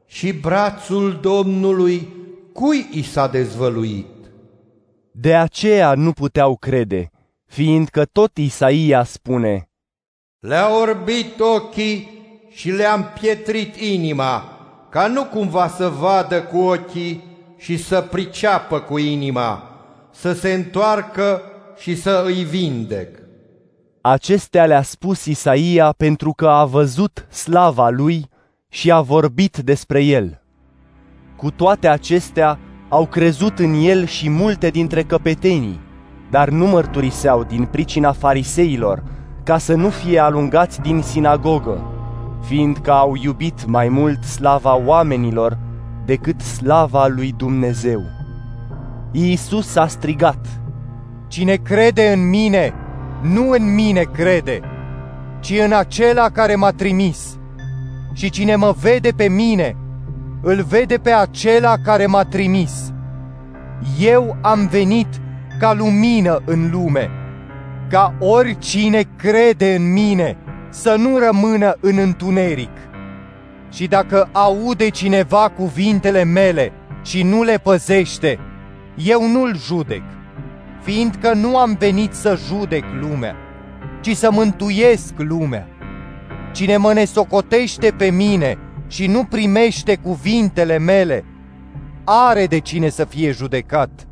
[0.06, 2.08] Și brațul Domnului
[2.52, 4.06] cui i s-a dezvăluit?
[5.10, 7.10] De aceea nu puteau crede,
[7.44, 9.68] fiindcă tot Isaia spune,
[10.38, 12.10] Le-a orbit ochii
[12.50, 14.50] și le-am pietrit inima,
[14.90, 17.35] ca nu cumva să vadă cu ochii
[17.66, 19.62] și să priceapă cu inima,
[20.10, 21.42] să se întoarcă
[21.78, 23.18] și să îi vindec.
[24.00, 28.28] Acestea le-a spus Isaia pentru că a văzut slava lui
[28.68, 30.42] și a vorbit despre el.
[31.36, 35.80] Cu toate acestea, au crezut în el și multe dintre căpetenii,
[36.30, 39.02] dar nu mărturiseau din pricina fariseilor,
[39.44, 41.82] ca să nu fie alungați din sinagogă,
[42.44, 45.64] fiindcă au iubit mai mult slava oamenilor
[46.06, 48.02] decât slava lui Dumnezeu.
[49.12, 50.60] Iisus a strigat,
[51.28, 52.74] Cine crede în mine,
[53.22, 54.60] nu în mine crede,
[55.40, 57.38] ci în acela care m-a trimis.
[58.12, 59.76] Și cine mă vede pe mine,
[60.42, 62.92] îl vede pe acela care m-a trimis.
[64.00, 65.08] Eu am venit
[65.58, 67.10] ca lumină în lume,
[67.88, 70.36] ca oricine crede în mine
[70.70, 72.70] să nu rămână în întuneric.
[73.76, 76.72] Și dacă aude cineva cuvintele mele
[77.02, 78.38] și nu le păzește,
[78.94, 80.02] eu nu-l judec,
[80.82, 83.36] fiindcă nu am venit să judec lumea,
[84.00, 85.68] ci să mântuiesc lumea.
[86.52, 91.24] Cine mă nesocotește pe mine și nu primește cuvintele mele,
[92.04, 94.06] are de cine să fie judecat.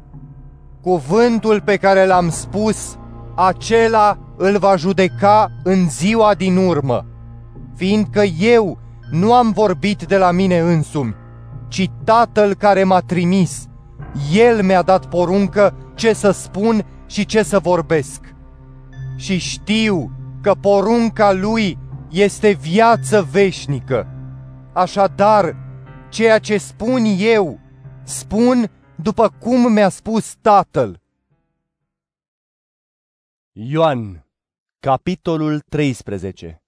[0.81, 2.99] Cuvântul pe care l-am spus,
[3.35, 7.07] acela îl va judeca în ziua din urmă,
[7.75, 8.79] fiindcă eu
[9.15, 11.15] nu am vorbit de la mine însumi,
[11.69, 13.69] ci Tatăl care m-a trimis,
[14.33, 18.35] El mi-a dat poruncă ce să spun și ce să vorbesc.
[19.17, 20.11] Și știu
[20.43, 21.79] că porunca Lui
[22.11, 24.07] este viață veșnică.
[24.73, 25.57] Așadar,
[26.09, 27.61] ceea ce spun eu,
[28.03, 31.01] spun după cum mi-a spus Tatăl.
[33.53, 34.27] Ioan,
[34.81, 36.64] capitolul 13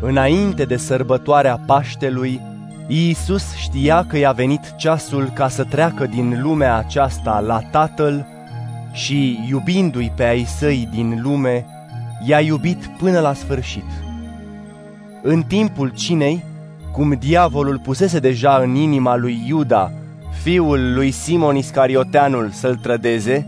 [0.00, 2.40] Înainte de sărbătoarea Paștelui,
[2.86, 8.26] Iisus știa că i-a venit ceasul ca să treacă din lumea aceasta la Tatăl
[8.92, 11.66] și, iubindu-i pe ai săi din lume,
[12.26, 13.84] i-a iubit până la sfârșit.
[15.22, 16.44] În timpul cinei,
[16.92, 19.92] cum diavolul pusese deja în inima lui Iuda,
[20.42, 23.46] fiul lui Simon Iscarioteanul, să-l trădeze,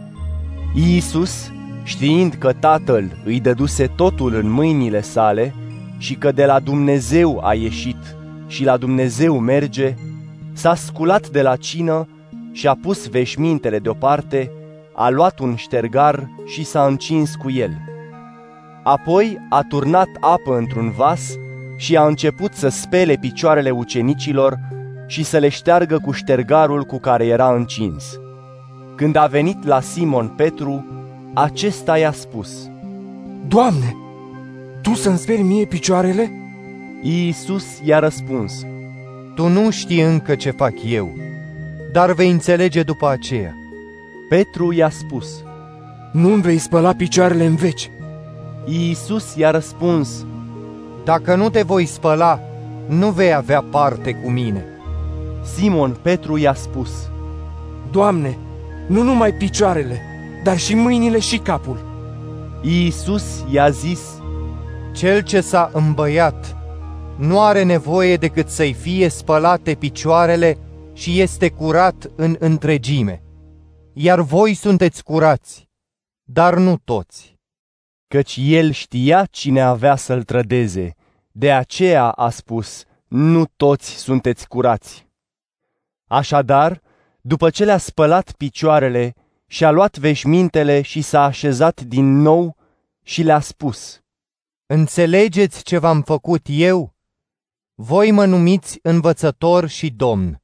[0.75, 1.51] Iisus,
[1.83, 5.55] știind că tatăl îi dăduse totul în mâinile sale
[5.99, 8.17] și că de la Dumnezeu a ieșit
[8.47, 9.95] și la Dumnezeu merge,
[10.53, 12.09] s-a sculat de la cină
[12.53, 14.51] și a pus veșmintele deoparte,
[14.95, 17.71] a luat un ștergar și s-a încins cu el.
[18.83, 21.35] Apoi a turnat apă într-un vas
[21.77, 24.59] și a început să spele picioarele ucenicilor
[25.07, 28.21] și să le șteargă cu ștergarul cu care era încins.
[28.95, 30.85] Când a venit la Simon Petru,
[31.35, 32.71] acesta i-a spus,
[33.49, 33.97] Doamne,
[34.87, 36.33] Tu să-mi speli mie picioarele?
[37.03, 38.67] Iisus i-a răspuns,
[39.35, 41.17] Tu nu știi încă ce fac eu,
[41.93, 43.55] dar vei înțelege după aceea.
[44.29, 45.27] Petru i-a spus,
[46.13, 47.91] Nu-mi vei spăla picioarele în veci.
[48.67, 50.27] Iisus i-a răspuns,
[51.05, 52.41] Dacă nu te voi spăla,
[52.89, 54.65] nu vei avea parte cu mine.
[55.55, 56.91] Simon Petru i-a spus,
[57.91, 58.39] Doamne,
[58.87, 60.01] nu numai picioarele,
[60.45, 61.85] dar și mâinile și capul.
[62.63, 64.01] Iisus i-a zis,
[64.97, 66.57] Cel ce s-a îmbăiat
[67.19, 70.59] nu are nevoie decât să-i fie spălate picioarele
[70.93, 73.23] și este curat în întregime.
[73.93, 75.69] Iar voi sunteți curați,
[76.23, 77.39] dar nu toți.
[78.09, 80.95] Căci el știa cine avea să-l trădeze,
[81.33, 85.07] de aceea a spus, nu toți sunteți curați.
[86.07, 86.81] Așadar,
[87.21, 89.15] după ce le-a spălat picioarele,
[89.47, 92.57] și-a luat veșmintele și s-a așezat din nou
[93.03, 94.01] și le-a spus,
[94.69, 96.95] Înțelegeți ce v-am făcut eu?
[97.75, 100.43] Voi mă numiți învățător și domn.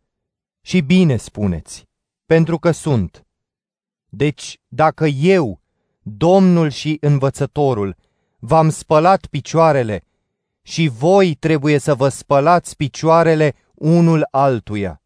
[0.60, 1.88] Și bine spuneți,
[2.26, 3.26] pentru că sunt.
[4.08, 5.60] Deci, dacă eu,
[6.02, 7.96] domnul și învățătorul,
[8.38, 10.04] v-am spălat picioarele,
[10.62, 15.02] și voi trebuie să vă spălați picioarele unul altuia.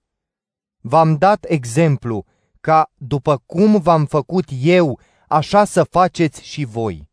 [0.81, 2.27] V-am dat exemplu
[2.61, 7.09] ca, după cum v-am făcut eu, așa să faceți și voi.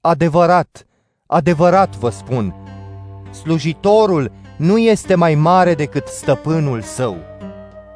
[0.00, 0.86] Adevărat,
[1.26, 2.54] adevărat vă spun,
[3.30, 7.16] slujitorul nu este mai mare decât stăpânul său,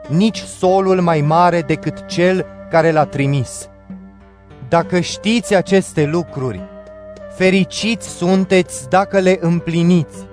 [0.09, 3.69] nici solul mai mare decât cel care l-a trimis.
[4.69, 6.61] Dacă știți aceste lucruri,
[7.37, 10.29] fericiți sunteți dacă le împliniți.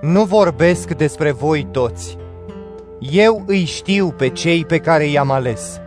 [0.00, 2.16] Nu vorbesc despre voi toți.
[2.98, 5.80] Eu îi știu pe cei pe care i-am ales.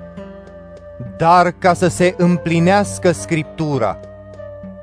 [1.18, 4.00] Dar ca să se împlinească Scriptura,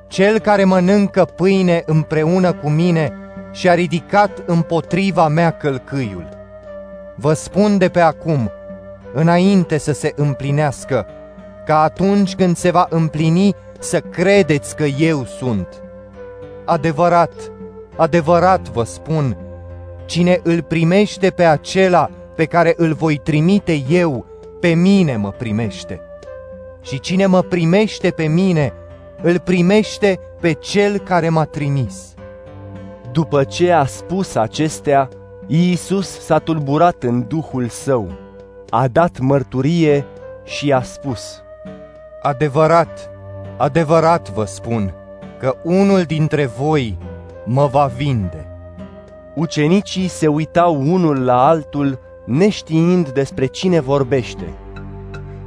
[0.09, 3.13] cel care mănâncă pâine împreună cu mine
[3.53, 6.29] și-a ridicat împotriva mea călcâiul.
[7.17, 8.51] Vă spun de pe acum,
[9.13, 11.07] înainte să se împlinească,
[11.67, 15.69] ca atunci când se va împlini să credeți că eu sunt.
[16.65, 17.33] Adevărat,
[17.97, 19.37] adevărat vă spun,
[20.07, 24.27] cine îl primește pe acela pe care îl voi trimite eu,
[24.61, 26.01] pe mine mă primește.
[26.83, 28.73] Și cine mă primește pe mine,
[29.23, 32.15] îl primește pe cel care m-a trimis.
[33.13, 35.09] După ce a spus acestea,
[35.47, 38.11] Iisus s-a tulburat în duhul său,
[38.71, 40.07] a dat mărturie
[40.45, 41.43] și a spus,
[42.23, 43.11] Adevărat,
[43.57, 44.95] adevărat vă spun
[45.39, 46.99] că unul dintre voi
[47.45, 48.47] mă va vinde.
[49.35, 54.53] Ucenicii se uitau unul la altul, neștiind despre cine vorbește.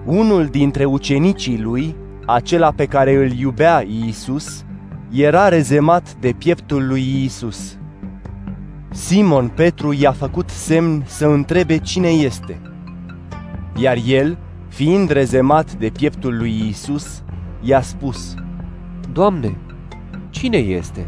[0.06, 1.96] Unul dintre ucenicii lui,
[2.26, 4.66] acela pe care îl iubea Iisus,
[5.12, 7.78] era rezemat de pieptul lui Iisus.
[8.92, 12.62] Simon Petru i-a făcut semn să întrebe cine este.
[13.76, 14.38] Iar el,
[14.68, 17.24] fiind rezemat de pieptul lui Iisus,
[17.62, 18.36] i-a spus,
[19.12, 19.58] Doamne,
[20.30, 21.08] cine este?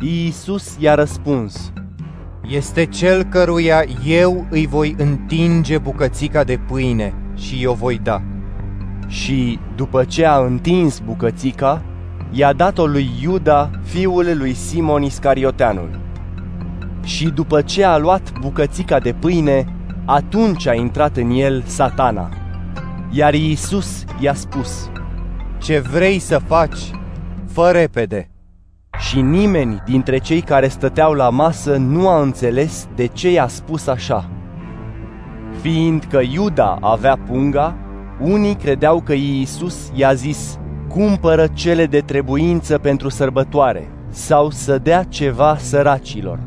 [0.00, 1.72] Iisus i-a răspuns,
[2.48, 8.22] Este cel căruia eu îi voi întinge bucățica de pâine și o voi da.
[9.12, 11.82] Și după ce a întins bucățica,
[12.30, 16.00] i-a dat-o lui Iuda, fiul lui Simon Iscarioteanul.
[17.04, 19.66] Și după ce a luat bucățica de pâine,
[20.04, 22.28] atunci a intrat în el satana.
[23.10, 24.90] Iar Iisus i-a spus,
[25.58, 26.90] Ce vrei să faci,
[27.52, 28.30] fă repede.
[28.98, 33.86] Și nimeni dintre cei care stăteau la masă nu a înțeles de ce i-a spus
[33.86, 34.28] așa.
[35.60, 37.76] Fiindcă Iuda avea punga,
[38.24, 40.58] unii credeau că Iisus i-a zis,
[40.88, 46.40] cumpără cele de trebuință pentru sărbătoare sau să dea ceva săracilor.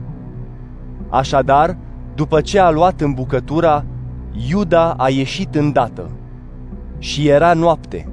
[1.10, 1.78] Așadar,
[2.16, 3.86] după ce a luat în bucătura,
[4.50, 6.12] Iuda a ieșit îndată
[6.98, 8.10] și era noapte.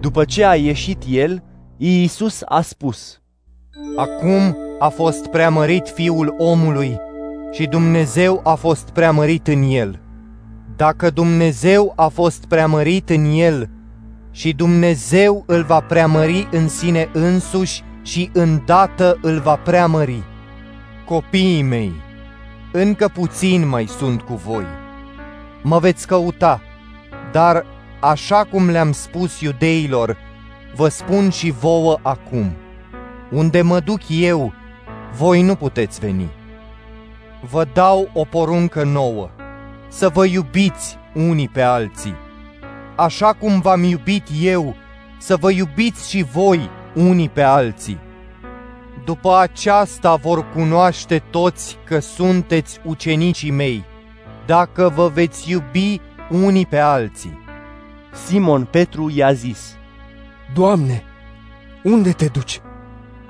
[0.00, 1.42] După ce a ieșit el,
[1.76, 3.20] Iisus a spus,
[3.96, 6.98] Acum a fost preamărit Fiul omului
[7.52, 10.00] și Dumnezeu a fost preamărit în el.
[10.80, 13.70] Dacă Dumnezeu a fost preamărit în el
[14.30, 20.22] și Dumnezeu îl va preamări în sine însuși și îndată îl va preamări.
[21.06, 21.92] Copiii mei,
[22.72, 24.64] încă puțin mai sunt cu voi.
[25.62, 26.60] Mă veți căuta,
[27.32, 27.64] dar
[28.00, 30.16] așa cum le-am spus iudeilor,
[30.74, 32.52] vă spun și vouă acum.
[33.30, 34.52] Unde mă duc eu,
[35.16, 36.28] voi nu puteți veni.
[37.50, 39.30] Vă dau o poruncă nouă,
[39.90, 42.14] să vă iubiți unii pe alții.
[42.96, 44.76] Așa cum v-am iubit eu,
[45.18, 47.98] să vă iubiți și voi unii pe alții.
[49.04, 53.84] După aceasta vor cunoaște toți că sunteți ucenicii mei,
[54.46, 56.00] dacă vă veți iubi
[56.30, 57.38] unii pe alții.
[58.26, 59.76] Simon Petru i-a zis,
[60.54, 61.02] Doamne,
[61.82, 62.60] unde te duci?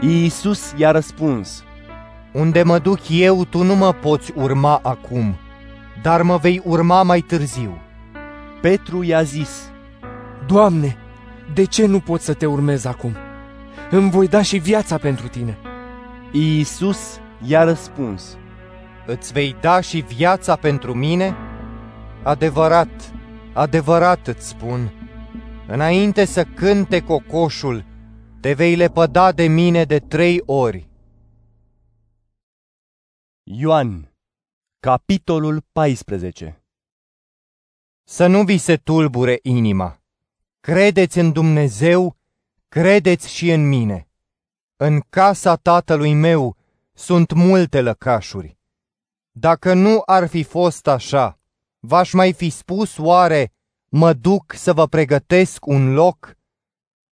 [0.01, 1.65] Iisus i-a răspuns,
[2.33, 5.37] Unde mă duc eu, tu nu mă poți urma acum,
[6.03, 7.79] dar mă vei urma mai târziu.
[8.61, 9.71] Petru i-a zis,
[10.47, 10.97] Doamne,
[11.55, 13.17] de ce nu pot să te urmez acum?
[13.91, 15.59] Îmi voi da și viața pentru tine.
[16.33, 18.39] Iisus i-a răspuns,
[19.07, 21.37] Îți vei da și viața pentru mine?
[22.23, 23.13] Adevărat,
[23.53, 24.93] adevărat îți spun,
[25.67, 27.85] înainte să cânte cocoșul,
[28.41, 30.89] te vei lepăda de mine de trei ori.
[33.43, 34.10] Ioan,
[34.81, 36.63] capitolul 14
[38.05, 40.03] Să nu vi se tulbure inima.
[40.61, 42.17] Credeți în Dumnezeu,
[42.69, 44.09] credeți și în mine.
[44.77, 46.57] În casa tatălui meu
[46.93, 48.59] sunt multe lăcașuri.
[49.31, 51.39] Dacă nu ar fi fost așa,
[51.79, 53.53] v-aș mai fi spus oare,
[53.89, 56.37] mă duc să vă pregătesc un loc?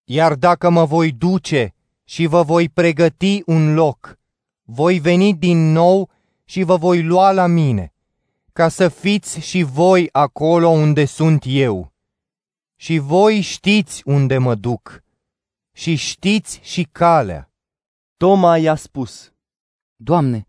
[0.05, 1.75] Iar dacă mă voi duce
[2.05, 4.19] și vă voi pregăti un loc,
[4.63, 6.11] voi veni din nou
[6.49, 7.93] și vă voi lua la mine,
[8.53, 11.93] ca să fiți și voi acolo unde sunt eu.
[12.77, 15.03] Și voi știți unde mă duc
[15.73, 17.53] și știți și calea.
[18.17, 19.33] Toma i-a spus,
[19.97, 20.47] Doamne,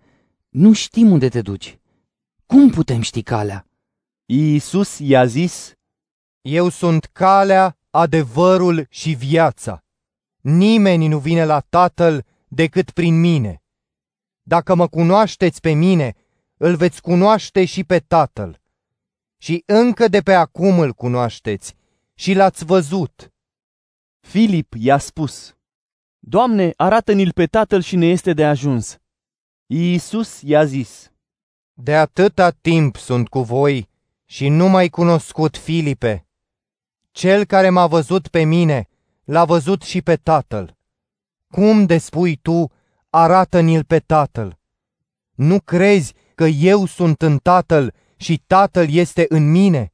[0.49, 1.80] nu știm unde te duci.
[2.45, 3.67] Cum putem ști calea?
[4.26, 5.73] Iisus i-a zis,
[6.41, 9.84] Eu sunt calea, adevărul și viața.
[10.41, 13.63] Nimeni nu vine la Tatăl decât prin mine.
[14.49, 16.15] Dacă mă cunoașteți pe mine,
[16.57, 18.61] îl veți cunoaște și pe Tatăl.
[19.38, 21.76] Și încă de pe acum îl cunoașteți
[22.13, 23.34] și l-ați văzut.
[24.19, 25.55] Filip i-a spus,
[26.19, 28.97] Doamne, arată-ni-l pe Tatăl și ne este de ajuns.
[29.65, 31.11] Iisus i-a zis,
[31.73, 33.89] De atâta timp sunt cu voi
[34.26, 36.27] și nu mai cunoscut Filipe.
[37.11, 38.88] Cel care m-a văzut pe mine,
[39.23, 40.77] l-a văzut și pe Tatăl.
[41.47, 42.71] Cum de spui tu,
[43.10, 44.60] arată-ni-l pe Tatăl?
[45.36, 49.91] Nu crezi că eu sunt în Tatăl și Tatăl este în mine?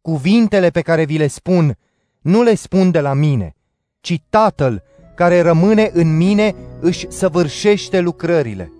[0.00, 1.76] Cuvintele pe care vi le spun,
[2.20, 3.54] nu le spun de la mine,
[4.00, 4.82] ci Tatăl
[5.14, 8.72] care rămâne în mine își săvârșește lucrările.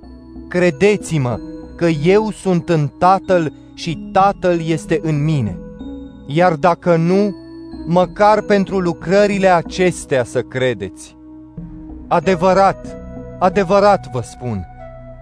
[0.49, 1.41] Credeți-mă
[1.77, 5.59] că eu sunt în Tatăl și Tatăl este în mine.
[6.27, 7.35] Iar dacă nu,
[7.87, 11.16] măcar pentru lucrările acestea să credeți.
[12.09, 12.99] Adevărat,
[13.41, 14.69] adevărat vă spun,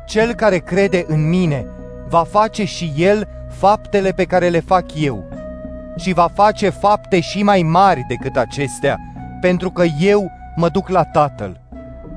[0.07, 1.67] cel care crede în mine
[2.09, 5.25] va face și el faptele pe care le fac eu
[5.97, 8.99] și va face fapte și mai mari decât acestea,
[9.41, 11.61] pentru că eu mă duc la Tatăl.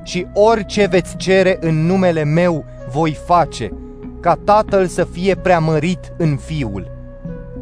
[0.04, 3.72] Și orice veți cere în numele meu voi face,
[4.20, 6.92] ca Tatăl să fie preamărit în Fiul.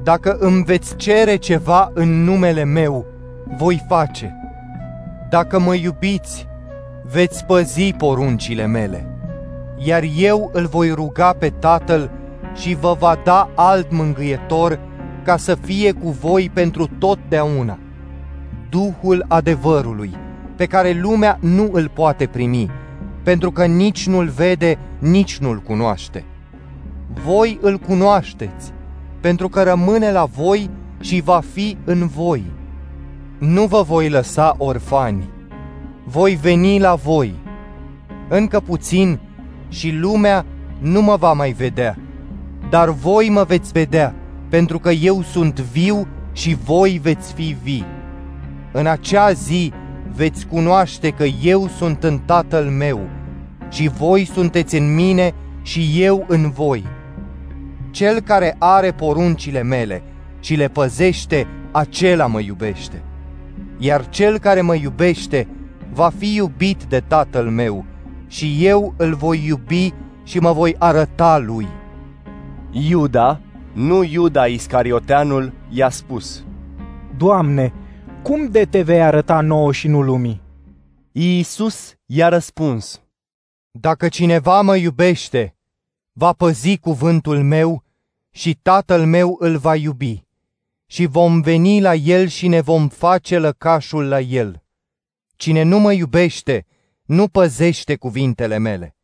[0.04, 3.06] Dacă îmi veți cere ceva în numele meu,
[3.58, 4.34] voi face.
[5.30, 6.48] Dacă mă iubiți,
[7.12, 9.08] veți păzi poruncile mele.
[9.78, 12.12] Iar eu îl voi ruga pe Tatăl
[12.56, 14.80] și vă va da alt mângâietor
[15.24, 17.80] ca să fie cu voi pentru totdeauna.
[18.70, 20.16] Duhul adevărului,
[20.56, 22.72] pe care lumea nu îl poate primi,
[23.24, 26.26] pentru că nici nu-l vede, nici nu-l cunoaște.
[27.26, 28.74] Voi îl cunoașteți,
[29.22, 30.70] pentru că rămâne la voi
[31.00, 32.44] și va fi în voi.
[33.38, 35.30] Nu vă voi lăsa orfani,
[36.04, 37.34] voi veni la voi.
[38.28, 39.20] Încă puțin
[39.70, 40.46] și lumea
[40.80, 41.98] nu mă va mai vedea,
[42.70, 44.16] dar voi mă veți vedea,
[44.50, 47.86] pentru că eu sunt viu și voi veți fi vii.
[48.72, 49.74] În acea zi
[50.16, 53.00] veți cunoaște că eu sunt în Tatăl meu
[53.70, 56.86] și voi sunteți în mine și eu în voi.
[57.92, 60.04] Cel care are poruncile mele
[60.40, 63.02] și le păzește, acela mă iubește.
[63.78, 65.48] Iar cel care mă iubește
[65.94, 67.86] va fi iubit de Tatăl meu
[68.28, 69.94] și eu îl voi iubi
[70.24, 71.68] și mă voi arăta lui.
[72.72, 73.42] Iuda,
[73.74, 76.44] nu Iuda Iscarioteanul, i-a spus,
[77.18, 77.74] Doamne,
[78.24, 80.42] cum de te vei arăta nouă și nu lumii?
[81.12, 83.02] Iisus i-a răspuns,
[83.72, 85.56] Dacă cineva mă iubește,
[86.14, 87.84] va păzi cuvântul meu
[88.32, 90.24] și tatăl meu îl va iubi.
[90.86, 94.64] Și vom veni la el și ne vom face lăcașul la el.
[95.40, 96.66] Cine nu mă iubește,
[97.06, 98.96] nu păzește cuvintele mele.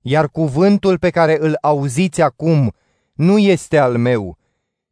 [0.00, 2.72] Iar cuvântul pe care îl auziți acum
[3.12, 4.38] nu este al meu,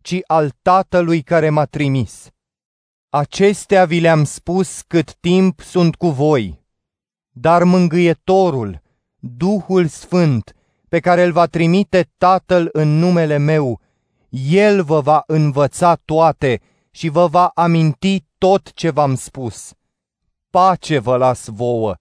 [0.02, 2.30] ci al tatălui care m-a trimis.
[3.08, 6.64] Acestea vi le-am spus cât timp sunt cu voi.
[7.30, 8.82] Dar mângâietorul,
[9.18, 10.54] Duhul Sfânt,
[10.88, 13.80] pe care îl va trimite Tatăl în numele meu,
[14.28, 19.76] El vă va învăța toate și vă va aminti tot ce v-am spus.
[20.56, 21.94] Pace vă las vouă,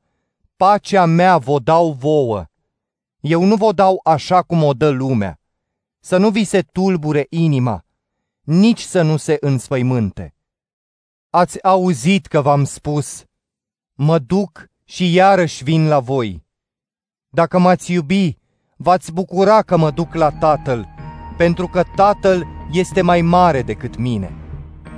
[0.55, 2.45] pacea mea vă dau vouă.
[3.19, 5.39] Eu nu vă dau așa cum o dă lumea.
[5.99, 7.85] Să nu vi se tulbure inima,
[8.41, 10.35] nici să nu se înspăimânte.
[11.29, 13.23] Ați auzit că v-am spus,
[13.93, 16.45] mă duc și iarăși vin la voi.
[17.29, 18.37] Dacă m-ați iubi,
[18.77, 20.87] v-ați bucura că mă duc la Tatăl,
[21.37, 24.44] pentru că Tatăl este mai mare decât mine.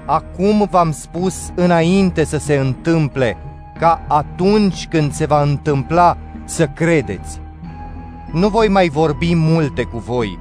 [0.09, 3.37] Acum v-am spus înainte să se întâmple,
[3.79, 7.41] ca atunci când se va întâmpla să credeți.
[8.31, 10.39] Nu voi mai vorbi multe cu voi,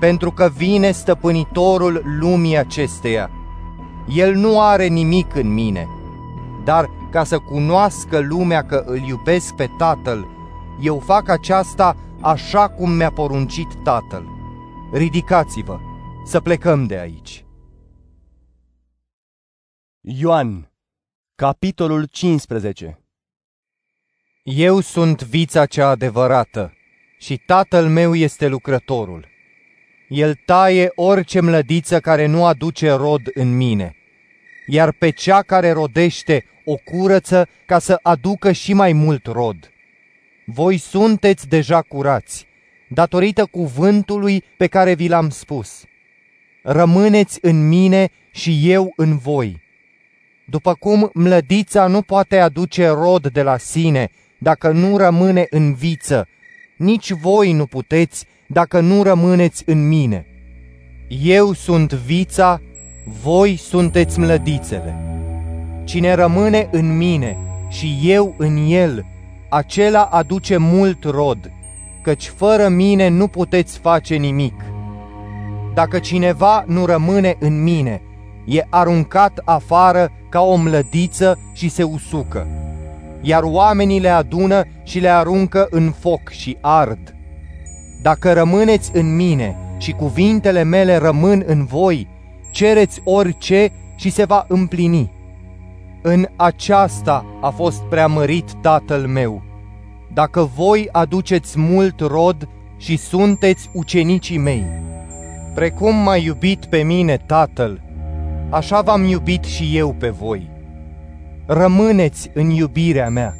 [0.00, 3.30] pentru că vine stăpânitorul lumii acesteia.
[4.08, 5.88] El nu are nimic în mine,
[6.64, 10.26] dar ca să cunoască lumea că îl iubesc pe Tatăl,
[10.80, 14.24] eu fac aceasta așa cum mi-a poruncit Tatăl.
[14.92, 15.78] Ridicați-vă,
[16.24, 17.41] să plecăm de aici.
[20.04, 20.72] Ioan,
[21.34, 22.98] capitolul 15
[24.42, 26.72] Eu sunt vița cea adevărată
[27.18, 29.28] și tatăl meu este lucrătorul.
[30.08, 33.96] El taie orice mlădiță care nu aduce rod în mine
[34.66, 39.70] iar pe cea care rodește o curăță ca să aducă și mai mult rod.
[40.46, 42.46] Voi sunteți deja curați,
[42.88, 45.84] datorită cuvântului pe care vi l-am spus.
[46.62, 49.61] Rămâneți în mine și eu în voi.
[50.44, 56.28] După cum mlădița nu poate aduce rod de la sine dacă nu rămâne în viță,
[56.76, 60.26] nici voi nu puteți dacă nu rămâneți în mine.
[61.08, 62.60] Eu sunt vița,
[63.22, 64.96] voi sunteți mlădițele.
[65.84, 67.38] Cine rămâne în mine
[67.68, 69.06] și eu în el,
[69.48, 71.52] acela aduce mult rod,
[72.02, 74.54] căci fără mine nu puteți face nimic.
[75.74, 78.02] Dacă cineva nu rămâne în mine,
[78.44, 82.46] e aruncat afară ca o mlădiță și se usucă,
[83.20, 87.14] iar oamenii le adună și le aruncă în foc și ard.
[88.02, 92.08] Dacă rămâneți în mine și cuvintele mele rămân în voi,
[92.50, 95.12] cereți orice și se va împlini.
[96.02, 99.42] În aceasta a fost preamărit Tatăl meu.
[100.12, 104.64] Dacă voi aduceți mult rod și sunteți ucenicii mei,
[105.54, 107.80] precum m-a iubit pe mine Tatăl,
[108.52, 110.50] așa v-am iubit și eu pe voi.
[111.46, 113.34] Rămâneți în iubirea mea.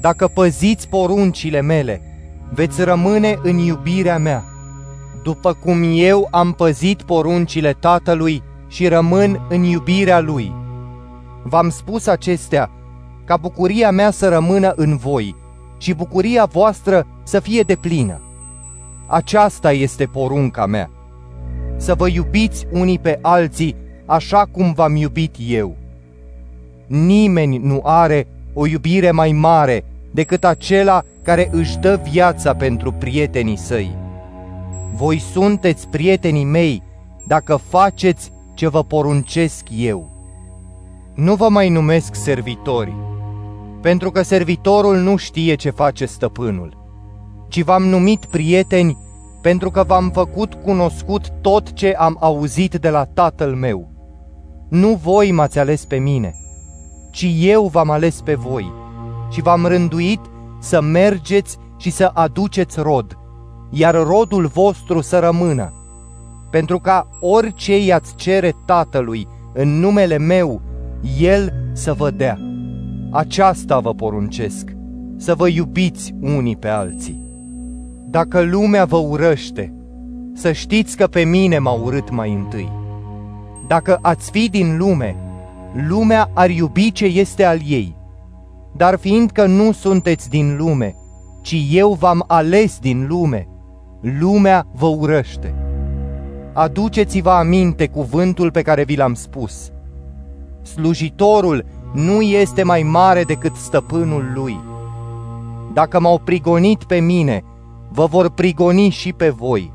[0.00, 2.02] Dacă păziți poruncile mele,
[2.52, 4.44] veți rămâne în iubirea mea,
[5.22, 10.54] după cum eu am păzit poruncile Tatălui și rămân în iubirea Lui.
[11.42, 12.70] V-am spus acestea
[13.24, 15.36] ca bucuria mea să rămână în voi
[15.78, 18.20] și bucuria voastră să fie deplină.
[19.06, 20.90] Aceasta este porunca mea,
[21.76, 23.76] să vă iubiți unii pe alții
[24.10, 25.76] așa cum v-am iubit eu.
[26.86, 33.56] Nimeni nu are o iubire mai mare decât acela care își dă viața pentru prietenii
[33.56, 33.96] săi.
[34.92, 36.82] Voi sunteți prietenii mei
[37.26, 40.10] dacă faceți ce vă poruncesc eu.
[41.14, 42.94] Nu vă mai numesc servitori,
[43.82, 46.76] pentru că servitorul nu știe ce face stăpânul,
[47.48, 48.98] ci v-am numit prieteni
[49.40, 53.99] pentru că v-am făcut cunoscut tot ce am auzit de la tatăl meu.
[54.70, 56.34] Nu voi m-ați ales pe mine,
[57.10, 58.72] ci eu v-am ales pe voi
[59.30, 60.20] și v-am rânduit
[60.60, 63.18] să mergeți și să aduceți rod,
[63.70, 65.72] iar rodul vostru să rămână,
[66.50, 70.60] pentru ca orice i-ați cere Tatălui în numele meu,
[71.20, 72.38] El să vă dea.
[73.10, 74.74] Aceasta vă poruncesc,
[75.16, 77.28] să vă iubiți unii pe alții.
[78.10, 79.74] Dacă lumea vă urăște,
[80.34, 82.79] să știți că pe mine m-a urât mai întâi.
[83.70, 85.16] Dacă ați fi din lume,
[85.88, 87.96] lumea ar iubi ce este al ei.
[88.76, 90.94] Dar fiindcă nu sunteți din lume,
[91.42, 93.48] ci eu v-am ales din lume,
[94.00, 95.54] lumea vă urăște.
[96.52, 99.72] Aduceți-vă aminte cuvântul pe care vi l-am spus.
[100.62, 104.60] Slujitorul nu este mai mare decât stăpânul lui.
[105.72, 107.44] Dacă m-au prigonit pe mine,
[107.88, 109.72] vă vor prigoni și pe voi.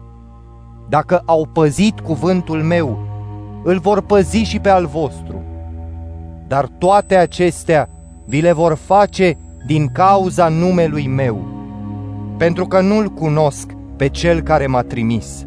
[0.90, 3.14] Dacă au păzit cuvântul meu,
[3.68, 5.44] îl vor păzi și pe al vostru.
[6.48, 7.90] Dar toate acestea
[8.26, 11.46] vi le vor face din cauza numelui meu,
[12.38, 15.46] pentru că nu-l cunosc pe cel care m-a trimis.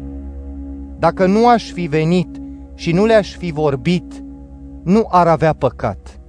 [0.97, 2.41] Dacă nu aș fi venit
[2.75, 4.23] și nu le-aș fi vorbit,
[4.83, 6.19] nu ar avea păcat.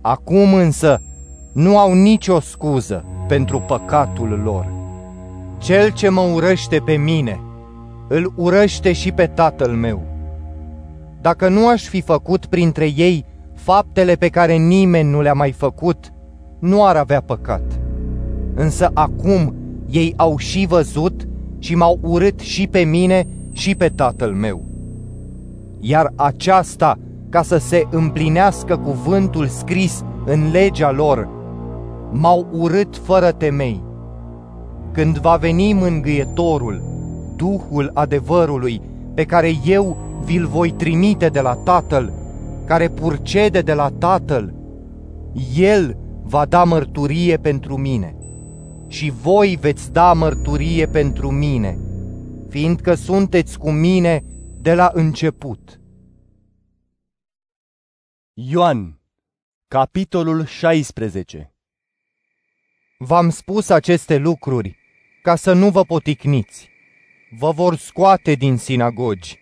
[0.00, 1.00] Acum însă
[1.52, 4.72] nu au nicio scuză pentru păcatul lor.
[5.58, 7.40] Cel ce mă urăște pe mine,
[8.08, 10.11] îl urăște și pe tatăl meu.
[11.22, 13.24] Dacă nu aș fi făcut printre ei
[13.54, 16.12] faptele pe care nimeni nu le-a mai făcut,
[16.58, 17.80] nu ar avea păcat.
[18.54, 19.54] Însă acum
[19.90, 21.28] ei au și văzut
[21.58, 24.64] și m-au urât și pe mine și pe tatăl meu.
[25.80, 31.28] Iar aceasta, ca să se împlinească cuvântul scris în legea lor,
[32.10, 33.82] m-au urât fără temei.
[34.92, 36.82] Când va veni mângâietorul,
[37.36, 38.80] Duhul adevărului,
[39.14, 42.12] pe care eu vi-l voi trimite de la Tatăl,
[42.66, 44.54] care purcede de la Tatăl,
[45.56, 48.16] El va da mărturie pentru mine
[48.88, 51.78] și voi veți da mărturie pentru mine,
[52.48, 54.24] fiindcă sunteți cu mine
[54.60, 55.80] de la început.
[58.32, 59.00] Ioan,
[59.68, 61.54] capitolul 16
[62.98, 64.76] V-am spus aceste lucruri
[65.22, 66.68] ca să nu vă poticniți.
[67.38, 69.41] Vă vor scoate din sinagogi.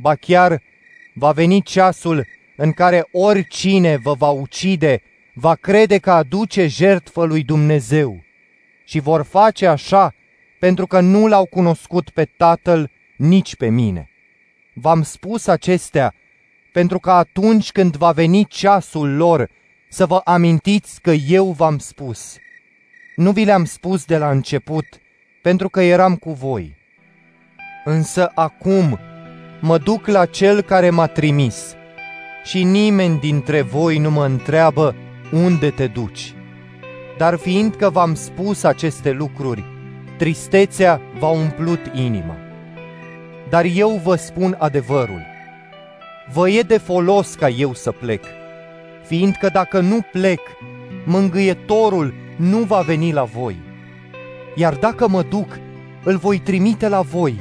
[0.00, 0.62] Ba chiar
[1.14, 2.26] va veni ceasul
[2.56, 5.02] în care oricine vă va ucide
[5.32, 8.22] va crede că aduce jertfă lui Dumnezeu
[8.84, 10.14] și vor face așa
[10.58, 14.10] pentru că nu l-au cunoscut pe Tatăl nici pe mine.
[14.72, 16.14] V-am spus acestea
[16.72, 19.50] pentru că atunci când va veni ceasul lor,
[19.88, 22.36] să vă amintiți că eu v-am spus.
[23.16, 24.86] Nu vi le-am spus de la început,
[25.42, 26.76] pentru că eram cu voi.
[27.84, 28.98] Însă acum
[29.60, 31.76] mă duc la cel care m-a trimis
[32.44, 34.94] și nimeni dintre voi nu mă întreabă
[35.32, 36.34] unde te duci.
[37.18, 39.64] Dar fiindcă v-am spus aceste lucruri,
[40.16, 42.36] tristețea v-a umplut inima.
[43.48, 45.22] Dar eu vă spun adevărul.
[46.32, 48.24] Vă e de folos ca eu să plec,
[49.06, 50.40] fiindcă dacă nu plec,
[51.04, 53.56] mângâietorul nu va veni la voi.
[54.54, 55.58] Iar dacă mă duc,
[56.02, 57.40] îl voi trimite la voi.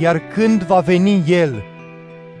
[0.00, 1.64] Iar când va veni el,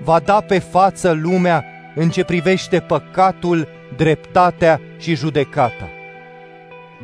[0.02, 1.64] va da pe față lumea
[1.94, 5.88] în ce privește păcatul, dreptatea și judecata.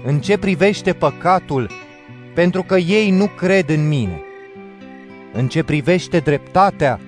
[0.05, 1.71] În ce privește păcatul,
[2.35, 4.21] pentru că ei nu cred în mine.
[5.33, 7.01] În ce privește dreptatea,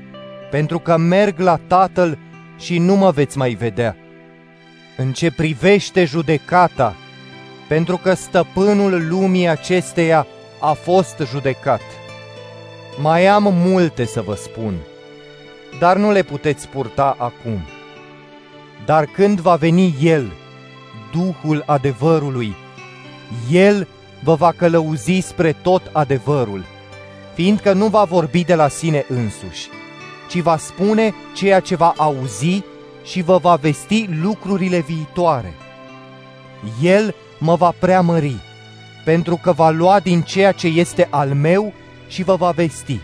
[0.51, 2.19] pentru că merg la Tatăl
[2.59, 3.97] și nu mă veți mai vedea.
[4.97, 6.97] În ce privește judecata,
[7.69, 10.27] pentru că stăpânul lumii acesteia
[10.60, 11.81] a fost judecat.
[13.01, 14.74] Mai am multe să vă spun,
[15.78, 17.60] dar nu le puteți purta acum.
[18.85, 20.32] Dar când va veni El,
[21.12, 22.55] Duhul adevărului,
[23.51, 23.89] El
[24.23, 26.64] vă va călăuzi spre tot adevărul,
[27.35, 29.69] fiindcă nu va vorbi de la sine însuși,
[30.28, 32.62] ci va spune ceea ce va auzi
[33.05, 35.55] și vă va vesti lucrurile viitoare.
[36.82, 38.36] El mă va preamări,
[39.05, 41.73] pentru că va lua din ceea ce este al meu
[42.12, 42.98] și vă va vesti.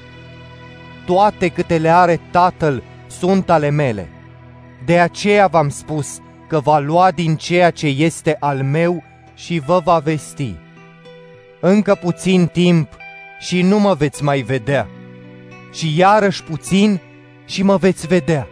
[1.06, 4.08] Toate câte le are Tatăl sunt ale mele.
[4.84, 6.18] De aceea v-am spus
[6.48, 9.02] că va lua din ceea ce este al meu
[9.34, 10.54] și vă va vesti.
[11.60, 12.88] Încă puțin timp
[13.40, 14.88] și nu mă veți mai vedea,
[15.72, 17.00] și iarăși puțin
[17.44, 18.48] și mă veți vedea.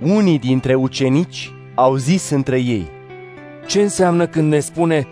[0.00, 2.88] Unii dintre ucenici au zis între ei,
[3.66, 5.06] Ce înseamnă când ne spune,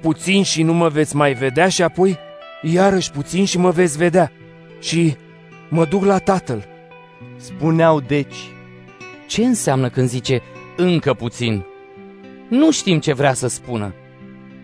[0.00, 2.18] puțin și nu mă veți mai vedea și apoi,
[2.72, 4.32] iarăși puțin și mă veți vedea
[4.80, 5.16] și
[5.68, 6.64] mă duc la tatăl?
[7.36, 8.36] Spuneau deci,
[9.26, 10.42] Ce înseamnă când zice
[10.76, 11.64] încă puțin?
[12.48, 13.94] Nu știm ce vrea să spună.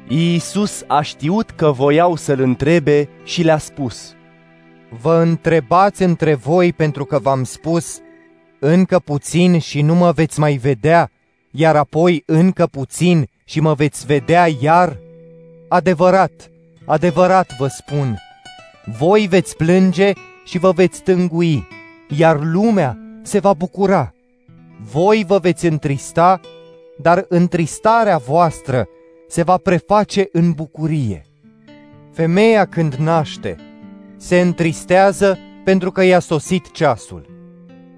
[0.09, 4.14] Iisus a știut că voiau să-l întrebe și le-a spus,
[5.01, 7.98] Vă întrebați între voi pentru că v-am spus,
[8.59, 11.10] încă puțin și nu mă veți mai vedea,
[11.51, 14.98] iar apoi încă puțin și mă veți vedea iar?
[15.68, 16.51] Adevărat,
[16.91, 18.19] adevărat vă spun,
[18.99, 20.12] voi veți plânge
[20.45, 21.67] și vă veți tângui,
[22.09, 24.15] iar lumea se va bucura.
[24.93, 26.41] Voi vă veți întrista,
[26.99, 28.89] dar întristarea voastră
[29.29, 31.27] se va preface în bucurie.
[32.12, 33.57] Femeia când naște,
[34.17, 37.27] se întristează pentru că i-a sosit ceasul.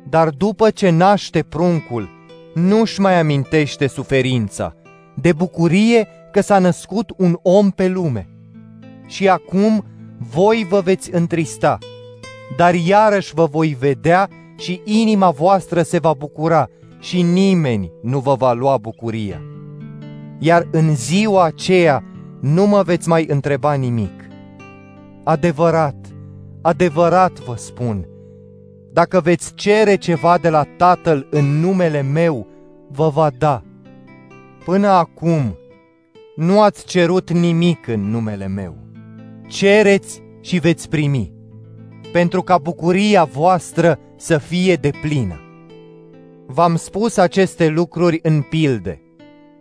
[0.09, 2.09] Dar după ce naște pruncul,
[2.55, 4.77] nu-și mai amintește suferința,
[5.15, 8.32] de bucurie că s-a născut un om pe lume.
[9.13, 9.85] Și acum
[10.19, 11.79] voi vă veți întrista,
[12.57, 16.69] dar iarăși vă voi vedea și inima voastră se va bucura
[16.99, 19.41] și nimeni nu vă va lua bucuria.
[20.39, 22.05] Iar în ziua aceea
[22.41, 24.25] nu mă veți mai întreba nimic.
[25.25, 25.97] Adevărat,
[26.63, 28.07] adevărat vă spun,
[28.93, 32.47] dacă veți cere ceva de la Tatăl în numele meu,
[32.91, 33.63] vă va da.
[34.65, 35.57] Până acum
[36.37, 38.83] nu ați cerut nimic în numele meu.
[39.53, 41.33] Cereți și veți primi,
[42.13, 45.41] pentru ca bucuria voastră să fie de plină.
[46.47, 49.03] V-am spus aceste lucruri în pilde,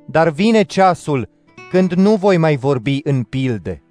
[0.05, 1.30] dar vine ceasul
[1.72, 3.84] când nu voi mai vorbi în pilde,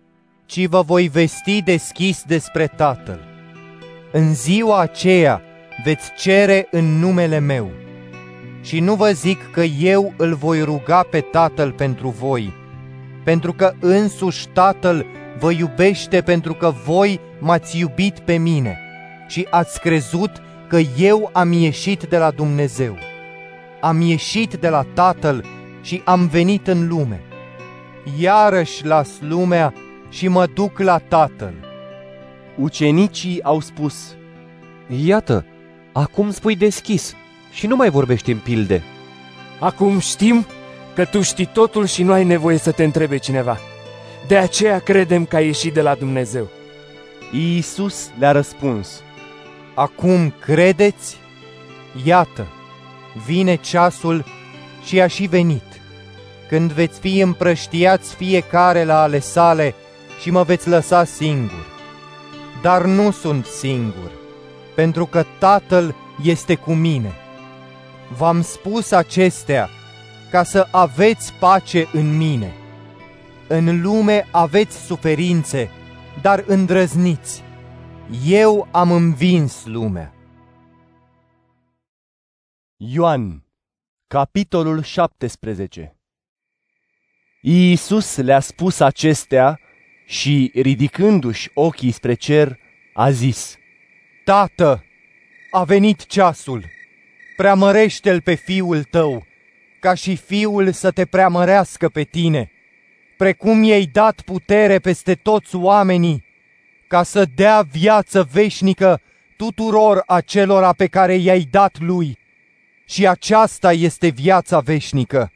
[0.47, 3.21] ci vă voi vesti deschis despre Tatăl.
[4.13, 5.43] În ziua aceea
[5.85, 7.71] veți cere în numele meu.
[8.61, 12.53] Și nu vă zic că eu îl voi ruga pe Tatăl pentru voi,
[13.25, 15.07] pentru că însuși Tatăl
[15.41, 18.79] vă iubește pentru că voi m-ați iubit pe mine
[19.29, 20.31] și ați crezut
[20.69, 22.97] că eu am ieșit de la Dumnezeu.
[23.81, 25.45] Am ieșit de la Tatăl
[25.83, 27.23] și am venit în lume.
[28.19, 29.75] Iarăși las lumea
[30.09, 31.55] și mă duc la Tatăl.
[32.57, 34.15] Ucenicii au spus,
[35.05, 35.45] Iată,
[35.93, 37.15] acum spui deschis
[37.53, 38.83] și nu mai vorbești în pilde.
[39.61, 40.47] Acum știm
[40.95, 43.59] că tu știi totul și nu ai nevoie să te întrebe cineva.
[44.31, 46.49] De aceea credem că ai ieșit de la Dumnezeu.
[47.33, 49.03] Iisus le-a răspuns,
[49.75, 51.17] Acum credeți?
[52.05, 52.47] Iată,
[53.27, 54.25] vine ceasul
[54.85, 55.81] și a și venit,
[56.49, 59.75] când veți fi împrăștiați fiecare la ale sale
[60.21, 61.67] și mă veți lăsa singur.
[62.63, 64.11] Dar nu sunt singur,
[64.75, 67.13] pentru că Tatăl este cu mine.
[68.17, 69.69] V-am spus acestea
[70.31, 72.55] ca să aveți pace în mine.
[73.53, 75.71] În lume aveți suferințe,
[76.23, 77.43] dar îndrăzniți.
[78.27, 80.15] Eu am învins lumea.
[82.77, 83.45] Ioan,
[84.07, 85.97] capitolul 17
[87.41, 89.61] Iisus le-a spus acestea
[90.07, 92.59] și, ridicându-și ochii spre cer,
[92.95, 93.57] a zis,
[94.25, 94.85] Tată,
[95.51, 96.65] a venit ceasul,
[97.37, 99.27] preamărește-l pe fiul tău,
[99.81, 102.51] ca și fiul să te preamărească pe tine,
[103.21, 106.25] precum i-ai dat putere peste toți oamenii,
[106.87, 109.01] ca să dea viață veșnică
[109.37, 112.19] tuturor acelora pe care i-ai dat lui.
[112.87, 115.33] Și aceasta este viața veșnică,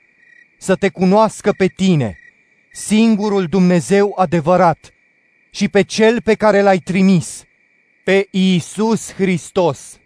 [0.59, 2.19] să te cunoască pe tine,
[2.73, 4.93] singurul Dumnezeu adevărat,
[5.51, 7.45] și pe cel pe care l-ai trimis,
[8.05, 9.99] pe Iisus Hristos.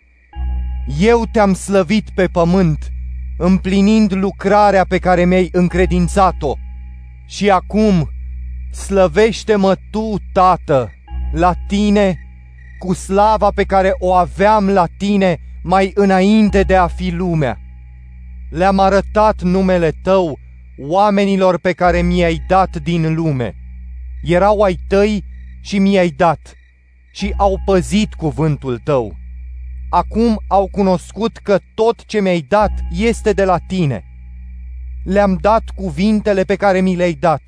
[1.01, 2.89] Eu te-am slăvit pe pământ,
[3.37, 6.57] împlinind lucrarea pe care mi-ai încredințat-o.
[7.29, 8.11] Și acum,
[8.73, 10.91] slăvește-mă tu, Tată,
[11.33, 12.19] la tine,
[12.79, 17.61] cu slava pe care o aveam la tine mai înainte de a fi lumea.
[18.51, 20.39] Le-am arătat numele tău
[20.79, 23.55] oamenilor pe care mi-ai dat din lume.
[24.23, 25.25] Erau ai tăi
[25.61, 26.55] și mi-ai dat
[27.13, 29.17] și au păzit cuvântul tău.
[29.91, 34.08] Acum au cunoscut că tot ce mi-ai dat este de la tine.
[35.09, 37.43] Le-am dat cuvintele pe care mi le-ai dat,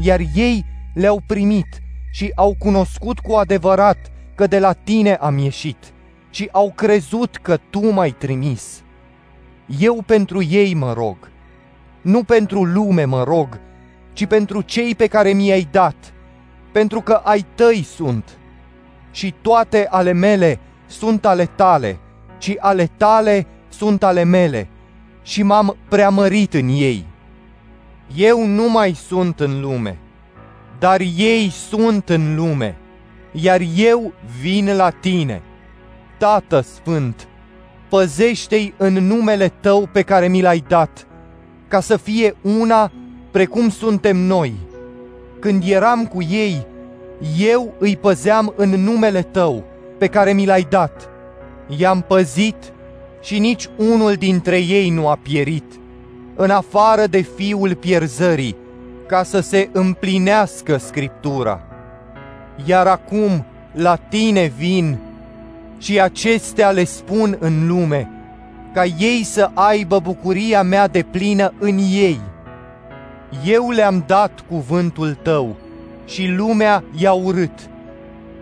[0.00, 0.64] iar ei
[0.94, 3.98] le-au primit și au cunoscut cu adevărat
[4.34, 5.92] că de la tine am ieșit
[6.30, 8.82] și au crezut că tu m-ai trimis.
[9.78, 11.16] Eu pentru ei mă rog,
[12.02, 13.60] nu pentru lume mă rog,
[14.12, 16.14] ci pentru cei pe care mi-ai dat,
[16.72, 18.38] pentru că ai tăi sunt.
[19.10, 21.98] Și toate ale mele sunt ale tale,
[22.38, 24.68] ci ale tale sunt ale mele,
[25.22, 27.06] și m-am preamărit în ei.
[28.16, 29.98] Eu nu mai sunt în lume,
[30.78, 32.76] dar ei sunt în lume,
[33.32, 35.42] iar eu vin la tine.
[36.18, 37.28] Tată Sfânt,
[37.88, 41.06] păzește-i în numele Tău pe care mi l-ai dat,
[41.68, 42.92] ca să fie una
[43.30, 44.54] precum suntem noi.
[45.38, 46.66] Când eram cu ei,
[47.38, 49.64] eu îi păzeam în numele Tău,
[49.98, 51.08] pe care mi l-ai dat.
[51.78, 52.72] I-am păzit
[53.22, 55.64] și nici unul dintre ei nu a pierit,
[56.34, 58.56] în afară de fiul pierzării,
[59.06, 61.60] ca să se împlinească Scriptura.
[62.64, 64.98] Iar acum la tine vin
[65.78, 68.10] și acestea le spun în lume,
[68.74, 72.20] ca ei să aibă bucuria mea de plină în ei.
[73.44, 75.56] Eu le-am dat cuvântul tău
[76.04, 77.70] și lumea i-a urât,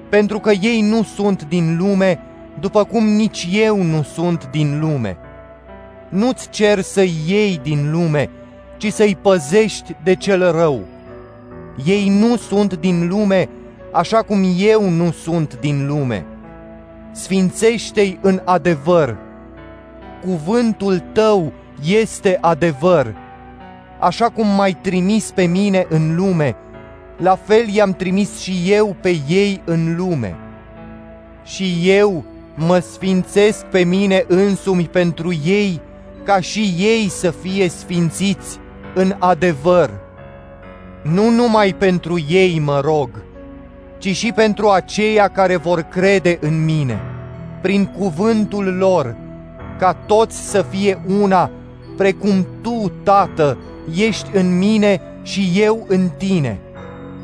[0.09, 2.21] pentru că ei nu sunt din lume,
[2.61, 5.17] după cum nici eu nu sunt din lume.
[6.09, 8.31] Nu-ți cer să iei din lume,
[8.77, 10.81] ci să-i păzești de cel rău.
[11.85, 13.49] Ei nu sunt din lume,
[13.93, 16.25] așa cum eu nu sunt din lume.
[17.13, 19.17] Sfințește-i în adevăr.
[20.25, 21.53] Cuvântul tău
[21.85, 23.15] este adevăr.
[24.01, 26.57] Așa cum m-ai trimis pe mine în lume,
[27.17, 30.37] la fel i-am trimis și eu pe ei în lume.
[31.45, 32.25] Și eu
[32.55, 35.81] mă sfințesc pe mine însumi pentru ei,
[36.25, 38.59] ca și ei să fie sfințiți
[38.95, 39.91] în adevăr.
[41.03, 43.11] Nu numai pentru ei mă rog,
[43.99, 47.01] ci și pentru aceia care vor crede în mine,
[47.63, 49.17] prin cuvântul lor,
[49.79, 51.51] ca toți să fie una,
[51.97, 53.59] precum Tu, Tată,
[53.97, 56.61] ești în mine și eu în Tine,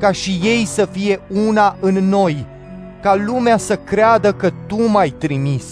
[0.00, 2.46] ca și ei să fie una în noi,
[3.06, 5.64] ca lumea să creadă că Tu m-ai trimis.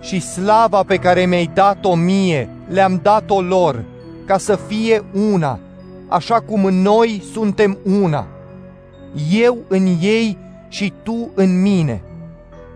[0.00, 3.84] Și slava pe care mi-ai dat-o mie, le-am dat-o lor,
[4.24, 5.58] ca să fie una,
[6.08, 8.26] așa cum noi suntem una.
[9.30, 10.38] Eu în ei
[10.68, 12.02] și tu în mine,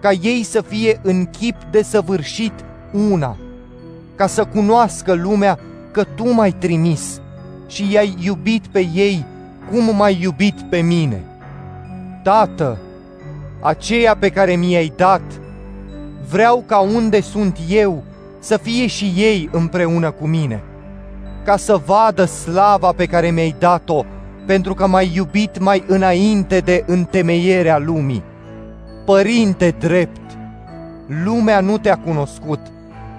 [0.00, 2.54] ca ei să fie în chip de săvârșit
[3.10, 3.36] una,
[4.14, 5.58] ca să cunoască lumea
[5.90, 7.20] că tu m-ai trimis
[7.66, 9.24] și i-ai iubit pe ei
[9.70, 11.24] cum m-ai iubit pe mine.
[12.22, 12.78] Tată,
[13.60, 15.22] aceea pe care mi-ai dat,
[16.30, 18.02] vreau ca unde sunt eu
[18.38, 20.62] să fie și ei împreună cu mine
[21.44, 24.04] ca să vadă slava pe care mi-ai dat-o,
[24.46, 28.22] pentru că m-ai iubit mai înainte de întemeierea lumii.
[29.04, 30.38] Părinte drept,
[31.24, 32.60] lumea nu te-a cunoscut,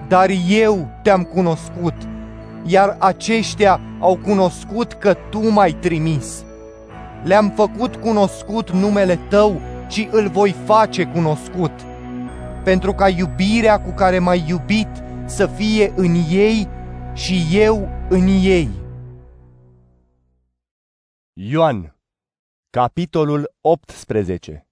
[0.08, 1.94] dar eu te-am cunoscut,
[2.64, 6.44] iar aceștia au cunoscut că tu m-ai trimis.
[7.22, 9.60] Le-am făcut cunoscut numele tău
[9.92, 11.72] și îl voi face cunoscut,
[12.64, 14.88] pentru ca iubirea cu care m-ai iubit
[15.24, 16.68] să fie în ei
[17.14, 18.68] și eu în ei.
[21.32, 21.96] Ioan,
[22.70, 24.66] capitolul 18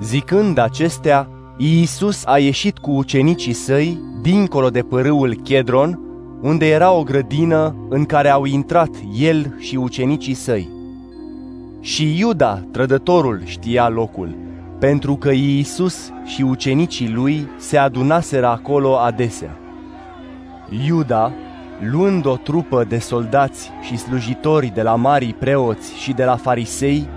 [0.00, 1.28] Zicând acestea,
[1.58, 6.00] Iisus a ieșit cu ucenicii săi dincolo de părâul Chedron,
[6.42, 10.77] unde era o grădină în care au intrat el și ucenicii săi.
[11.80, 14.36] Și Iuda, trădătorul, știa locul,
[14.78, 19.58] pentru că Iisus și ucenicii lui se adunaseră acolo adesea.
[20.86, 21.32] Iuda,
[21.80, 27.08] luând o trupă de soldați și slujitori de la marii preoți și de la farisei,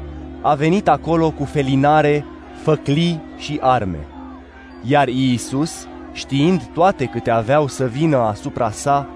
[0.42, 2.26] a venit acolo cu felinare,
[2.64, 4.08] făclii și arme.
[4.84, 9.10] Iar Iisus, știind toate câte aveau să vină asupra sa,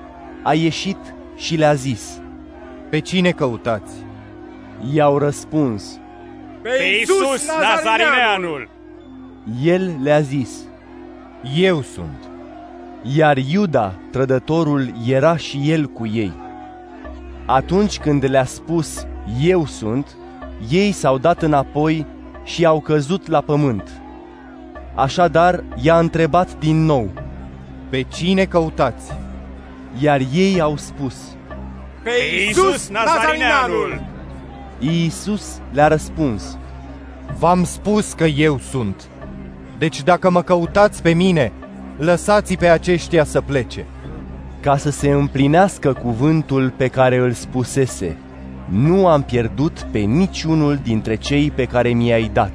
[0.44, 0.98] a ieșit
[1.36, 2.22] și le-a zis,
[2.90, 4.05] Pe cine căutați?
[4.94, 6.00] I-au răspuns,
[6.62, 6.70] Pe
[7.00, 8.70] Iisus Nazarineanul!
[9.64, 10.50] El le-a zis,
[11.56, 12.30] Eu sunt.
[13.16, 16.34] Iar Iuda, trădătorul, era și el cu ei.
[17.46, 19.06] Atunci când le-a spus,
[19.42, 20.16] Eu sunt,
[20.70, 22.06] ei s-au dat înapoi
[22.44, 23.90] și au căzut la pământ.
[24.96, 27.10] Așadar, i-a întrebat din nou,
[27.90, 29.14] Pe cine căutați?
[30.00, 31.16] Iar ei au spus,
[32.04, 32.12] Pe
[32.48, 34.14] Iisus Nazarineanul!
[34.80, 36.58] Iisus le-a răspuns,
[37.38, 39.08] V-am spus că eu sunt.
[39.78, 41.52] Deci dacă mă căutați pe mine,
[41.98, 43.86] lăsați pe aceștia să plece.
[44.60, 48.18] Ca să se împlinească cuvântul pe care îl spusese,
[48.70, 52.52] nu am pierdut pe niciunul dintre cei pe care mi-ai dat.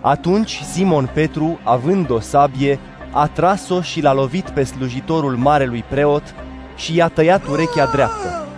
[0.00, 2.78] Atunci Simon Petru, având o sabie,
[3.10, 6.34] a tras-o și l-a lovit pe slujitorul marelui preot
[6.76, 8.49] și i-a tăiat urechea dreaptă.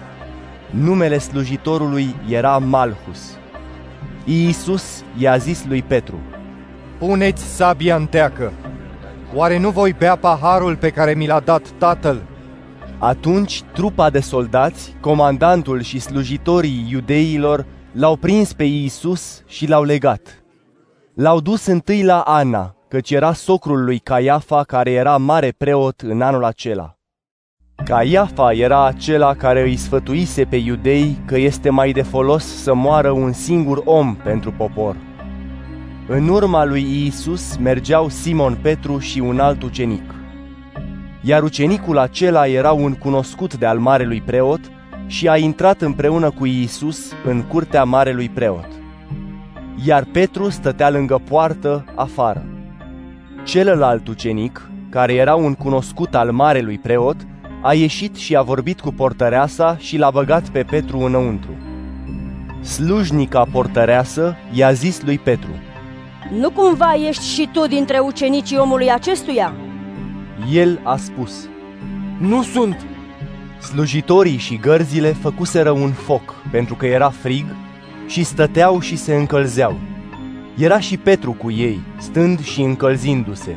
[0.72, 3.38] Numele slujitorului era Malhus.
[4.24, 6.18] Iisus i-a zis lui Petru,
[6.98, 8.52] Puneți sabia în teacă.
[9.34, 12.22] Oare nu voi bea paharul pe care mi l-a dat tatăl?
[12.98, 20.44] Atunci trupa de soldați, comandantul și slujitorii iudeilor l-au prins pe Iisus și l-au legat.
[21.14, 26.20] L-au dus întâi la Ana, căci era socrul lui Caiafa, care era mare preot în
[26.20, 26.96] anul acela.
[27.74, 33.10] Caiafa era acela care îi sfătuise pe iudei că este mai de folos să moară
[33.10, 34.96] un singur om pentru popor.
[36.08, 40.14] În urma lui Iisus mergeau Simon Petru și un alt ucenic.
[41.20, 44.60] Iar ucenicul acela era un cunoscut de al marelui preot
[45.06, 48.68] și a intrat împreună cu Iisus în curtea marelui preot.
[49.84, 52.44] Iar Petru stătea lângă poartă afară.
[53.44, 57.16] Celălalt ucenic, care era un cunoscut al marelui preot,
[57.62, 61.50] a ieșit și a vorbit cu portăreasa și l-a băgat pe Petru înăuntru.
[62.60, 65.50] Slujnica portăreasă i-a zis lui Petru,
[66.38, 69.52] Nu cumva ești și tu dintre ucenicii omului acestuia?
[70.52, 71.48] El a spus,
[72.20, 72.86] Nu sunt!
[73.60, 77.44] Slujitorii și gărzile făcuseră un foc, pentru că era frig,
[78.06, 79.78] și stăteau și se încălzeau.
[80.56, 83.56] Era și Petru cu ei, stând și încălzindu-se.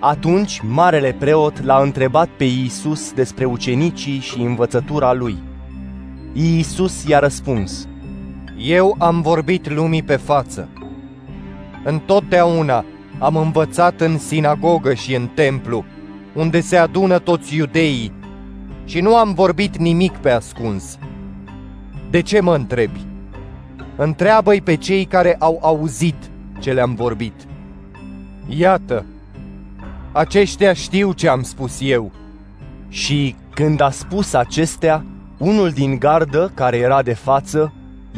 [0.00, 5.38] Atunci, marele preot l-a întrebat pe Iisus despre ucenicii și învățătura lui.
[6.32, 7.88] Iisus i-a răspuns,
[8.56, 10.68] Eu am vorbit lumii pe față.
[11.84, 12.84] Întotdeauna
[13.18, 15.84] am învățat în sinagogă și în templu,
[16.34, 18.12] unde se adună toți iudeii,
[18.84, 20.98] și nu am vorbit nimic pe ascuns.
[22.10, 23.00] De ce mă întrebi?
[23.96, 26.30] Întreabă-i pe cei care au auzit
[26.60, 27.34] ce le-am vorbit.
[28.48, 29.04] Iată,
[30.12, 32.12] aceștia știu ce am spus eu.
[32.88, 35.04] Și când a spus acestea,
[35.38, 37.72] unul din gardă, care era de față,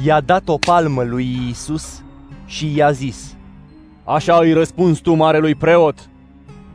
[0.05, 2.03] i-a dat o palmă lui Iisus
[2.47, 3.35] și i-a zis,
[4.05, 6.09] Așa îi răspuns tu, marelui preot?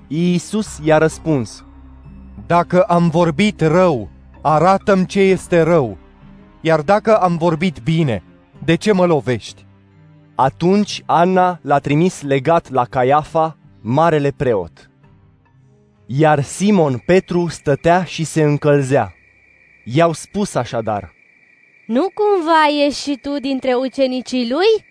[0.08, 1.66] Iisus i-a răspuns,
[2.46, 4.10] Dacă am vorbit rău,
[4.42, 5.98] arată-mi ce este rău,
[6.62, 8.24] iar dacă am vorbit bine,
[8.64, 9.66] de ce mă lovești?
[10.36, 14.90] Atunci Ana l-a trimis legat la Caiafa, marele preot.
[16.08, 19.16] Iar Simon Petru stătea și se încălzea.
[19.84, 21.14] I-au spus așadar,
[21.88, 24.86] Nu cumva ești și tu dintre ucenicii lui?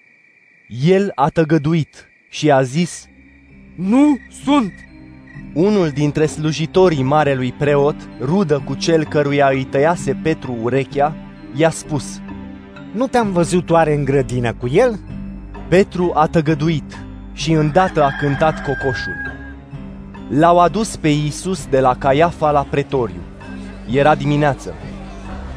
[0.89, 3.09] El a tăgăduit și a zis,
[3.77, 4.73] Nu sunt!
[5.55, 11.17] Unul dintre slujitorii marelui preot, rudă cu cel căruia îi tăiase Petru urechea,
[11.57, 12.21] i-a spus,
[12.93, 15.01] Nu te-am văzut oare în grădină cu el?
[15.69, 19.44] Petru a tăgăduit și îndată a cântat cocoșul.
[20.29, 23.21] L-au adus pe Iisus de la Caiafa la pretoriu.
[23.91, 24.75] Era dimineață.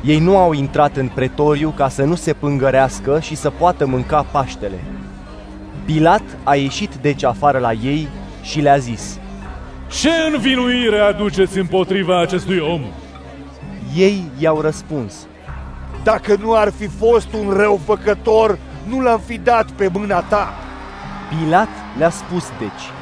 [0.03, 4.25] Ei nu au intrat în pretoriu ca să nu se pângărească și să poată mânca
[4.31, 4.83] Paștele.
[5.85, 8.07] Pilat a ieșit deci afară la ei
[8.41, 9.19] și le-a zis,
[10.01, 12.81] Ce învinuire aduceți împotriva acestui om?
[13.95, 15.13] Ei i-au răspuns.
[16.03, 18.57] Dacă nu ar fi fost un răufăcător,
[18.87, 20.53] nu l-am fi dat pe mâna ta.
[21.29, 22.96] Pilat le-a spus deci.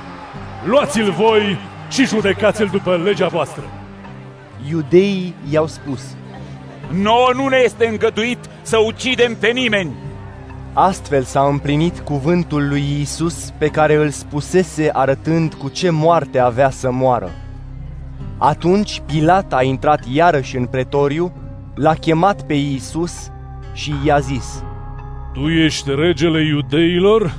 [0.65, 1.57] Luați-l voi
[1.89, 3.63] și judecați-l după legea voastră.
[4.69, 6.15] Iudeii i-au spus.
[6.91, 9.93] Nouă nu ne este îngăduit să ucidem pe nimeni.
[10.73, 16.69] Astfel s-a împlinit cuvântul lui Isus pe care îl spusese arătând cu ce moarte avea
[16.69, 17.29] să moară.
[18.37, 21.33] Atunci Pilat a intrat iarăși în pretoriu,
[21.75, 23.31] l-a chemat pe Iisus
[23.73, 24.63] și i-a zis,
[25.33, 27.33] Tu ești regele iudeilor?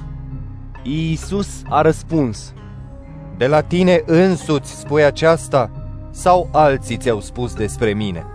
[0.83, 2.55] Iisus a răspuns,
[3.37, 5.71] De la tine însuți spui aceasta
[6.11, 8.27] sau alții ți-au spus despre mine?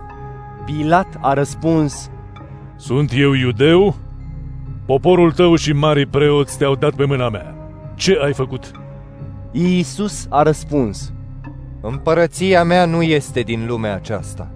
[0.64, 2.10] Pilat a răspuns,
[2.76, 3.94] Sunt eu iudeu?
[4.86, 7.54] Poporul tău și marii preoți te-au dat pe mâna mea.
[7.94, 8.70] Ce ai făcut?
[9.50, 11.12] Iisus a răspuns,
[11.80, 14.50] Împărăția mea nu este din lumea aceasta.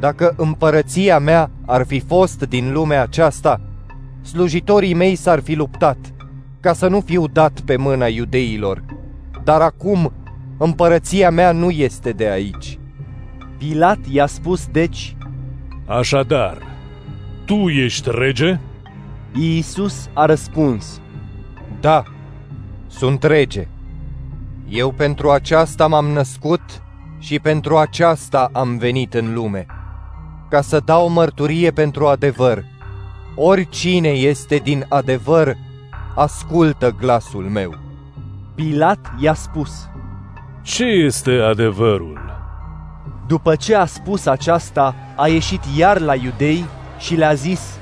[0.00, 3.60] Dacă împărăția mea ar fi fost din lumea aceasta,
[4.22, 5.98] slujitorii mei s-ar fi luptat,
[6.60, 8.82] ca să nu fiu dat pe mâna iudeilor.
[9.44, 10.12] Dar acum
[10.58, 12.78] împărăția mea nu este de aici.
[13.58, 15.16] Pilat i-a spus deci,
[15.86, 16.58] Așadar,
[17.44, 18.58] tu ești rege?
[19.34, 21.00] Iisus a răspuns,
[21.80, 22.02] Da,
[22.86, 23.68] sunt rege.
[24.68, 26.60] Eu pentru aceasta m-am născut
[27.18, 29.66] și pentru aceasta am venit în lume,
[30.50, 32.64] ca să dau mărturie pentru adevăr.
[33.34, 35.56] Oricine este din adevăr,
[36.14, 37.87] ascultă glasul meu.
[38.58, 39.88] Pilat i-a spus,
[40.62, 42.20] Ce este adevărul?
[43.26, 46.64] După ce a spus aceasta, a ieșit iar la iudei
[46.98, 47.78] și le-a zis,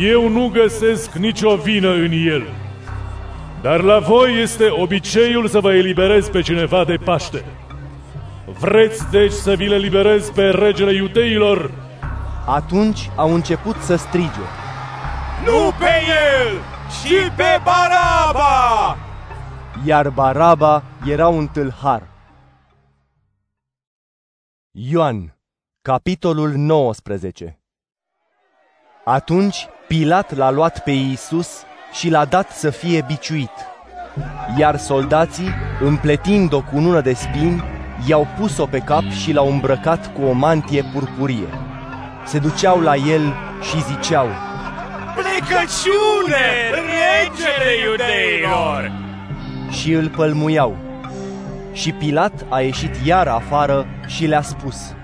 [0.00, 2.42] Eu nu găsesc nicio vină în el.
[3.62, 7.44] Dar la voi este obiceiul să vă eliberez pe cineva de Paște.
[8.58, 11.70] Vreți deci să vi le liberez pe regele iudeilor?
[12.46, 14.44] Atunci au început să strige.
[15.44, 16.52] Nu pe el,
[17.00, 18.96] și pe Baraba!
[19.86, 22.02] Iar Baraba era un tâlhar.
[24.70, 25.36] Ioan,
[25.82, 27.58] capitolul 19
[29.04, 31.62] Atunci Pilat l-a luat pe Iisus
[31.92, 33.50] și l-a dat să fie biciuit.
[34.56, 35.48] Iar soldații,
[35.80, 37.62] împletind o cunună de spini,
[38.06, 41.48] i-au pus-o pe cap și l-au îmbrăcat cu o mantie purpurie.
[42.26, 44.26] Se duceau la el și ziceau,
[45.14, 49.03] Plecăciune, regele iudeilor!
[49.80, 50.76] Și îl pălmuiau.
[51.72, 54.94] Și Pilat a ieșit iar afară și le-a spus,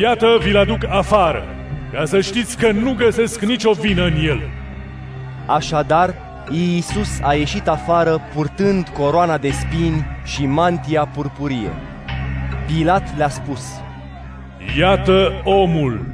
[0.00, 1.44] Iată, vi-l aduc afară,
[1.92, 4.40] ca să știți că nu găsesc nicio vină în el.
[5.46, 6.14] Așadar,
[6.50, 11.70] Iisus a ieșit afară purtând coroana de spini și mantia purpurie.
[12.66, 13.62] Pilat le-a spus,
[14.78, 16.06] Iată omul!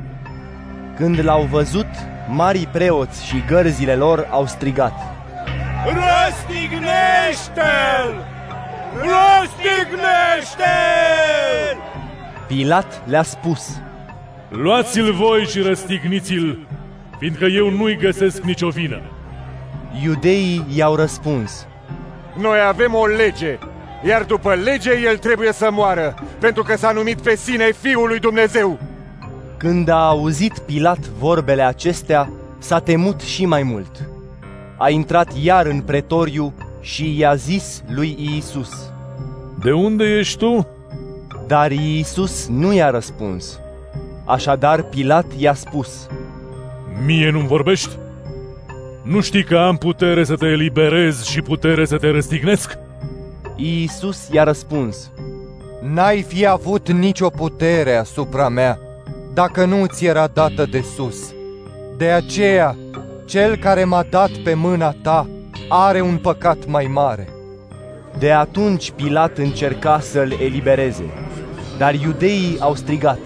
[0.97, 1.87] Când l-au văzut,
[2.29, 4.93] marii preoți și gărzile lor au strigat,
[5.85, 8.25] Răstignește-l!
[8.95, 11.77] Răstignește-l!
[12.47, 13.81] Pilat le-a spus,
[14.49, 16.67] Luați-l voi și răstigniți-l,
[17.19, 19.01] fiindcă eu nu-i găsesc nicio vină.
[20.03, 21.67] Iudeii i-au răspuns,
[22.41, 23.59] Noi avem o lege,
[24.07, 28.19] iar după lege el trebuie să moară, pentru că s-a numit pe sine Fiul lui
[28.19, 28.79] Dumnezeu.
[29.57, 34.10] Când a auzit Pilat vorbele acestea, s-a temut și mai mult.
[34.83, 38.93] A intrat iar în pretoriu și i-a zis lui Iisus,
[39.63, 40.67] De unde ești tu?
[41.47, 43.61] Dar Iisus nu i-a răspuns.
[44.25, 46.09] Așadar Pilat i-a spus,
[47.07, 47.91] Mie nu-mi vorbești?
[49.03, 52.79] Nu știi că am putere să te eliberez și putere să te răstignesc?
[53.57, 55.11] Iisus i-a răspuns,
[55.83, 58.79] N-ai fi avut nicio putere asupra mea,
[59.35, 61.33] dacă nu ți era dată de sus.
[61.97, 62.77] De aceea,
[63.31, 65.29] cel care m-a dat pe mâna ta
[65.69, 67.29] are un păcat mai mare.
[68.19, 71.05] De atunci Pilat încerca să-l elibereze,
[71.79, 73.19] dar iudeii au strigat,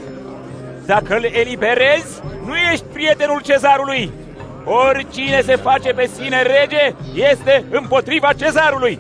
[0.86, 4.10] Dacă îl eliberezi, nu ești prietenul cezarului.
[4.64, 6.94] Oricine se face pe sine rege
[7.32, 8.98] este împotriva cezarului.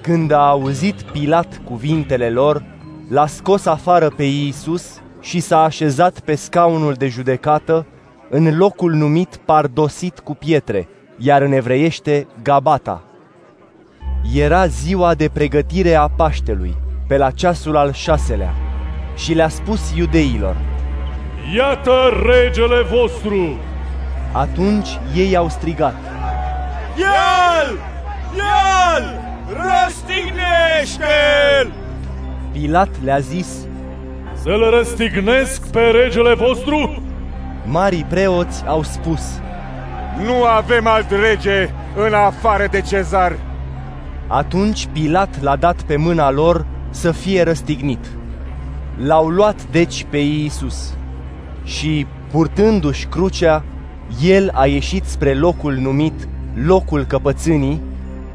[0.00, 2.64] Când a auzit Pilat cuvintele lor,
[3.08, 7.86] l-a scos afară pe Iisus și s-a așezat pe scaunul de judecată
[8.30, 10.88] în locul numit pardosit cu pietre,
[11.18, 13.02] iar în evreiește Gabata.
[14.34, 16.76] Era ziua de pregătire a Paștelui,
[17.08, 18.54] pe la ceasul al șaselea,
[19.16, 20.56] și le-a spus iudeilor,
[21.56, 21.92] Iată
[22.26, 23.56] regele vostru!
[24.32, 25.94] Atunci ei au strigat,
[26.96, 27.78] El!
[28.96, 29.20] El!
[29.48, 31.72] Răstignește-l!
[32.52, 33.48] Pilat le-a zis,
[34.42, 37.02] Să-l răstignesc pe regele vostru?
[37.64, 39.22] Marii preoți au spus,
[40.24, 41.70] Nu avem alt rege
[42.06, 43.36] în afară de cezar.
[44.26, 48.06] Atunci Pilat l-a dat pe mâna lor să fie răstignit.
[48.96, 50.94] L-au luat deci pe Iisus
[51.64, 53.64] și, purtându-și crucea,
[54.22, 56.28] el a ieșit spre locul numit
[56.66, 57.80] locul căpățânii,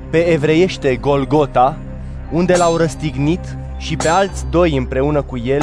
[0.09, 1.77] pe evreiește Golgota,
[2.31, 5.61] unde l-au răstignit și pe alți doi împreună cu el,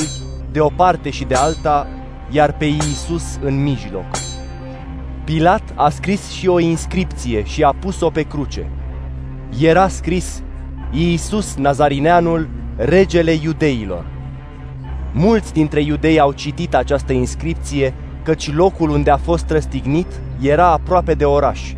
[0.53, 1.87] de o parte și de alta,
[2.31, 4.05] iar pe Iisus în mijloc.
[5.25, 8.71] Pilat a scris și o inscripție și a pus-o pe cruce.
[9.61, 10.43] Era scris
[10.91, 14.05] Iisus Nazarineanul, regele iudeilor.
[15.13, 21.15] Mulți dintre iudei au citit această inscripție, căci locul unde a fost răstignit era aproape
[21.15, 21.75] de oraș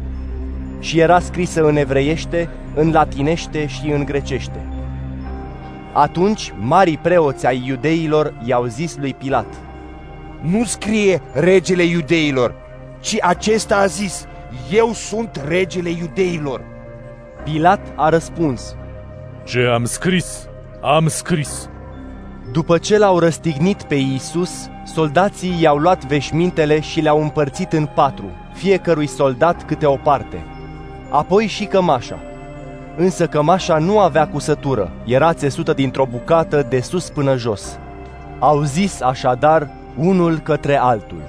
[0.81, 4.67] și era scrisă în evreiește, în latinește și în grecește.
[5.93, 9.55] Atunci, marii preoți ai iudeilor i-au zis lui Pilat,
[10.41, 12.55] Nu scrie regele iudeilor,
[13.01, 14.27] ci acesta a zis,
[14.71, 16.61] eu sunt regele iudeilor.
[17.45, 18.77] Pilat a răspuns,
[19.45, 20.49] Ce am scris,
[20.83, 21.69] am scris.
[22.53, 28.31] După ce l-au răstignit pe Iisus, soldații i-au luat veșmintele și le-au împărțit în patru,
[28.53, 30.45] fiecărui soldat câte o parte.
[31.11, 32.19] Apoi și cămașa.
[32.97, 37.79] Însă cămașa nu avea cusătură, era țesută dintr-o bucată de sus până jos.
[38.39, 41.23] Au zis așadar unul către altul.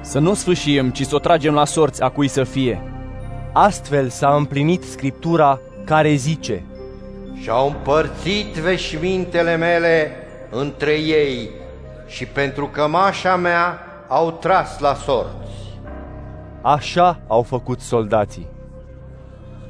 [0.00, 2.82] Să nu sfâșiem, ci să o tragem la sorți a cui să fie.
[3.52, 6.64] Astfel s-a împlinit scriptura care zice
[7.42, 10.10] Și-au împărțit veșmintele mele
[10.50, 11.50] între ei
[12.06, 13.78] și pentru cămașa mea
[14.08, 15.34] au tras la sorți.
[16.62, 18.46] Așa au făcut soldații.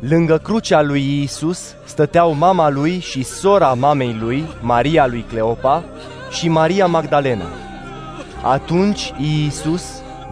[0.01, 5.85] Lângă crucea lui Iisus stăteau mama lui și sora mamei lui, Maria lui Cleopa
[6.31, 7.66] și Maria Magdalena.
[8.48, 9.85] Atunci Iisus,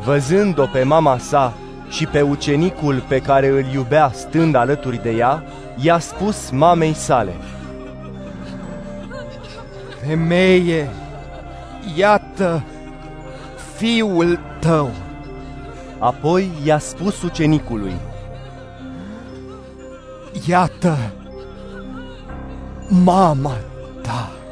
[0.04, 1.52] văzând-o pe mama sa
[1.88, 5.44] și pe ucenicul pe care îl iubea stând alături de ea,
[5.76, 7.32] i-a spus mamei sale,
[10.06, 10.90] Femeie,
[11.96, 12.64] iată
[13.76, 14.90] fiul tău.
[15.98, 17.94] Apoi i-a spus ucenicului,
[20.46, 20.96] Iată
[22.88, 23.56] mama
[24.02, 24.43] ta.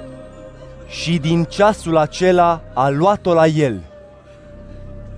[0.93, 3.81] Și din ceasul acela a luat-o la el.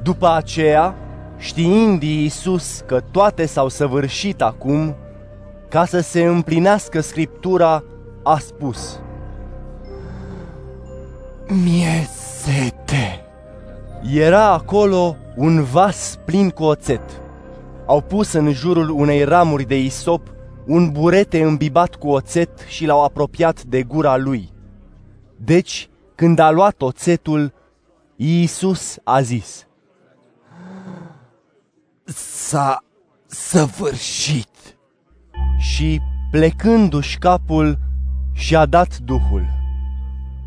[0.02, 0.94] După aceea,
[1.38, 4.96] știind Iisus că toate s-au săvârșit acum,
[5.68, 7.84] ca să se împlinească Scriptura,
[8.22, 9.00] a spus,
[11.46, 12.08] Mie
[12.42, 13.24] sete.
[14.14, 17.20] Era acolo un vas plin cu oțet.
[17.86, 20.32] Au pus în jurul unei ramuri de isop
[20.66, 24.53] un burete îmbibat cu oțet și l-au apropiat de gura lui.
[25.44, 27.52] Deci, când a luat oțetul,
[28.16, 29.66] Iisus a zis,
[32.04, 32.84] S-a
[33.26, 34.48] săvârșit.
[35.58, 36.00] Și,
[36.30, 37.78] plecându-și capul,
[38.32, 39.46] și-a dat Duhul.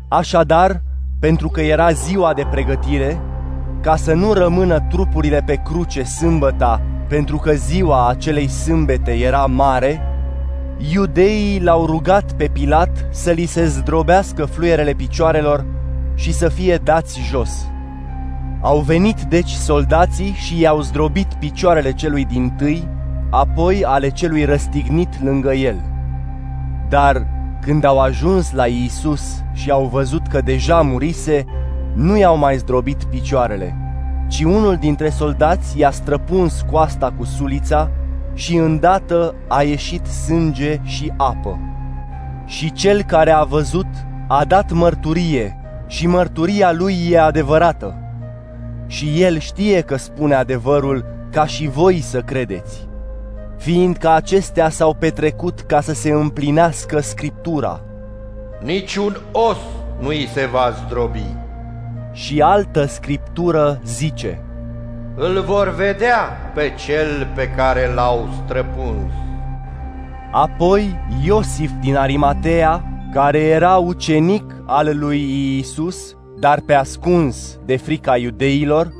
[0.08, 0.82] Așadar,
[1.20, 3.20] pentru că era ziua de pregătire,
[3.80, 10.02] ca să nu rămână trupurile pe cruce sâmbăta, pentru că ziua acelei sâmbete era mare,
[10.78, 15.64] iudeii l-au rugat pe Pilat să li se zdrobească fluierele picioarelor
[16.14, 17.66] și să fie dați jos.
[18.60, 22.88] Au venit deci soldații și i-au zdrobit picioarele celui din tâi,
[23.30, 25.76] apoi ale celui răstignit lângă el.
[26.88, 27.26] Dar
[27.60, 31.44] când au ajuns la Iisus și au văzut că deja murise,
[31.94, 33.76] nu i-au mai zdrobit picioarele,
[34.28, 37.90] ci unul dintre soldați i-a străpuns coasta cu sulița
[38.38, 41.58] și îndată a ieșit sânge și apă.
[42.46, 43.86] Și cel care a văzut
[44.28, 45.56] a dat mărturie
[45.86, 47.94] și mărturia lui e adevărată.
[48.86, 52.88] Și el știe că spune adevărul ca și voi să credeți
[53.58, 57.80] fiindcă acestea s-au petrecut ca să se împlinească Scriptura.
[58.62, 59.56] Niciun os
[60.00, 61.34] nu îi se va zdrobi.
[62.12, 64.42] Și altă Scriptură zice,
[65.20, 69.12] Îl vor vedea pe cel pe care l-au străpuns.
[70.32, 78.16] Apoi Iosif din Arimatea, care era ucenic al lui Iisus, dar pe ascuns de frica
[78.16, 78.92] iudeilor,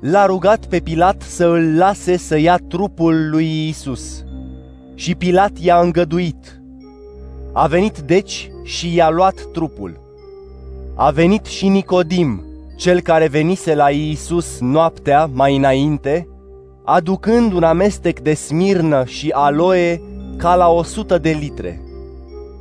[0.00, 4.24] l-a rugat pe Pilat să îl lase să ia trupul lui Isus.
[4.94, 6.60] Și Pilat i-a îngăduit.
[7.52, 10.00] A venit deci și i-a luat trupul.
[10.96, 12.47] A venit și Nicodim,
[12.78, 16.28] cel care venise la Iisus noaptea mai înainte,
[16.84, 20.02] aducând un amestec de smirnă și aloe
[20.36, 21.82] ca la o sută de litre.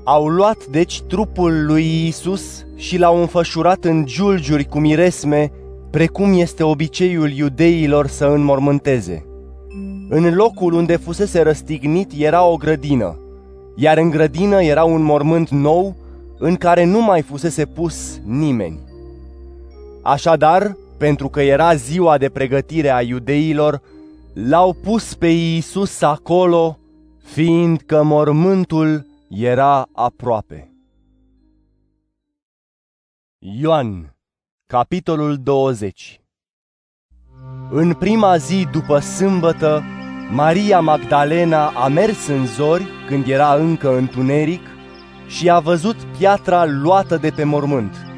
[0.04, 5.52] Au luat deci trupul lui Isus și l-au înfășurat în giulgiuri cu miresme,
[5.92, 9.26] precum este obiceiul iudeilor să înmormânteze.
[10.10, 13.20] În locul unde fusese răstignit era o grădină,
[13.76, 15.96] iar în grădină era un mormânt nou
[16.38, 18.87] în care nu mai fusese pus nimeni.
[20.08, 23.82] Așadar, pentru că era ziua de pregătire a iudeilor,
[24.34, 26.80] l-au pus pe Iisus acolo,
[27.24, 30.72] fiindcă mormântul era aproape.
[33.40, 34.16] Ioan,
[34.66, 36.22] capitolul 20
[37.72, 39.84] În prima zi după sâmbătă,
[40.32, 44.62] Maria Magdalena a mers în zori, când era încă întuneric,
[45.28, 48.17] și a văzut piatra luată de pe mormânt.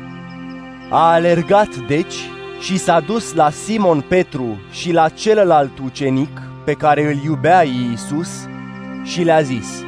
[0.92, 2.16] A alergat, deci,
[2.60, 8.30] și s-a dus la Simon Petru și la celălalt ucenic pe care îl iubea Iisus
[9.04, 9.84] și le-a zis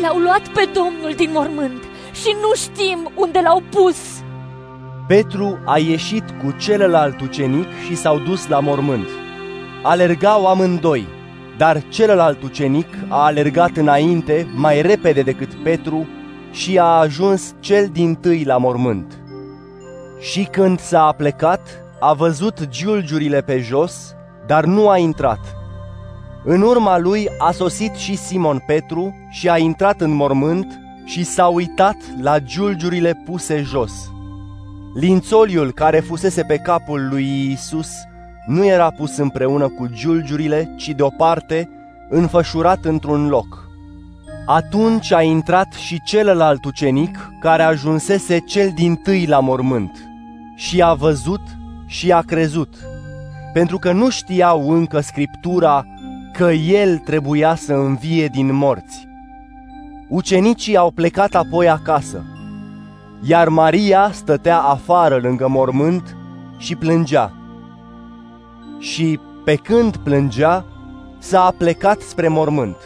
[0.00, 1.82] L-au luat pe Domnul din mormânt
[2.12, 3.96] și nu știm unde l-au pus.
[5.06, 9.08] Petru a ieșit cu celălalt ucenic și s-au dus la mormânt.
[9.82, 11.06] Alergau amândoi,
[11.56, 16.06] dar celălalt ucenic a alergat înainte mai repede decât Petru
[16.50, 19.17] și a ajuns cel din tâi la mormânt.
[20.18, 21.60] Și când s-a plecat,
[22.00, 24.14] a văzut giulgiurile pe jos,
[24.46, 25.40] dar nu a intrat.
[26.44, 31.46] În urma lui a sosit și Simon Petru și a intrat în mormânt și s-a
[31.46, 33.92] uitat la giulgiurile puse jos.
[34.94, 37.90] Lințoliul care fusese pe capul lui Isus
[38.46, 41.68] nu era pus împreună cu giulgiurile, ci deoparte,
[42.08, 43.68] înfășurat într-un loc.
[44.46, 50.07] Atunci a intrat și celălalt ucenic care ajunsese cel din tâi la mormânt
[50.58, 51.40] și a văzut
[51.86, 52.74] și a crezut,
[53.52, 55.86] pentru că nu știau încă Scriptura
[56.32, 59.08] că el trebuia să învie din morți.
[60.08, 62.24] Ucenicii au plecat apoi acasă,
[63.22, 66.16] iar Maria stătea afară lângă mormânt
[66.56, 67.32] și plângea.
[68.78, 70.64] Și pe când plângea,
[71.18, 72.76] s-a plecat spre mormânt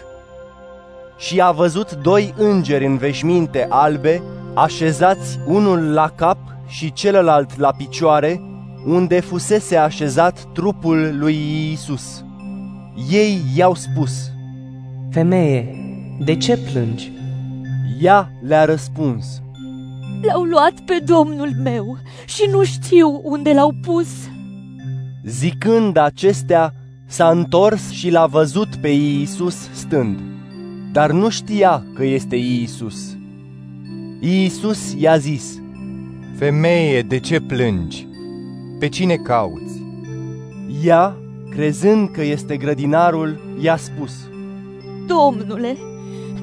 [1.17, 4.23] și a văzut doi îngeri în veșminte albe,
[4.55, 6.39] așezați unul la cap
[6.73, 8.41] și celălalt la picioare,
[8.87, 12.25] unde fusese așezat trupul lui Iisus.
[13.11, 14.31] Ei i-au spus,
[15.11, 15.77] Femeie,
[16.25, 17.13] de ce plângi?
[18.01, 19.43] Ea le-a răspuns,
[20.23, 24.09] L-au luat pe domnul meu și nu știu unde l-au pus.
[25.25, 26.75] Zicând acestea,
[27.07, 30.21] s-a întors și l-a văzut pe Iisus stând,
[30.93, 33.17] dar nu știa că este Iisus.
[34.21, 35.62] Iisus i-a zis,
[36.43, 38.07] Femeie, de ce plângi?
[38.79, 39.83] Pe cine cauți?
[40.85, 41.17] Ea,
[41.51, 44.13] crezând că este grădinarul, i-a spus,
[45.07, 45.77] Domnule,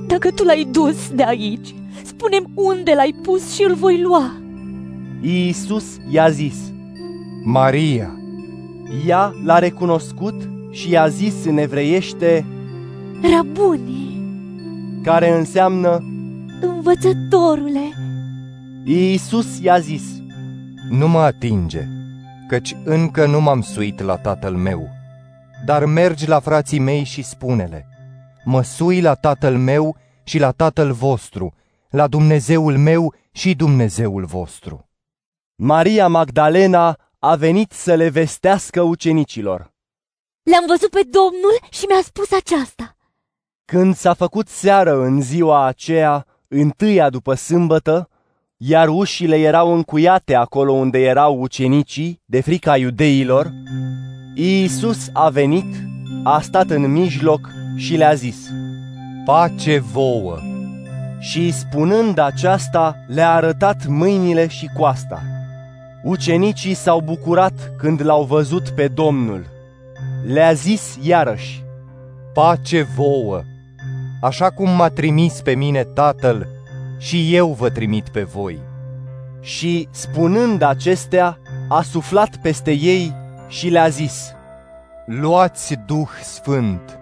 [0.08, 4.32] dacă tu l-ai dus de aici, spunem unde l-ai pus și îl voi lua.
[5.22, 6.56] Iisus i-a zis,
[7.44, 8.20] Maria.
[9.08, 12.46] Ea l-a recunoscut și i-a zis în evreiește,
[13.32, 14.22] Rabuni,
[15.04, 16.04] care înseamnă
[16.62, 18.09] învățătorule.
[18.92, 20.04] Iisus i-a zis,
[20.90, 21.84] Nu mă atinge,
[22.48, 24.88] căci încă nu m-am suit la tatăl meu,
[25.66, 27.88] dar mergi la frații mei și spune-le,
[28.44, 31.54] mă sui la tatăl meu și la tatăl vostru,
[31.90, 34.90] la Dumnezeul meu și Dumnezeul vostru.
[35.56, 39.74] Maria Magdalena a venit să le vestească ucenicilor.
[40.44, 42.96] Le-am văzut pe Domnul și mi-a spus aceasta.
[43.66, 48.10] Când s-a făcut seară în ziua aceea, întâia după sâmbătă,
[48.62, 53.52] iar ușile erau încuiate acolo unde erau ucenicii, de frica iudeilor,
[54.36, 55.76] Iisus a venit,
[56.24, 58.36] a stat în mijloc și le-a zis,
[59.26, 60.38] Pace vouă!
[61.20, 65.22] Și spunând aceasta, le-a arătat mâinile și coasta.
[66.04, 69.46] Ucenicii s-au bucurat când l-au văzut pe Domnul.
[70.26, 71.64] Le-a zis iarăși,
[72.34, 73.42] Pace vouă!
[74.22, 76.48] Așa cum m-a trimis pe mine Tatăl,
[77.00, 78.60] și eu vă trimit pe voi.
[79.42, 81.38] Și, spunând acestea,
[81.70, 83.14] a suflat peste ei
[83.48, 84.34] și le-a zis,
[85.06, 87.00] Luați Duh Sfânt!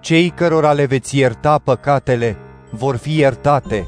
[0.00, 2.36] Cei cărora le veți ierta păcatele
[2.70, 3.86] vor fi iertate,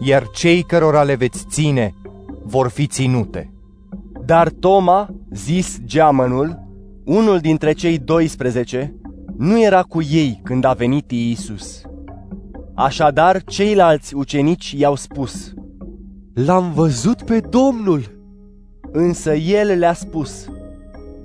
[0.00, 1.94] iar cei cărora le veți ține
[2.42, 3.52] vor fi ținute.
[4.24, 6.62] Dar Toma, zis geamănul,
[7.04, 8.94] unul dintre cei 12,
[9.36, 11.82] nu era cu ei când a venit Iisus.
[12.76, 15.52] Așadar, ceilalți ucenici i-au spus,
[16.34, 18.02] L-am văzut pe Domnul!
[18.92, 20.48] Însă el le-a spus,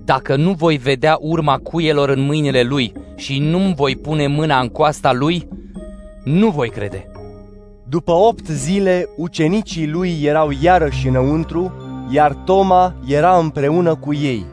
[0.06, 4.68] Dacă nu voi vedea urma cuielor în mâinile lui și nu-mi voi pune mâna în
[4.68, 5.48] coasta lui,
[6.24, 7.12] nu voi crede.
[7.88, 11.74] După opt zile, ucenicii lui erau iarăși înăuntru,
[12.10, 14.46] iar Toma era împreună cu ei.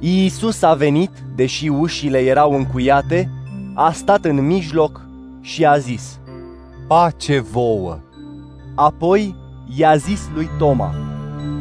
[0.00, 3.30] Iisus a venit, deși ușile erau încuiate,
[3.74, 5.05] a stat în mijloc
[5.46, 6.20] și a zis,
[6.86, 7.98] Pace vouă!
[8.74, 9.34] Apoi
[9.76, 10.94] i-a zis lui Toma,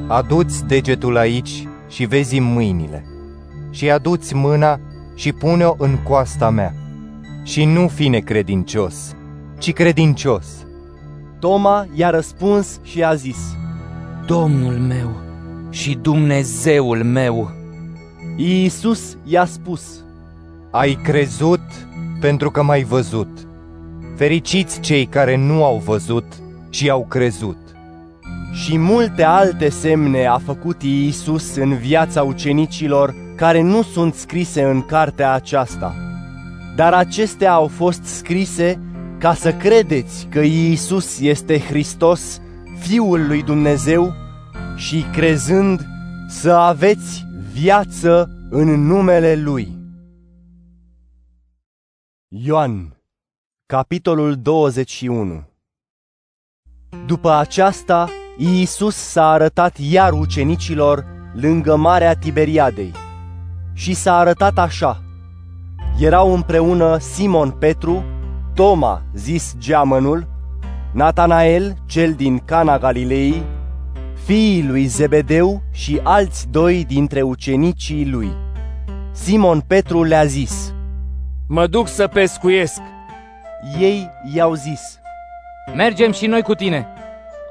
[0.07, 3.05] Aduți degetul aici și vezi mâinile,
[3.69, 4.79] și aduți mâna
[5.15, 6.73] și pune-o în coasta mea,
[7.43, 9.15] și nu fi necredincios,
[9.57, 10.65] ci credincios.
[11.39, 13.55] Toma i-a răspuns și a zis,
[14.25, 15.09] Domnul meu
[15.69, 17.51] și Dumnezeul meu.
[18.35, 20.03] Iisus i-a spus,
[20.71, 21.87] Ai crezut
[22.19, 23.44] pentru că m-ai văzut.
[24.15, 26.25] Fericiți cei care nu au văzut
[26.69, 27.57] și au crezut.
[28.53, 34.81] Și multe alte semne a făcut Iisus în viața ucenicilor care nu sunt scrise în
[34.81, 35.95] cartea aceasta.
[36.75, 38.79] Dar acestea au fost scrise
[39.19, 42.41] ca să credeți că Iisus este Hristos,
[42.79, 44.13] Fiul lui Dumnezeu,
[44.75, 45.85] și crezând
[46.27, 49.77] să aveți viață în numele Lui.
[52.27, 52.94] Ioan,
[53.67, 55.43] capitolul 21
[57.05, 62.91] După aceasta, Iisus s-a arătat iar ucenicilor lângă Marea Tiberiadei
[63.73, 65.01] și s-a arătat așa.
[65.99, 68.03] Erau împreună Simon Petru,
[68.53, 70.27] Toma, zis geamănul,
[70.93, 73.43] Natanael, cel din Cana Galilei,
[74.25, 78.31] fiii lui Zebedeu și alți doi dintre ucenicii lui.
[79.11, 80.73] Simon Petru le-a zis,
[81.47, 82.81] Mă duc să pescuiesc.
[83.79, 84.99] Ei i-au zis,
[85.75, 86.87] Mergem și noi cu tine.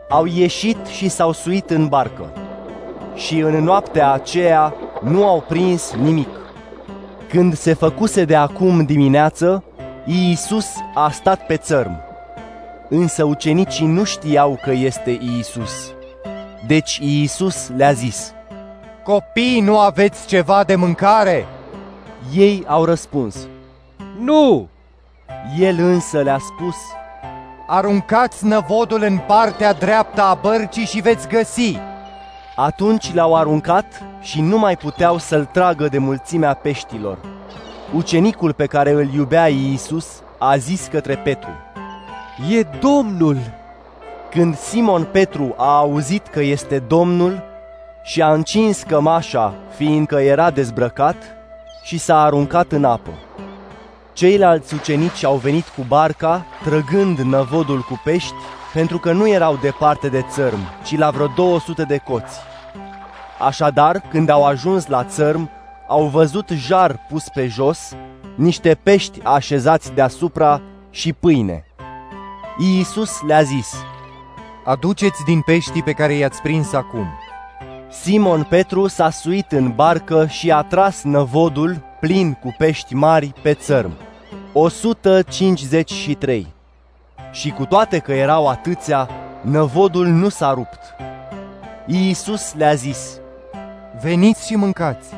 [0.09, 2.33] Au ieșit și s-au suit în barcă.
[3.15, 6.29] Și în noaptea aceea nu au prins nimic.
[7.29, 9.65] Când se făcuse de acum dimineață,
[10.05, 12.01] Iisus a stat pe țărm.
[12.89, 15.93] Însă ucenicii nu știau că este Iisus.
[16.67, 18.33] Deci Iisus le-a zis,
[19.03, 21.47] Copii, nu aveți ceva de mâncare?
[22.35, 23.37] Ei au răspuns,
[24.19, 24.69] Nu!
[25.59, 26.77] El însă le-a spus,
[27.67, 31.79] Aruncați năvodul în partea dreaptă a bărcii și veți găsi.
[32.57, 37.19] Atunci l-au aruncat și nu mai puteau să-l tragă de mulțimea peștilor.
[37.95, 41.51] Ucenicul pe care îl iubea Iisus a zis către Petru,
[42.51, 43.37] E Domnul!
[44.31, 47.43] Când Simon Petru a auzit că este Domnul
[48.03, 51.17] și a încins cămașa, fiindcă era dezbrăcat,
[51.83, 53.11] și s-a aruncat în apă.
[54.15, 58.35] Ceilalți ucenici au venit cu barca, trăgând năvodul cu pești,
[58.73, 62.39] pentru că nu erau departe de țărm, ci la vreo 200 de coți.
[63.39, 65.51] Așadar, când au ajuns la țărm,
[65.89, 67.93] au văzut jar pus pe jos,
[68.35, 70.61] niște pești așezați deasupra
[70.91, 71.65] și pâine.
[72.59, 73.75] Iisus le-a zis,
[74.65, 77.07] Aduceți din peștii pe care i-ați prins acum.
[78.03, 83.55] Simon Petru s-a suit în barcă și a tras năvodul plin cu pești mari pe
[83.55, 83.93] țărm.
[84.53, 86.47] 153.
[87.33, 89.09] Și cu toate că erau atâția,
[89.41, 90.81] năvodul nu s-a rupt.
[91.87, 93.19] Iisus le-a zis,
[94.03, 95.09] Veniți și mâncați.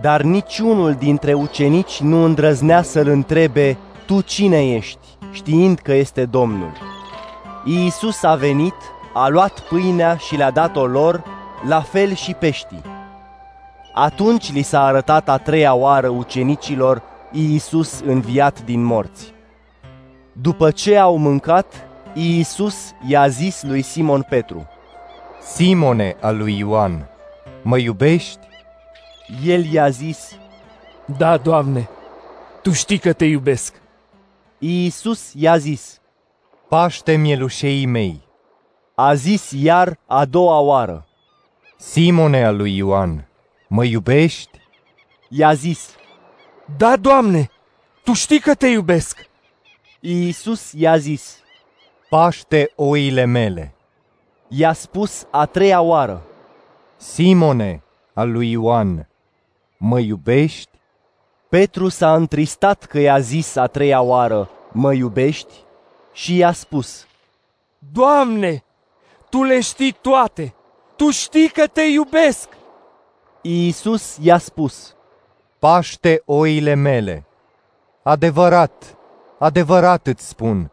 [0.00, 6.72] Dar niciunul dintre ucenici nu îndrăznea să-l întrebe, Tu cine ești, știind că este Domnul.
[7.64, 8.74] Iisus a venit,
[9.14, 11.22] a luat pâinea și le-a dat-o lor,
[11.66, 12.82] la fel și peștii.
[13.94, 19.34] Atunci li s-a arătat a treia oară ucenicilor Iisus înviat din morți.
[20.32, 24.68] După ce au mâncat, Iisus i-a zis lui Simon Petru,
[25.42, 27.08] Simone al lui Ioan,
[27.62, 28.38] mă iubești?
[29.44, 30.38] El i-a zis,
[31.16, 31.88] Da, Doamne,
[32.62, 33.74] Tu știi că te iubesc.
[34.58, 36.00] Iisus i-a zis,
[36.68, 38.28] Paște mielușei mei.
[38.94, 41.06] A zis iar a doua oară,
[41.82, 43.28] Simone al lui Ioan,
[43.68, 44.58] mă iubești?
[45.28, 45.94] I-a zis,
[46.76, 47.50] Da, Doamne,
[48.04, 49.28] Tu știi că te iubesc.
[50.00, 51.38] Iisus i-a zis,
[52.08, 53.74] Paște oile mele.
[54.48, 56.22] I-a spus a treia oară,
[56.96, 57.82] Simone
[58.14, 59.08] al lui Ioan,
[59.76, 60.70] mă iubești?
[61.48, 65.54] Petru s-a întristat că i-a zis a treia oară, mă iubești?
[66.12, 67.06] Și i-a spus,
[67.92, 68.64] Doamne,
[69.28, 70.54] Tu le știi toate,
[71.00, 72.48] Tu știi că te iubesc.
[73.42, 74.94] Iisus i-a spus,
[75.58, 77.26] Paște oile mele.
[78.02, 78.96] Adevărat,
[79.38, 80.70] adevărat îți spun,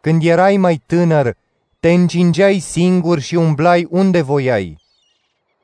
[0.00, 1.36] când erai mai tânăr,
[1.80, 4.78] te încingeai singur și umblai unde voiai.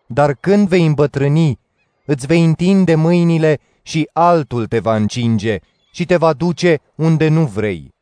[0.07, 1.59] Dar când vei îmbătrâni,
[2.05, 5.59] îți vei întinde mâinile și altul te va încinge
[5.93, 7.95] și te va duce unde nu vrei.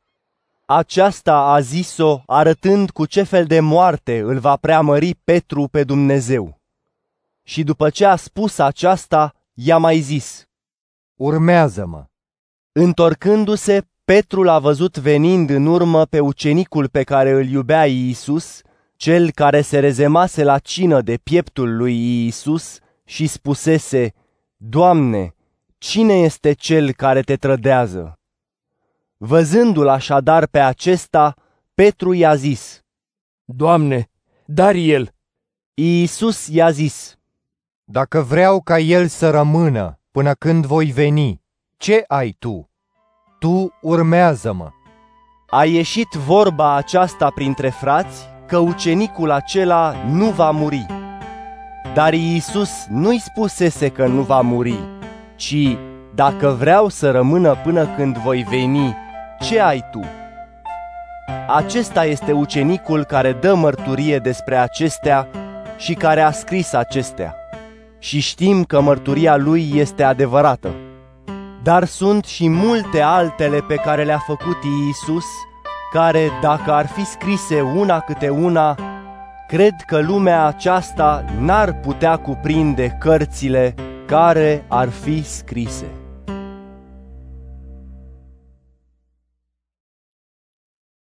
[0.68, 6.60] Aceasta a zis-o arătând cu ce fel de moarte îl va preamări Petru pe Dumnezeu.
[7.42, 10.44] Și după ce a spus aceasta, i-a mai zis,
[11.14, 12.04] Urmează-mă!
[12.72, 18.60] Întorcându-se, Petru l-a văzut venind în urmă pe ucenicul pe care îl iubea Iisus,
[18.96, 24.14] cel care se rezemase la cină de pieptul lui Iisus și spusese,
[24.56, 25.34] Doamne,
[25.78, 28.18] cine este cel care te trădează?
[29.16, 31.34] Văzându-l așadar pe acesta,
[31.74, 32.84] Petru i-a zis,
[33.44, 34.10] Doamne,
[34.44, 35.10] dar el!
[35.74, 37.16] Iisus i-a zis,
[37.84, 41.42] Dacă vreau ca el să rămână până când voi veni,
[41.76, 42.70] ce ai tu?
[43.38, 44.70] Tu urmează-mă.
[45.48, 50.86] A ieșit vorba aceasta printre frați că ucenicul acela nu va muri.
[51.94, 54.78] Dar Iisus nu-i spusese că nu va muri,
[55.36, 55.76] ci
[56.14, 58.94] dacă vreau să rămână până când voi veni,
[59.40, 60.00] ce ai tu?
[61.48, 65.28] Acesta este ucenicul care dă mărturie despre acestea
[65.76, 67.34] și care a scris acestea.
[67.98, 70.74] Și știm că mărturia lui este adevărată.
[71.62, 74.56] Dar sunt și multe altele pe care le-a făcut
[74.86, 75.24] Iisus,
[75.92, 78.76] care, dacă ar fi scrise una câte una,
[79.48, 83.74] cred că lumea aceasta n-ar putea cuprinde cărțile
[84.06, 85.86] care ar fi scrise.